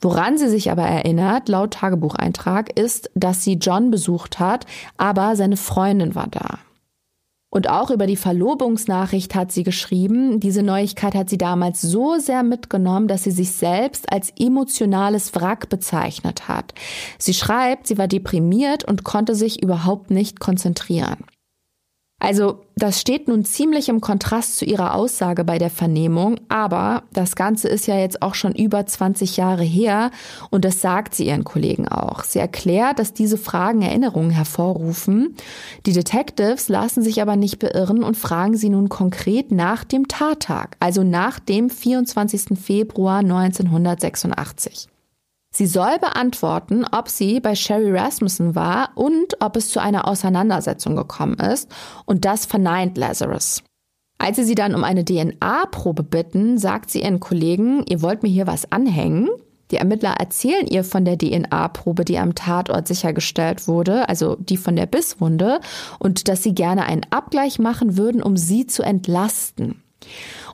Woran 0.00 0.36
sie 0.36 0.48
sich 0.48 0.72
aber 0.72 0.82
erinnert, 0.82 1.48
laut 1.48 1.74
Tagebucheintrag, 1.74 2.76
ist, 2.76 3.12
dass 3.14 3.44
sie 3.44 3.58
John 3.60 3.92
besucht 3.92 4.40
hat, 4.40 4.66
aber 4.96 5.36
seine 5.36 5.56
Freundin 5.56 6.16
war 6.16 6.26
da. 6.26 6.58
Und 7.58 7.68
auch 7.68 7.90
über 7.90 8.06
die 8.06 8.14
Verlobungsnachricht 8.14 9.34
hat 9.34 9.50
sie 9.50 9.64
geschrieben, 9.64 10.38
diese 10.38 10.62
Neuigkeit 10.62 11.16
hat 11.16 11.28
sie 11.28 11.38
damals 11.38 11.82
so 11.82 12.16
sehr 12.20 12.44
mitgenommen, 12.44 13.08
dass 13.08 13.24
sie 13.24 13.32
sich 13.32 13.50
selbst 13.50 14.12
als 14.12 14.32
emotionales 14.38 15.34
Wrack 15.34 15.68
bezeichnet 15.68 16.46
hat. 16.46 16.72
Sie 17.18 17.34
schreibt, 17.34 17.88
sie 17.88 17.98
war 17.98 18.06
deprimiert 18.06 18.84
und 18.84 19.02
konnte 19.02 19.34
sich 19.34 19.60
überhaupt 19.60 20.12
nicht 20.12 20.38
konzentrieren. 20.38 21.16
Also 22.20 22.64
das 22.74 23.00
steht 23.00 23.28
nun 23.28 23.44
ziemlich 23.44 23.88
im 23.88 24.00
Kontrast 24.00 24.56
zu 24.56 24.64
ihrer 24.64 24.94
Aussage 24.94 25.44
bei 25.44 25.58
der 25.58 25.70
Vernehmung, 25.70 26.40
aber 26.48 27.04
das 27.12 27.36
Ganze 27.36 27.68
ist 27.68 27.86
ja 27.86 27.96
jetzt 27.96 28.22
auch 28.22 28.34
schon 28.34 28.54
über 28.54 28.84
20 28.84 29.36
Jahre 29.36 29.62
her 29.62 30.10
und 30.50 30.64
das 30.64 30.80
sagt 30.80 31.14
sie 31.14 31.26
ihren 31.26 31.44
Kollegen 31.44 31.86
auch. 31.86 32.24
Sie 32.24 32.40
erklärt, 32.40 32.98
dass 32.98 33.14
diese 33.14 33.38
Fragen 33.38 33.82
Erinnerungen 33.82 34.30
hervorrufen. 34.30 35.36
Die 35.86 35.92
Detectives 35.92 36.68
lassen 36.68 37.04
sich 37.04 37.22
aber 37.22 37.36
nicht 37.36 37.60
beirren 37.60 38.02
und 38.02 38.16
fragen 38.16 38.56
sie 38.56 38.68
nun 38.68 38.88
konkret 38.88 39.52
nach 39.52 39.84
dem 39.84 40.08
Tattag, 40.08 40.76
also 40.80 41.04
nach 41.04 41.38
dem 41.38 41.70
24. 41.70 42.58
Februar 42.58 43.18
1986. 43.18 44.88
Sie 45.50 45.66
soll 45.66 45.98
beantworten, 45.98 46.84
ob 46.84 47.08
sie 47.08 47.40
bei 47.40 47.54
Sherry 47.54 47.90
Rasmussen 47.90 48.54
war 48.54 48.90
und 48.94 49.40
ob 49.40 49.56
es 49.56 49.70
zu 49.70 49.80
einer 49.80 50.06
Auseinandersetzung 50.06 50.94
gekommen 50.94 51.38
ist. 51.38 51.70
Und 52.04 52.24
das 52.24 52.46
verneint 52.46 52.98
Lazarus. 52.98 53.62
Als 54.18 54.36
sie 54.36 54.44
sie 54.44 54.54
dann 54.54 54.74
um 54.74 54.84
eine 54.84 55.04
DNA-Probe 55.04 56.02
bitten, 56.02 56.58
sagt 56.58 56.90
sie 56.90 57.02
ihren 57.02 57.20
Kollegen, 57.20 57.84
ihr 57.88 58.02
wollt 58.02 58.22
mir 58.22 58.28
hier 58.28 58.46
was 58.46 58.70
anhängen. 58.72 59.28
Die 59.70 59.76
Ermittler 59.76 60.14
erzählen 60.18 60.66
ihr 60.66 60.82
von 60.82 61.04
der 61.04 61.18
DNA-Probe, 61.18 62.04
die 62.04 62.18
am 62.18 62.34
Tatort 62.34 62.88
sichergestellt 62.88 63.68
wurde, 63.68 64.08
also 64.08 64.36
die 64.36 64.56
von 64.56 64.76
der 64.76 64.86
Bisswunde, 64.86 65.60
und 65.98 66.28
dass 66.28 66.42
sie 66.42 66.54
gerne 66.54 66.84
einen 66.86 67.06
Abgleich 67.10 67.58
machen 67.58 67.96
würden, 67.96 68.22
um 68.22 68.36
sie 68.36 68.66
zu 68.66 68.82
entlasten. 68.82 69.82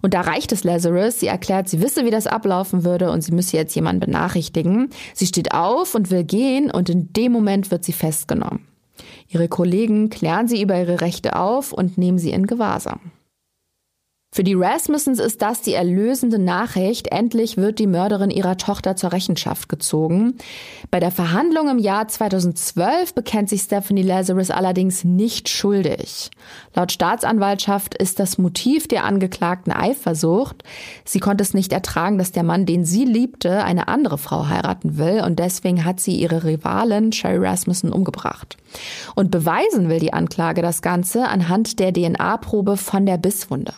Und 0.04 0.12
da 0.12 0.20
reicht 0.20 0.52
es 0.52 0.64
Lazarus. 0.64 1.18
Sie 1.18 1.28
erklärt, 1.28 1.66
sie 1.66 1.80
wisse, 1.80 2.04
wie 2.04 2.10
das 2.10 2.26
ablaufen 2.26 2.84
würde 2.84 3.10
und 3.10 3.22
sie 3.22 3.32
müsse 3.32 3.56
jetzt 3.56 3.74
jemanden 3.74 4.00
benachrichtigen. 4.00 4.90
Sie 5.14 5.24
steht 5.24 5.54
auf 5.54 5.94
und 5.94 6.10
will 6.10 6.24
gehen 6.24 6.70
und 6.70 6.90
in 6.90 7.10
dem 7.14 7.32
Moment 7.32 7.70
wird 7.70 7.86
sie 7.86 7.94
festgenommen. 7.94 8.66
Ihre 9.28 9.48
Kollegen 9.48 10.10
klären 10.10 10.46
sie 10.46 10.60
über 10.60 10.78
ihre 10.78 11.00
Rechte 11.00 11.36
auf 11.36 11.72
und 11.72 11.96
nehmen 11.96 12.18
sie 12.18 12.32
in 12.32 12.46
Gewahrsam. 12.46 13.00
Für 14.34 14.42
die 14.42 14.54
Rasmussens 14.54 15.20
ist 15.20 15.42
das 15.42 15.60
die 15.60 15.74
erlösende 15.74 16.40
Nachricht. 16.40 17.12
Endlich 17.12 17.56
wird 17.56 17.78
die 17.78 17.86
Mörderin 17.86 18.30
ihrer 18.30 18.56
Tochter 18.56 18.96
zur 18.96 19.12
Rechenschaft 19.12 19.68
gezogen. 19.68 20.38
Bei 20.90 20.98
der 20.98 21.12
Verhandlung 21.12 21.68
im 21.68 21.78
Jahr 21.78 22.08
2012 22.08 23.14
bekennt 23.14 23.48
sich 23.48 23.60
Stephanie 23.60 24.02
Lazarus 24.02 24.50
allerdings 24.50 25.04
nicht 25.04 25.48
schuldig. 25.48 26.32
Laut 26.74 26.90
Staatsanwaltschaft 26.90 27.94
ist 27.94 28.18
das 28.18 28.36
Motiv 28.36 28.88
der 28.88 29.04
Angeklagten 29.04 29.72
Eifersucht. 29.72 30.64
Sie 31.04 31.20
konnte 31.20 31.44
es 31.44 31.54
nicht 31.54 31.72
ertragen, 31.72 32.18
dass 32.18 32.32
der 32.32 32.42
Mann, 32.42 32.66
den 32.66 32.84
sie 32.84 33.04
liebte, 33.04 33.62
eine 33.62 33.86
andere 33.86 34.18
Frau 34.18 34.48
heiraten 34.48 34.98
will 34.98 35.22
und 35.24 35.38
deswegen 35.38 35.84
hat 35.84 36.00
sie 36.00 36.16
ihre 36.16 36.42
Rivalin 36.42 37.12
Sherry 37.12 37.38
Rasmussen 37.38 37.92
umgebracht. 37.92 38.56
Und 39.14 39.30
beweisen 39.30 39.88
will 39.88 40.00
die 40.00 40.12
Anklage 40.12 40.60
das 40.60 40.82
Ganze 40.82 41.28
anhand 41.28 41.78
der 41.78 41.92
DNA-Probe 41.92 42.76
von 42.76 43.06
der 43.06 43.16
Bisswunde. 43.16 43.74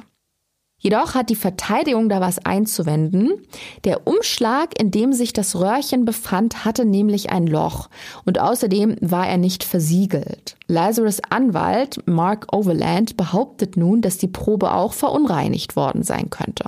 Jedoch 0.78 1.14
hat 1.14 1.30
die 1.30 1.36
Verteidigung 1.36 2.08
da 2.08 2.20
was 2.20 2.44
einzuwenden. 2.44 3.30
Der 3.84 4.06
Umschlag, 4.06 4.78
in 4.78 4.90
dem 4.90 5.12
sich 5.12 5.32
das 5.32 5.56
Röhrchen 5.56 6.04
befand, 6.04 6.64
hatte 6.64 6.84
nämlich 6.84 7.30
ein 7.30 7.46
Loch 7.46 7.88
und 8.24 8.38
außerdem 8.38 8.96
war 9.00 9.26
er 9.26 9.38
nicht 9.38 9.64
versiegelt. 9.64 10.56
Lazarus 10.68 11.20
Anwalt 11.30 12.06
Mark 12.06 12.54
Overland 12.54 13.16
behauptet 13.16 13.76
nun, 13.76 14.02
dass 14.02 14.18
die 14.18 14.28
Probe 14.28 14.72
auch 14.72 14.92
verunreinigt 14.92 15.76
worden 15.76 16.02
sein 16.02 16.28
könnte. 16.28 16.64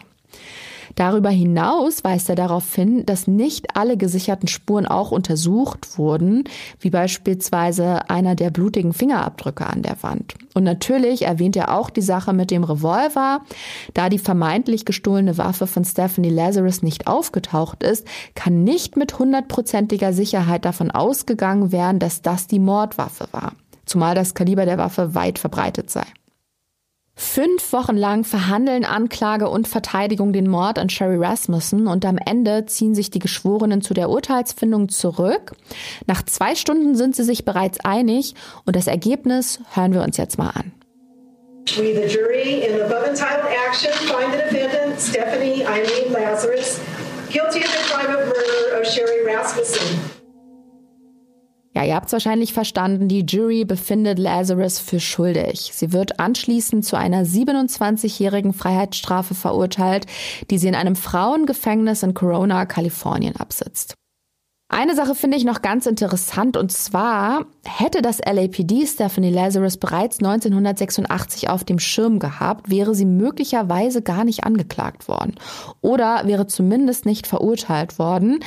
Darüber 0.99 1.31
hinaus 1.31 2.03
weist 2.03 2.29
er 2.29 2.35
darauf 2.35 2.75
hin, 2.75 3.07
dass 3.07 3.29
nicht 3.29 3.77
alle 3.77 3.97
gesicherten 3.97 4.49
Spuren 4.49 4.85
auch 4.85 5.13
untersucht 5.13 5.97
wurden, 5.97 6.43
wie 6.81 6.91
beispielsweise 6.91 8.11
einer 8.11 8.35
der 8.35 8.51
blutigen 8.51 8.93
Fingerabdrücke 8.93 9.65
an 9.65 9.83
der 9.83 10.03
Wand. 10.03 10.35
Und 10.55 10.65
natürlich 10.65 11.23
erwähnt 11.23 11.55
er 11.55 11.73
auch 11.73 11.91
die 11.91 12.03
Sache 12.03 12.33
mit 12.33 12.51
dem 12.51 12.65
Revolver. 12.65 13.43
Da 13.95 14.09
die 14.09 14.19
vermeintlich 14.19 14.85
gestohlene 14.85 15.39
Waffe 15.39 15.69
von 15.69 15.85
Stephanie 15.85 16.31
Lazarus 16.31 16.83
nicht 16.83 17.07
aufgetaucht 17.07 17.85
ist, 17.85 18.05
kann 18.35 18.65
nicht 18.65 18.97
mit 18.97 19.21
hundertprozentiger 19.21 20.13
Sicherheit 20.13 20.65
davon 20.65 20.91
ausgegangen 20.91 21.71
werden, 21.71 22.01
dass 22.01 22.23
das 22.23 22.49
die 22.49 22.59
Mordwaffe 22.59 23.29
war. 23.31 23.53
Zumal 23.87 24.17
das 24.17 24.35
Kaliber 24.35 24.65
der 24.65 24.79
Waffe 24.79 25.15
weit 25.15 25.39
verbreitet 25.39 25.91
sei. 25.91 26.07
Fünf 27.21 27.73
Wochen 27.73 27.97
lang 27.97 28.23
verhandeln 28.23 28.85
Anklage 28.85 29.49
und 29.49 29.67
Verteidigung 29.67 30.33
den 30.33 30.49
Mord 30.49 30.79
an 30.79 30.89
Sherry 30.89 31.17
Rasmussen 31.17 31.89
und 31.89 32.05
am 32.05 32.17
Ende 32.17 32.65
ziehen 32.67 32.95
sich 32.95 33.11
die 33.11 33.19
Geschworenen 33.19 33.83
zu 33.83 33.93
der 33.93 34.09
Urteilsfindung 34.09 34.89
zurück. 34.89 35.51
Nach 36.07 36.23
zwei 36.25 36.55
Stunden 36.55 36.95
sind 36.95 37.17
sie 37.17 37.25
sich 37.25 37.45
bereits 37.45 37.81
einig 37.85 38.37
und 38.67 38.77
das 38.77 38.87
Ergebnis 38.87 39.59
hören 39.75 39.95
wir 39.95 40.03
uns 40.03 40.17
jetzt 40.17 40.39
mal 40.39 40.51
an. 40.51 40.71
We, 41.77 41.93
the 41.93 42.07
jury, 42.07 42.65
in 42.65 42.77
the 42.77 42.85
above 42.85 43.05
entitled 43.05 43.51
action, 43.67 43.91
find 44.07 44.33
the 44.33 44.39
defendant, 44.39 45.01
Stephanie 45.01 45.67
Eileen 45.67 46.13
Lazarus, 46.13 46.79
guilty 47.33 47.65
of 47.65 47.71
the 47.73 47.93
crime 47.93 48.15
of 48.15 48.27
murder 48.27 48.81
of 48.81 48.87
Sherry 48.87 49.27
Rasmussen. 49.27 50.19
Ja, 51.79 51.85
ihr 51.85 51.95
habt 51.95 52.07
es 52.07 52.13
wahrscheinlich 52.13 52.55
verstanden, 52.55 53.07
die 53.07 53.21
Jury 53.21 53.65
befindet 53.65 54.19
Lazarus 54.19 54.81
für 54.81 54.99
schuldig. 54.99 55.71
Sie 55.73 55.93
wird 55.93 56.19
anschließend 56.19 56.85
zu 56.85 56.99
einer 56.99 57.25
27-jährigen 57.25 58.53
Freiheitsstrafe 58.53 59.37
verurteilt, 59.37 60.07
die 60.51 60.59
sie 60.59 60.67
in 60.67 60.75
einem 60.75 60.97
Frauengefängnis 60.97 62.03
in 62.03 62.15
Corona, 62.15 62.67
Kalifornien 62.67 63.37
absitzt. 63.37 63.98
Eine 64.71 64.95
Sache 64.95 65.15
finde 65.15 65.39
ich 65.39 65.47
noch 65.47 65.63
ganz 65.63 65.87
interessant 65.87 66.59
und 66.59 66.71
zwar 66.71 67.47
hätte 67.65 68.03
das 68.03 68.19
LAPD 68.19 68.87
Stephanie 68.87 69.31
Lazarus 69.31 69.79
bereits 69.79 70.19
1986 70.19 71.49
auf 71.49 71.65
dem 71.65 71.79
Schirm 71.79 72.19
gehabt, 72.19 72.69
wäre 72.69 72.95
sie 72.95 73.07
möglicherweise 73.07 74.03
gar 74.03 74.25
nicht 74.25 74.45
angeklagt 74.45 75.09
worden 75.09 75.37
oder 75.81 76.27
wäre 76.27 76.47
zumindest 76.47 77.07
nicht 77.07 77.27
verurteilt 77.27 77.99
worden. 77.99 78.41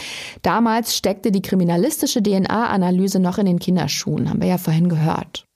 Damals 0.43 0.95
steckte 0.95 1.32
die 1.32 1.41
kriminalistische 1.41 2.22
DNA-Analyse 2.22 3.19
noch 3.19 3.39
in 3.39 3.47
den 3.47 3.57
Kinderschuhen, 3.57 4.30
haben 4.30 4.41
wir 4.41 4.47
ja 4.47 4.59
vorhin 4.59 4.89
gehört. 4.89 5.47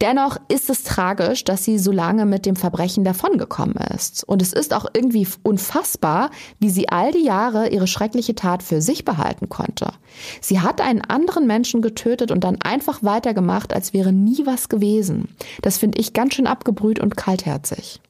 Dennoch 0.00 0.36
ist 0.46 0.70
es 0.70 0.84
tragisch, 0.84 1.42
dass 1.42 1.64
sie 1.64 1.76
so 1.76 1.90
lange 1.90 2.24
mit 2.24 2.46
dem 2.46 2.54
Verbrechen 2.54 3.02
davongekommen 3.02 3.74
ist. 3.96 4.22
Und 4.22 4.42
es 4.42 4.52
ist 4.52 4.72
auch 4.72 4.86
irgendwie 4.94 5.26
unfassbar, 5.42 6.30
wie 6.60 6.70
sie 6.70 6.88
all 6.88 7.10
die 7.10 7.24
Jahre 7.24 7.70
ihre 7.70 7.88
schreckliche 7.88 8.36
Tat 8.36 8.62
für 8.62 8.80
sich 8.80 9.04
behalten 9.04 9.48
konnte. 9.48 9.92
Sie 10.40 10.60
hat 10.60 10.80
einen 10.80 11.00
anderen 11.00 11.48
Menschen 11.48 11.82
getötet 11.82 12.30
und 12.30 12.44
dann 12.44 12.58
einfach 12.62 13.02
weitergemacht, 13.02 13.74
als 13.74 13.92
wäre 13.92 14.12
nie 14.12 14.46
was 14.46 14.68
gewesen. 14.68 15.34
Das 15.62 15.78
finde 15.78 15.98
ich 15.98 16.12
ganz 16.12 16.34
schön 16.34 16.46
abgebrüht 16.46 17.00
und 17.00 17.16
kaltherzig. 17.16 18.00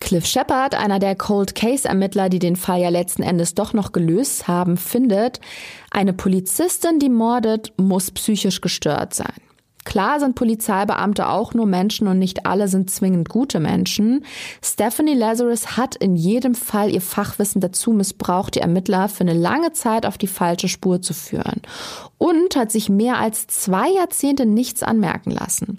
Cliff 0.00 0.24
Shepard, 0.24 0.76
einer 0.76 0.98
der 0.98 1.14
Cold 1.14 1.54
Case 1.54 1.86
Ermittler, 1.86 2.30
die 2.30 2.38
den 2.38 2.56
Fall 2.56 2.80
ja 2.80 2.88
letzten 2.88 3.22
Endes 3.22 3.54
doch 3.54 3.74
noch 3.74 3.92
gelöst 3.92 4.48
haben, 4.48 4.78
findet, 4.78 5.40
eine 5.90 6.14
Polizistin, 6.14 6.98
die 6.98 7.10
mordet, 7.10 7.74
muss 7.76 8.12
psychisch 8.12 8.62
gestört 8.62 9.12
sein. 9.12 9.34
Klar 9.88 10.20
sind 10.20 10.34
Polizeibeamte 10.34 11.30
auch 11.30 11.54
nur 11.54 11.64
Menschen 11.64 12.08
und 12.08 12.18
nicht 12.18 12.44
alle 12.44 12.68
sind 12.68 12.90
zwingend 12.90 13.30
gute 13.30 13.58
Menschen. 13.58 14.22
Stephanie 14.62 15.14
Lazarus 15.14 15.78
hat 15.78 15.96
in 15.96 16.14
jedem 16.14 16.54
Fall 16.54 16.90
ihr 16.90 17.00
Fachwissen 17.00 17.62
dazu 17.62 17.92
missbraucht, 17.92 18.54
die 18.54 18.60
Ermittler 18.60 19.08
für 19.08 19.22
eine 19.22 19.32
lange 19.32 19.72
Zeit 19.72 20.04
auf 20.04 20.18
die 20.18 20.26
falsche 20.26 20.68
Spur 20.68 21.00
zu 21.00 21.14
führen. 21.14 21.62
Und 22.18 22.54
hat 22.54 22.70
sich 22.70 22.90
mehr 22.90 23.16
als 23.16 23.46
zwei 23.46 23.88
Jahrzehnte 23.88 24.44
nichts 24.44 24.82
anmerken 24.82 25.30
lassen. 25.30 25.78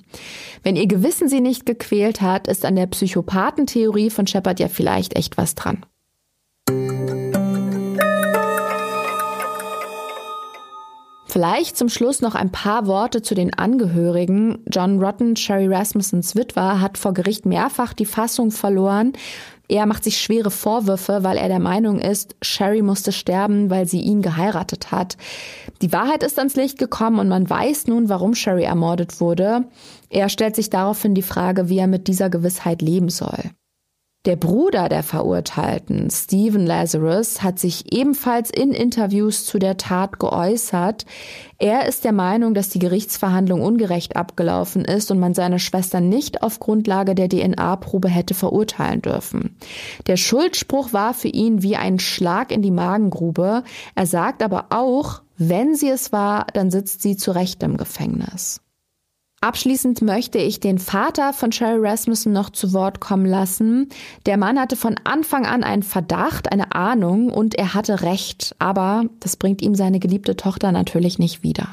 Wenn 0.63 0.75
ihr 0.75 0.87
Gewissen 0.87 1.29
sie 1.29 1.39
nicht 1.39 1.67
gequält 1.67 2.19
hat, 2.19 2.47
ist 2.47 2.65
an 2.65 2.77
der 2.77 2.87
Psychopathentheorie 2.87 4.09
von 4.09 4.25
Shepard 4.25 4.59
ja 4.59 4.69
vielleicht 4.69 5.17
echt 5.17 5.37
was 5.37 5.53
dran. 5.53 5.85
Vielleicht 11.39 11.77
zum 11.77 11.87
Schluss 11.87 12.19
noch 12.19 12.35
ein 12.35 12.51
paar 12.51 12.85
Worte 12.85 13.21
zu 13.21 13.33
den 13.33 13.53
Angehörigen. 13.53 14.57
John 14.69 15.01
Rotten, 15.01 15.37
Sherry 15.37 15.73
Rasmussens 15.73 16.35
Witwer, 16.35 16.81
hat 16.81 16.97
vor 16.97 17.13
Gericht 17.13 17.45
mehrfach 17.45 17.93
die 17.93 18.05
Fassung 18.05 18.51
verloren. 18.51 19.13
Er 19.69 19.85
macht 19.85 20.03
sich 20.03 20.19
schwere 20.19 20.51
Vorwürfe, 20.51 21.23
weil 21.23 21.37
er 21.37 21.47
der 21.47 21.59
Meinung 21.59 22.01
ist, 22.01 22.35
Sherry 22.41 22.81
musste 22.81 23.13
sterben, 23.13 23.69
weil 23.69 23.87
sie 23.87 24.01
ihn 24.01 24.21
geheiratet 24.21 24.91
hat. 24.91 25.15
Die 25.81 25.93
Wahrheit 25.93 26.23
ist 26.23 26.39
ans 26.39 26.57
Licht 26.57 26.77
gekommen 26.77 27.19
und 27.19 27.29
man 27.29 27.49
weiß 27.49 27.87
nun, 27.87 28.09
warum 28.09 28.35
Sherry 28.35 28.63
ermordet 28.63 29.21
wurde. 29.21 29.63
Er 30.09 30.27
stellt 30.27 30.57
sich 30.57 30.69
daraufhin 30.69 31.15
die 31.15 31.21
Frage, 31.21 31.69
wie 31.69 31.77
er 31.77 31.87
mit 31.87 32.09
dieser 32.09 32.29
Gewissheit 32.29 32.81
leben 32.81 33.07
soll. 33.07 33.51
Der 34.25 34.35
Bruder 34.35 34.89
der 34.89 35.01
Verurteilten, 35.01 36.09
Stephen 36.11 36.65
Lazarus, 36.65 37.41
hat 37.41 37.57
sich 37.57 37.93
ebenfalls 37.93 38.49
in 38.49 38.71
Interviews 38.73 39.45
zu 39.45 39.59
der 39.59 39.77
Tat 39.77 40.19
geäußert. 40.19 41.05
Er 41.57 41.87
ist 41.87 42.03
der 42.03 42.11
Meinung, 42.11 42.53
dass 42.53 42.67
die 42.67 42.79
Gerichtsverhandlung 42.79 43.61
ungerecht 43.61 44.17
abgelaufen 44.17 44.83
ist 44.83 45.09
und 45.09 45.19
man 45.19 45.33
seine 45.33 45.57
Schwester 45.57 46.01
nicht 46.01 46.43
auf 46.43 46.59
Grundlage 46.59 47.15
der 47.15 47.29
DNA-Probe 47.29 48.09
hätte 48.09 48.33
verurteilen 48.33 49.01
dürfen. 49.01 49.55
Der 50.07 50.17
Schuldspruch 50.17 50.91
war 50.91 51.13
für 51.13 51.29
ihn 51.29 51.63
wie 51.63 51.77
ein 51.77 51.97
Schlag 51.97 52.51
in 52.51 52.61
die 52.61 52.71
Magengrube. 52.71 53.63
Er 53.95 54.05
sagt 54.05 54.43
aber 54.43 54.65
auch, 54.71 55.21
wenn 55.37 55.75
sie 55.75 55.89
es 55.89 56.11
war, 56.11 56.45
dann 56.53 56.71
sitzt 56.71 57.01
sie 57.01 57.15
zu 57.15 57.31
Recht 57.31 57.63
im 57.63 57.77
Gefängnis. 57.77 58.59
Abschließend 59.41 60.01
möchte 60.01 60.37
ich 60.37 60.59
den 60.59 60.79
Vater 60.79 61.31
von 61.31 61.53
Sherry 61.53 61.79
Rasmussen 61.79 62.33
noch 62.33 62.49
zu 62.49 62.73
Wort 62.73 62.99
kommen 62.99 63.25
lassen. 63.25 63.87
Der 64.25 64.35
Mann 64.35 64.59
hatte 64.59 64.75
von 64.75 64.95
Anfang 65.05 65.45
an 65.45 65.63
einen 65.63 65.83
Verdacht, 65.83 66.51
eine 66.51 66.75
Ahnung 66.75 67.29
und 67.29 67.55
er 67.55 67.73
hatte 67.73 68.01
recht. 68.01 68.53
Aber 68.59 69.05
das 69.21 69.37
bringt 69.37 69.61
ihm 69.61 69.75
seine 69.75 69.99
geliebte 69.99 70.35
Tochter 70.35 70.73
natürlich 70.73 71.19
nicht 71.19 71.41
wieder. 71.41 71.69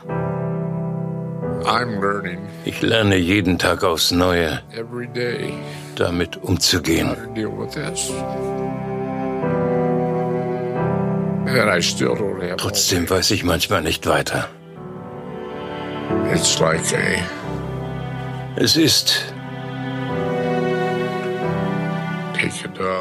Ich 2.64 2.82
lerne 2.82 3.16
jeden 3.16 3.58
Tag 3.58 3.82
aufs 3.82 4.12
Neue, 4.12 4.60
damit 5.96 6.36
umzugehen. 6.36 7.16
Trotzdem 12.58 13.10
weiß 13.10 13.30
ich 13.32 13.42
manchmal 13.42 13.82
nicht 13.82 14.06
weiter. 14.06 14.48
It's 16.32 16.60
like 16.60 16.92
a 16.92 17.45
es 18.56 18.76
ist. 18.76 19.32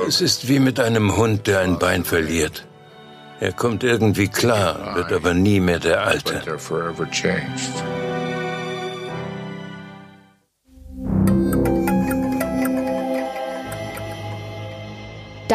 Es 0.08 0.22
ist 0.22 0.48
wie 0.48 0.60
mit 0.60 0.80
einem 0.80 1.18
Hund, 1.18 1.48
der 1.48 1.60
ein 1.60 1.78
Bein 1.80 2.04
verliert. 2.04 2.66
Er 3.40 3.52
kommt 3.52 3.84
irgendwie 3.84 4.28
klar, 4.28 4.96
wird 4.96 5.12
aber 5.12 5.34
nie 5.34 5.60
mehr 5.60 5.80
der 5.80 6.06
Alte. 6.06 6.42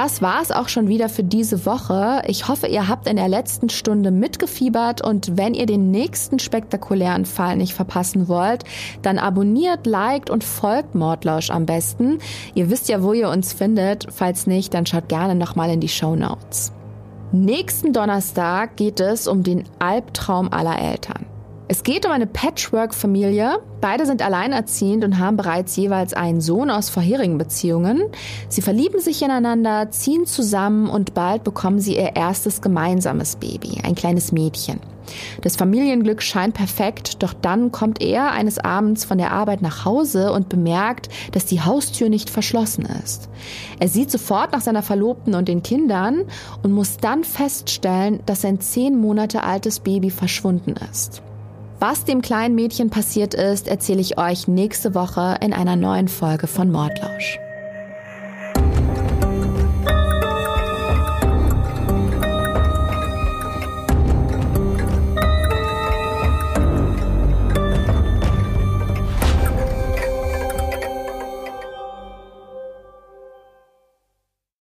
Das 0.02 0.22
war 0.22 0.40
es 0.40 0.50
auch 0.50 0.70
schon 0.70 0.88
wieder 0.88 1.10
für 1.10 1.22
diese 1.22 1.66
Woche. 1.66 2.22
Ich 2.26 2.48
hoffe, 2.48 2.68
ihr 2.68 2.88
habt 2.88 3.06
in 3.06 3.16
der 3.16 3.28
letzten 3.28 3.68
Stunde 3.68 4.10
mitgefiebert 4.10 5.04
und 5.04 5.36
wenn 5.36 5.52
ihr 5.52 5.66
den 5.66 5.90
nächsten 5.90 6.38
spektakulären 6.38 7.26
Fall 7.26 7.58
nicht 7.58 7.74
verpassen 7.74 8.26
wollt, 8.26 8.64
dann 9.02 9.18
abonniert, 9.18 9.86
liked 9.86 10.30
und 10.30 10.42
folgt 10.42 10.94
Mordlausch 10.94 11.50
am 11.50 11.66
besten. 11.66 12.18
Ihr 12.54 12.70
wisst 12.70 12.88
ja, 12.88 13.02
wo 13.02 13.12
ihr 13.12 13.28
uns 13.28 13.52
findet. 13.52 14.06
Falls 14.10 14.46
nicht, 14.46 14.72
dann 14.72 14.86
schaut 14.86 15.10
gerne 15.10 15.34
nochmal 15.34 15.68
in 15.68 15.80
die 15.80 15.88
Show 15.90 16.16
Notes. 16.16 16.72
Nächsten 17.30 17.92
Donnerstag 17.92 18.78
geht 18.78 19.00
es 19.00 19.28
um 19.28 19.42
den 19.42 19.64
Albtraum 19.80 20.50
aller 20.50 20.80
Eltern. 20.80 21.26
Es 21.72 21.84
geht 21.84 22.04
um 22.04 22.10
eine 22.10 22.26
Patchwork-Familie. 22.26 23.60
Beide 23.80 24.04
sind 24.04 24.22
alleinerziehend 24.22 25.04
und 25.04 25.20
haben 25.20 25.36
bereits 25.36 25.76
jeweils 25.76 26.14
einen 26.14 26.40
Sohn 26.40 26.68
aus 26.68 26.90
vorherigen 26.90 27.38
Beziehungen. 27.38 28.02
Sie 28.48 28.60
verlieben 28.60 28.98
sich 28.98 29.22
ineinander, 29.22 29.88
ziehen 29.92 30.26
zusammen 30.26 30.90
und 30.90 31.14
bald 31.14 31.44
bekommen 31.44 31.78
sie 31.78 31.94
ihr 31.94 32.16
erstes 32.16 32.60
gemeinsames 32.60 33.36
Baby, 33.36 33.82
ein 33.84 33.94
kleines 33.94 34.32
Mädchen. 34.32 34.80
Das 35.42 35.54
Familienglück 35.54 36.22
scheint 36.22 36.54
perfekt, 36.54 37.22
doch 37.22 37.34
dann 37.34 37.70
kommt 37.70 38.02
er 38.02 38.32
eines 38.32 38.58
Abends 38.58 39.04
von 39.04 39.18
der 39.18 39.30
Arbeit 39.30 39.62
nach 39.62 39.84
Hause 39.84 40.32
und 40.32 40.48
bemerkt, 40.48 41.08
dass 41.30 41.46
die 41.46 41.60
Haustür 41.60 42.08
nicht 42.08 42.30
verschlossen 42.30 42.88
ist. 43.04 43.28
Er 43.78 43.86
sieht 43.86 44.10
sofort 44.10 44.50
nach 44.50 44.60
seiner 44.60 44.82
Verlobten 44.82 45.36
und 45.36 45.46
den 45.46 45.62
Kindern 45.62 46.22
und 46.64 46.72
muss 46.72 46.96
dann 46.96 47.22
feststellen, 47.22 48.18
dass 48.26 48.40
sein 48.40 48.58
zehn 48.60 49.00
Monate 49.00 49.44
altes 49.44 49.78
Baby 49.78 50.10
verschwunden 50.10 50.74
ist. 50.90 51.22
Was 51.80 52.04
dem 52.04 52.20
kleinen 52.20 52.54
Mädchen 52.54 52.90
passiert 52.90 53.32
ist, 53.32 53.66
erzähle 53.66 54.02
ich 54.02 54.18
euch 54.18 54.46
nächste 54.46 54.94
Woche 54.94 55.38
in 55.40 55.54
einer 55.54 55.76
neuen 55.76 56.08
Folge 56.08 56.46
von 56.46 56.70
Mordlausch. 56.70 57.38